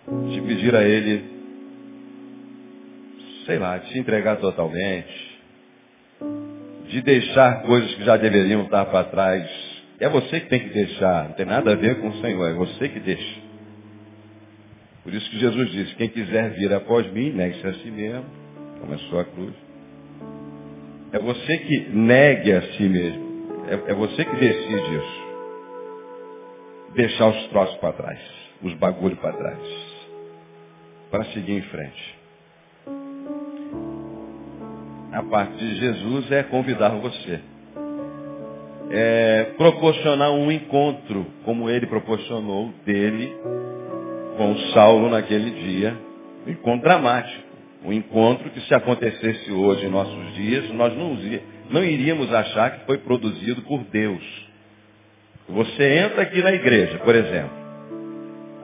De 0.09 0.41
pedir 0.43 0.75
a 0.75 0.83
Ele 0.83 1.41
sei 3.51 3.59
lá, 3.59 3.79
de 3.79 3.93
se 3.93 3.99
entregar 3.99 4.37
totalmente, 4.37 5.41
de 6.89 7.03
deixar 7.03 7.63
coisas 7.63 7.95
que 7.97 8.05
já 8.05 8.17
deveriam 8.17 8.63
estar 8.63 8.85
para 8.87 9.05
trás. 9.05 9.51
É 9.99 10.09
você 10.09 10.41
que 10.41 10.49
tem 10.49 10.61
que 10.61 10.71
deixar, 10.71 11.25
não 11.25 11.33
tem 11.33 11.47
nada 11.47 11.73
a 11.73 11.77
ver 11.77 12.01
com 12.01 12.09
o 12.09 12.21
Senhor, 12.21 12.49
é 12.49 12.55
você 12.55 12.89
que 12.89 13.01
deixa. 13.01 13.40
Por 15.03 15.15
isso 15.15 15.29
que 15.31 15.39
Jesus 15.39 15.71
disse, 15.71 15.95
quem 15.97 16.09
quiser 16.09 16.51
vir 16.51 16.73
após 16.73 17.11
mim, 17.13 17.31
negue-se 17.31 17.67
a 17.67 17.75
si 17.75 17.91
mesmo, 17.91 18.25
tome 18.81 18.95
a 18.95 18.99
sua 18.99 19.25
cruz. 19.25 19.55
É 21.13 21.19
você 21.19 21.59
que 21.59 21.81
negue 21.91 22.53
a 22.53 22.63
si 22.73 22.83
mesmo. 22.89 23.31
É, 23.69 23.93
é 23.93 23.95
você 23.95 24.25
que 24.25 24.37
decide 24.37 24.95
isso. 24.97 25.21
Deixar 26.95 27.29
os 27.29 27.47
troços 27.49 27.77
para 27.79 27.93
trás, 27.93 28.21
os 28.63 28.75
bagulhos 28.75 29.19
para 29.19 29.33
trás. 29.33 29.59
Para 31.11 31.25
seguir 31.27 31.53
em 31.53 31.63
frente. 31.63 32.19
A 35.13 35.23
parte 35.25 35.57
de 35.57 35.77
Jesus 35.77 36.31
é 36.31 36.43
convidar 36.45 36.91
você 36.91 37.41
é, 38.91 39.53
proporcionar 39.57 40.33
um 40.33 40.51
encontro, 40.51 41.25
como 41.45 41.71
ele 41.71 41.87
proporcionou 41.87 42.73
dele 42.85 43.33
com 44.41 44.57
Saulo 44.73 45.11
naquele 45.11 45.51
dia, 45.51 45.95
um 46.47 46.51
encontro 46.51 46.89
dramático. 46.89 47.51
Um 47.85 47.93
encontro 47.93 48.49
que 48.49 48.61
se 48.63 48.75
acontecesse 48.75 49.53
hoje 49.53 49.85
em 49.85 49.91
nossos 49.91 50.35
dias, 50.35 50.71
nós 50.71 50.97
não, 50.97 51.15
não 51.69 51.85
iríamos 51.85 52.33
achar 52.33 52.71
que 52.71 52.87
foi 52.87 52.97
produzido 52.97 53.61
por 53.63 53.85
Deus. 53.85 54.23
Você 55.47 55.99
entra 55.99 56.23
aqui 56.23 56.43
na 56.43 56.53
igreja, 56.53 56.97
por 57.01 57.15
exemplo. 57.15 57.51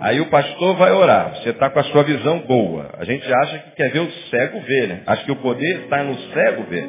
Aí 0.00 0.18
o 0.18 0.30
pastor 0.30 0.76
vai 0.76 0.92
orar. 0.92 1.34
Você 1.36 1.50
está 1.50 1.68
com 1.68 1.78
a 1.78 1.84
sua 1.84 2.04
visão 2.04 2.38
boa. 2.38 2.94
A 2.96 3.04
gente 3.04 3.30
acha 3.30 3.58
que 3.58 3.76
quer 3.76 3.92
ver 3.92 4.00
o 4.00 4.10
cego 4.30 4.60
ver, 4.60 4.88
né? 4.88 5.02
Acha 5.06 5.24
que 5.24 5.32
o 5.32 5.36
poder 5.36 5.80
está 5.82 6.02
no 6.02 6.16
cego 6.32 6.62
ver. 6.70 6.88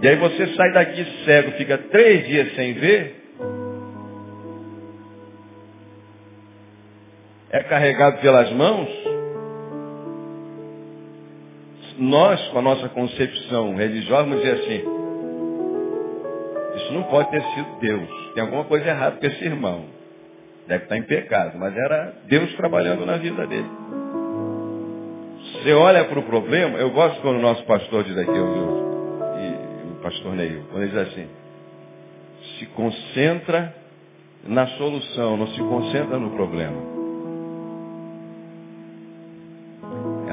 E 0.00 0.08
aí 0.08 0.16
você 0.16 0.46
sai 0.54 0.72
daqui 0.72 1.06
cego, 1.26 1.52
fica 1.52 1.76
três 1.76 2.26
dias 2.26 2.54
sem 2.54 2.72
ver. 2.72 3.23
É 7.54 7.62
carregado 7.62 8.20
pelas 8.20 8.50
mãos. 8.50 8.88
Nós, 11.96 12.48
com 12.48 12.58
a 12.58 12.62
nossa 12.62 12.88
concepção 12.88 13.76
religiosa, 13.76 14.24
vamos 14.24 14.42
dizer 14.42 14.54
assim, 14.54 14.84
isso 16.74 16.92
não 16.94 17.04
pode 17.04 17.30
ter 17.30 17.40
sido 17.54 17.78
Deus. 17.78 18.08
Tem 18.34 18.42
alguma 18.42 18.64
coisa 18.64 18.88
errada 18.88 19.18
com 19.18 19.24
esse 19.24 19.44
irmão. 19.44 19.84
Deve 20.66 20.82
estar 20.82 20.96
em 20.96 21.04
pecado, 21.04 21.56
mas 21.56 21.76
era 21.76 22.14
Deus 22.26 22.52
trabalhando 22.56 23.06
na 23.06 23.18
vida 23.18 23.46
dele. 23.46 23.70
Você 25.52 25.72
olha 25.74 26.06
para 26.06 26.18
o 26.18 26.24
problema, 26.24 26.76
eu 26.78 26.90
gosto 26.90 27.20
quando 27.22 27.36
o 27.36 27.42
nosso 27.42 27.62
pastor 27.66 28.02
diz 28.02 28.18
aqui, 28.18 28.36
eu, 28.36 28.36
eu, 28.36 29.30
e 29.38 29.92
o 29.92 30.02
pastor 30.02 30.34
Neil, 30.34 30.64
quando 30.72 30.82
ele 30.82 30.90
diz 30.90 31.08
assim, 31.08 31.28
se 32.58 32.66
concentra 32.66 33.72
na 34.44 34.66
solução, 34.70 35.36
não 35.36 35.46
se 35.46 35.60
concentra 35.60 36.18
no 36.18 36.30
problema. 36.30 36.93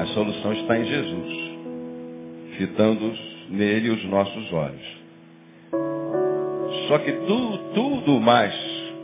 A 0.02 0.06
solução 0.08 0.52
está 0.54 0.80
em 0.80 0.86
Jesus, 0.86 1.34
fitando 2.58 3.14
nele 3.50 3.92
os 3.92 4.04
nossos 4.06 4.52
olhos. 4.52 5.02
Só 6.88 6.98
que 6.98 7.12
tudo, 7.12 7.58
tudo 7.76 8.20
mais 8.20 8.52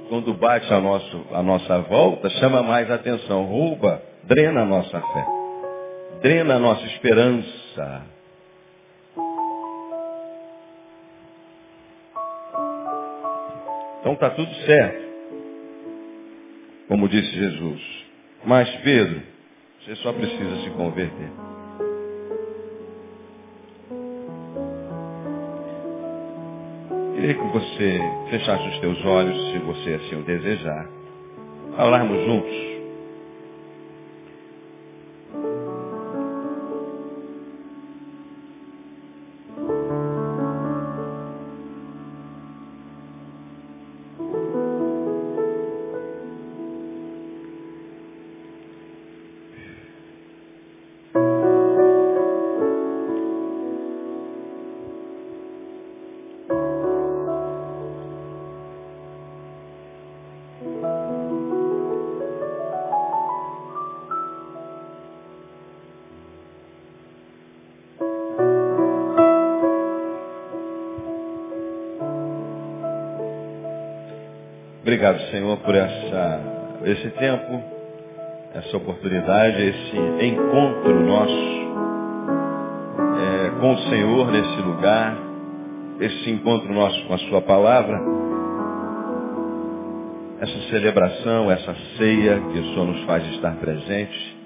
quando 0.10 0.34
bate 0.34 0.74
a, 0.74 0.82
nosso, 0.82 1.24
a 1.34 1.44
nossa 1.44 1.82
volta, 1.82 2.32
chama 2.32 2.64
mais 2.64 2.90
atenção, 2.90 3.44
rouba, 3.44 4.02
drena 4.24 4.64
a 4.64 4.66
nossa 4.66 5.00
fé, 5.00 5.26
drena 6.24 6.56
a 6.56 6.60
nossa 6.60 6.84
esperança. 6.88 8.04
Então 14.00 14.14
está 14.14 14.32
tudo 14.32 14.52
certo, 14.66 15.06
como 16.88 17.08
disse 17.08 17.32
Jesus. 17.34 17.82
Mas 18.44 18.68
Pedro, 18.78 19.37
você 19.88 19.96
só 19.96 20.12
precisa 20.12 20.64
se 20.64 20.70
converter. 20.72 21.32
Queria 27.16 27.34
que 27.34 27.44
você 27.54 28.00
fechasse 28.30 28.68
os 28.68 28.80
teus 28.80 29.06
olhos, 29.06 29.52
se 29.52 29.60
você 29.60 29.94
assim 29.94 30.16
o 30.18 30.24
desejar. 30.24 30.90
Falarmos 31.78 32.22
juntos. 32.26 32.77
Oportunidade, 79.08 79.64
esse 79.64 80.26
encontro 80.26 81.00
nosso 81.06 81.58
é, 83.20 83.50
com 83.60 83.74
o 83.74 83.78
Senhor 83.90 84.32
nesse 84.32 84.62
lugar, 84.62 85.18
esse 86.02 86.30
encontro 86.30 86.72
nosso 86.74 87.08
com 87.08 87.14
a 87.14 87.18
Sua 87.18 87.42
palavra, 87.42 88.00
essa 90.42 90.70
celebração, 90.70 91.50
essa 91.50 91.76
ceia 91.98 92.40
que 92.52 92.60
o 92.60 92.64
Senhor 92.74 92.86
nos 92.86 93.04
faz 93.06 93.26
estar 93.34 93.56
presente. 93.56 94.38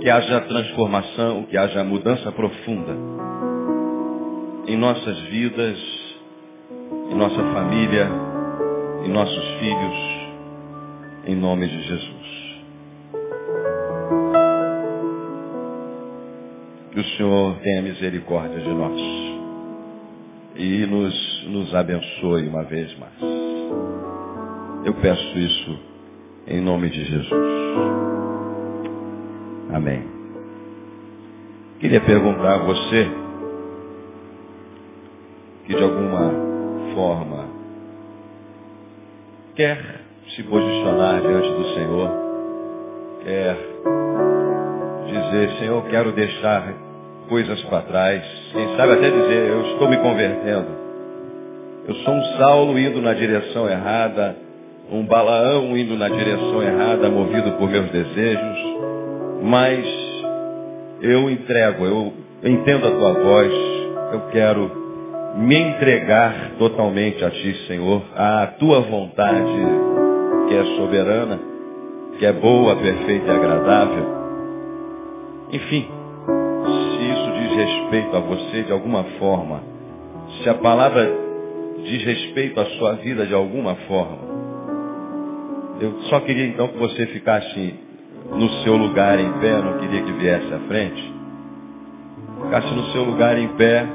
Que 0.00 0.10
haja 0.10 0.40
transformação, 0.42 1.44
que 1.44 1.56
haja 1.56 1.82
mudança 1.82 2.30
profunda 2.32 2.94
em 4.66 4.76
nossas 4.76 5.18
vidas, 5.22 5.78
em 7.10 7.14
nossa 7.14 7.42
família, 7.52 8.08
em 9.04 9.08
nossos 9.08 9.44
filhos, 9.58 10.23
em 11.26 11.34
nome 11.34 11.66
de 11.66 11.82
Jesus. 11.82 12.34
Que 16.92 17.00
o 17.00 17.04
Senhor 17.16 17.56
tenha 17.60 17.82
misericórdia 17.82 18.60
de 18.60 18.68
nós 18.68 19.00
e 20.56 20.86
nos, 20.86 21.44
nos 21.48 21.74
abençoe 21.74 22.46
uma 22.46 22.64
vez 22.64 22.96
mais. 22.98 23.14
Eu 24.84 24.94
peço 24.94 25.38
isso 25.38 25.78
em 26.46 26.60
nome 26.60 26.90
de 26.90 27.04
Jesus. 27.04 27.32
Amém. 29.72 30.04
Queria 31.80 32.00
perguntar 32.00 32.54
a 32.54 32.64
você 32.64 33.10
que 35.66 35.74
de 35.74 35.82
alguma 35.82 36.30
forma 36.94 37.48
quer 39.56 40.03
se 40.34 40.42
posicionar 40.42 41.20
diante 41.20 41.48
do 41.48 41.74
Senhor, 41.74 42.10
quer 43.24 43.56
dizer, 45.06 45.50
Senhor, 45.58 45.84
quero 45.84 46.12
deixar 46.12 46.74
coisas 47.28 47.62
para 47.62 47.82
trás, 47.82 48.22
quem 48.52 48.76
sabe 48.76 48.92
até 48.94 49.10
dizer, 49.10 49.50
eu 49.50 49.62
estou 49.72 49.88
me 49.88 49.96
convertendo. 49.98 50.84
Eu 51.86 51.94
sou 51.96 52.14
um 52.14 52.24
Saulo 52.36 52.78
indo 52.78 53.00
na 53.00 53.12
direção 53.12 53.68
errada, 53.68 54.36
um 54.90 55.04
Balaão 55.04 55.76
indo 55.76 55.96
na 55.96 56.08
direção 56.08 56.62
errada, 56.62 57.08
movido 57.08 57.52
por 57.52 57.70
meus 57.70 57.90
desejos, 57.90 58.58
mas 59.42 59.86
eu 61.00 61.30
entrego, 61.30 61.84
eu 61.84 62.12
entendo 62.42 62.88
a 62.88 62.90
tua 62.90 63.12
voz, 63.12 63.52
eu 64.12 64.20
quero 64.32 64.84
me 65.36 65.56
entregar 65.56 66.52
totalmente 66.58 67.24
a 67.24 67.30
Ti, 67.30 67.54
Senhor, 67.66 68.02
à 68.16 68.46
Tua 68.58 68.80
vontade, 68.80 70.03
que 70.48 70.54
é 70.54 70.64
soberana, 70.76 71.40
que 72.18 72.26
é 72.26 72.32
boa, 72.32 72.76
perfeita 72.76 73.26
e 73.26 73.30
agradável. 73.30 74.06
Enfim, 75.52 75.88
se 76.26 77.04
isso 77.04 77.32
diz 77.32 77.56
respeito 77.56 78.16
a 78.16 78.20
você 78.20 78.62
de 78.62 78.72
alguma 78.72 79.04
forma, 79.18 79.62
se 80.42 80.48
a 80.48 80.54
palavra 80.54 81.10
diz 81.84 82.02
respeito 82.04 82.60
à 82.60 82.66
sua 82.66 82.94
vida 82.94 83.26
de 83.26 83.34
alguma 83.34 83.74
forma, 83.86 84.34
eu 85.80 86.00
só 86.02 86.20
queria 86.20 86.46
então 86.46 86.68
que 86.68 86.78
você 86.78 87.06
ficasse 87.06 87.74
no 88.32 88.48
seu 88.62 88.76
lugar 88.76 89.18
em 89.18 89.32
pé, 89.40 89.60
não 89.60 89.78
queria 89.78 90.02
que 90.02 90.12
viesse 90.12 90.52
à 90.54 90.58
frente. 90.60 91.14
Ficasse 92.42 92.74
no 92.74 92.84
seu 92.92 93.04
lugar 93.04 93.38
em 93.38 93.48
pé, 93.48 93.86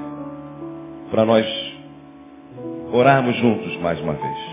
para 1.09 1.25
nós 1.25 1.45
orarmos 2.91 3.35
juntos 3.37 3.77
mais 3.77 3.99
uma 4.01 4.13
vez. 4.13 4.48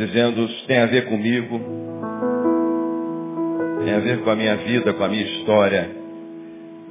Dizendo, 0.00 0.48
tem 0.66 0.78
a 0.78 0.86
ver 0.86 1.04
comigo, 1.10 1.60
tem 3.84 3.92
a 3.92 3.98
ver 3.98 4.22
com 4.22 4.30
a 4.30 4.34
minha 4.34 4.56
vida, 4.56 4.94
com 4.94 5.04
a 5.04 5.08
minha 5.08 5.22
história. 5.24 5.90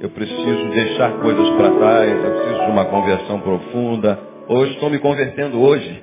Eu 0.00 0.10
preciso 0.10 0.70
deixar 0.70 1.18
coisas 1.18 1.50
para 1.56 1.70
trás, 1.72 2.24
eu 2.24 2.30
preciso 2.30 2.66
de 2.66 2.70
uma 2.70 2.84
conversão 2.84 3.40
profunda. 3.40 4.16
Hoje 4.46 4.74
estou 4.74 4.88
me 4.88 5.00
convertendo 5.00 5.60
hoje. 5.60 6.00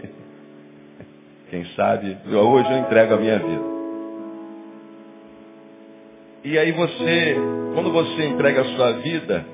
Quem 1.50 1.64
sabe, 1.78 2.18
hoje 2.30 2.72
eu 2.74 2.78
entrego 2.80 3.14
a 3.14 3.18
minha 3.18 3.40
vida. 3.40 3.64
E 6.44 6.60
aí 6.60 6.74
você, 6.74 7.38
quando 7.74 7.90
você 7.90 8.26
entrega 8.26 8.64
a 8.64 8.66
sua 8.76 8.92
vida, 8.92 9.46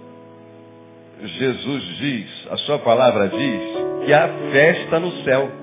Jesus 1.21 1.83
diz, 1.99 2.47
a 2.49 2.57
sua 2.57 2.79
palavra 2.79 3.27
diz, 3.27 3.61
que 4.07 4.11
há 4.11 4.27
festa 4.51 4.99
no 4.99 5.11
céu. 5.23 5.62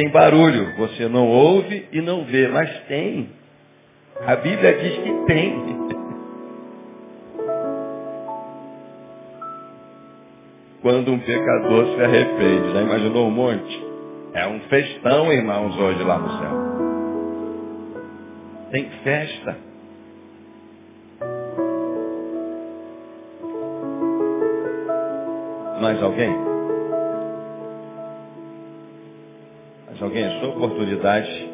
Tem 0.00 0.08
barulho, 0.08 0.74
você 0.78 1.06
não 1.10 1.28
ouve 1.28 1.86
e 1.92 2.00
não 2.00 2.24
vê, 2.24 2.48
mas 2.48 2.70
tem. 2.84 3.28
A 4.26 4.34
Bíblia 4.34 4.72
diz 4.78 4.96
que 4.96 5.12
tem. 5.26 5.60
Quando 10.80 11.12
um 11.12 11.18
pecador 11.18 11.94
se 11.94 12.02
arrepende, 12.02 12.72
já 12.72 12.80
imaginou 12.80 13.28
um 13.28 13.30
monte? 13.30 13.84
É 14.32 14.46
um 14.46 14.60
festão, 14.60 15.30
irmãos, 15.30 15.78
hoje 15.78 16.02
lá 16.02 16.18
no 16.18 16.30
céu. 16.38 16.52
Tem 18.70 18.88
festa. 19.04 19.58
Mais 25.78 26.02
alguém? 26.02 26.49
Mais 30.00 30.02
alguém? 30.02 30.24
A 30.24 30.40
sua 30.40 30.48
oportunidade. 30.48 31.50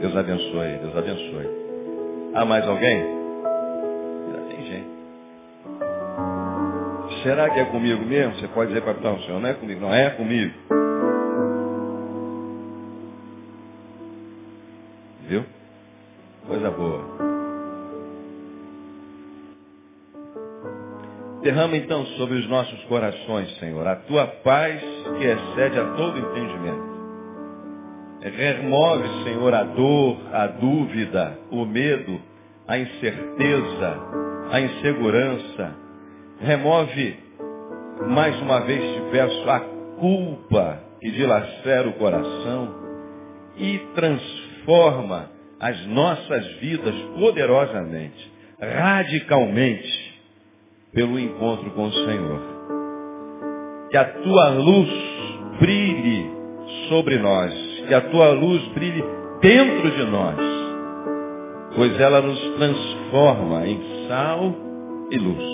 Deus 0.00 0.14
abençoe, 0.14 0.78
Deus 0.82 0.94
abençoe. 0.94 1.48
Há 2.34 2.44
mais 2.44 2.68
alguém? 2.68 3.02
Já 4.30 4.40
tem 4.48 4.66
gente. 4.66 4.88
Será 7.22 7.48
que 7.48 7.60
é 7.60 7.64
comigo 7.66 8.04
mesmo? 8.04 8.34
Você 8.34 8.48
pode 8.48 8.74
dizer 8.74 8.82
o 8.86 9.22
senhor, 9.22 9.40
não 9.40 9.48
é 9.48 9.54
comigo, 9.54 9.80
não 9.80 9.94
é 9.94 10.10
comigo. 10.10 10.54
Viu? 15.28 15.44
Coisa 16.46 16.70
boa. 16.70 17.22
Derrama 21.42 21.76
então 21.76 22.04
sobre 22.18 22.36
os 22.38 22.48
nossos 22.48 22.84
corações, 22.84 23.58
Senhor, 23.58 23.86
a 23.86 23.96
tua 23.96 24.26
paz 24.26 24.80
que 25.18 25.24
excede 25.24 25.78
a 25.78 25.94
todo 25.96 26.18
entendimento. 26.18 26.91
Remove, 28.22 29.24
Senhor, 29.24 29.52
a 29.52 29.64
dor, 29.64 30.16
a 30.32 30.46
dúvida, 30.46 31.38
o 31.50 31.64
medo, 31.64 32.20
a 32.68 32.78
incerteza, 32.78 34.00
a 34.52 34.60
insegurança. 34.60 35.74
Remove, 36.40 37.16
mais 38.08 38.40
uma 38.40 38.60
vez 38.60 38.80
te 38.80 39.00
peço, 39.10 39.50
a 39.50 39.60
culpa 39.98 40.78
que 41.00 41.10
dilacera 41.10 41.88
o 41.88 41.94
coração 41.94 42.74
e 43.56 43.78
transforma 43.94 45.28
as 45.58 45.84
nossas 45.86 46.46
vidas 46.60 46.94
poderosamente, 47.18 48.32
radicalmente, 48.60 50.12
pelo 50.92 51.18
encontro 51.18 51.70
com 51.72 51.86
o 51.86 51.92
Senhor. 51.92 52.40
Que 53.90 53.96
a 53.96 54.04
tua 54.04 54.48
luz 54.50 54.90
brilhe 55.58 56.30
sobre 56.88 57.18
nós, 57.18 57.71
que 57.92 57.96
a 57.96 58.00
tua 58.00 58.30
luz 58.30 58.66
brilhe 58.68 59.04
dentro 59.42 59.90
de 59.90 60.04
nós, 60.04 60.36
pois 61.76 62.00
ela 62.00 62.22
nos 62.22 62.40
transforma 62.56 63.66
em 63.66 64.08
sal 64.08 64.56
e 65.10 65.18
luz. 65.18 65.44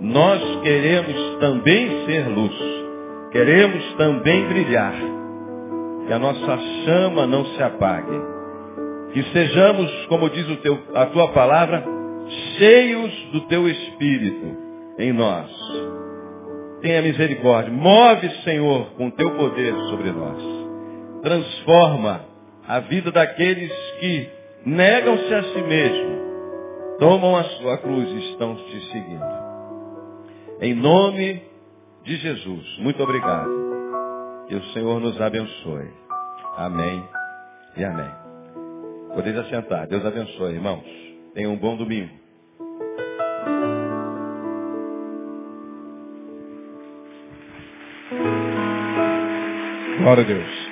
Nós 0.00 0.40
queremos 0.62 1.36
também 1.38 2.06
ser 2.06 2.28
luz, 2.28 2.54
queremos 3.30 3.92
também 3.98 4.46
brilhar, 4.46 4.94
que 6.06 6.12
a 6.14 6.18
nossa 6.18 6.58
chama 6.86 7.26
não 7.26 7.44
se 7.44 7.62
apague, 7.62 8.22
que 9.12 9.22
sejamos, 9.24 10.06
como 10.06 10.30
diz 10.30 10.46
teu, 10.60 10.78
a 10.94 11.04
tua 11.04 11.28
palavra, 11.28 11.84
cheios 12.56 13.12
do 13.32 13.42
teu 13.48 13.68
Espírito 13.68 14.46
em 14.98 15.12
nós. 15.12 15.50
Tenha 16.80 17.02
misericórdia. 17.02 17.70
Move, 17.70 18.30
Senhor, 18.44 18.86
com 18.96 19.10
teu 19.10 19.30
poder 19.32 19.74
sobre 19.90 20.10
nós. 20.10 20.65
Transforma 21.26 22.24
a 22.68 22.78
vida 22.78 23.10
daqueles 23.10 23.72
que 23.98 24.30
negam-se 24.64 25.34
a 25.34 25.42
si 25.42 25.60
mesmo, 25.60 26.96
tomam 27.00 27.36
a 27.36 27.42
sua 27.42 27.78
cruz 27.78 28.08
e 28.10 28.30
estão 28.30 28.54
te 28.54 28.80
seguindo. 28.92 29.26
Em 30.60 30.72
nome 30.72 31.42
de 32.04 32.16
Jesus, 32.18 32.78
muito 32.78 33.02
obrigado. 33.02 33.50
Que 34.46 34.54
o 34.54 34.62
Senhor 34.66 35.00
nos 35.00 35.20
abençoe. 35.20 35.90
Amém 36.56 37.02
e 37.76 37.84
amém. 37.84 38.14
Podeis 39.12 39.36
assentar. 39.36 39.88
Deus 39.88 40.06
abençoe, 40.06 40.52
irmãos. 40.52 40.84
Tenham 41.34 41.54
um 41.54 41.58
bom 41.58 41.76
domingo. 41.76 42.14
Glória 49.98 50.22
a 50.22 50.26
Deus. 50.26 50.65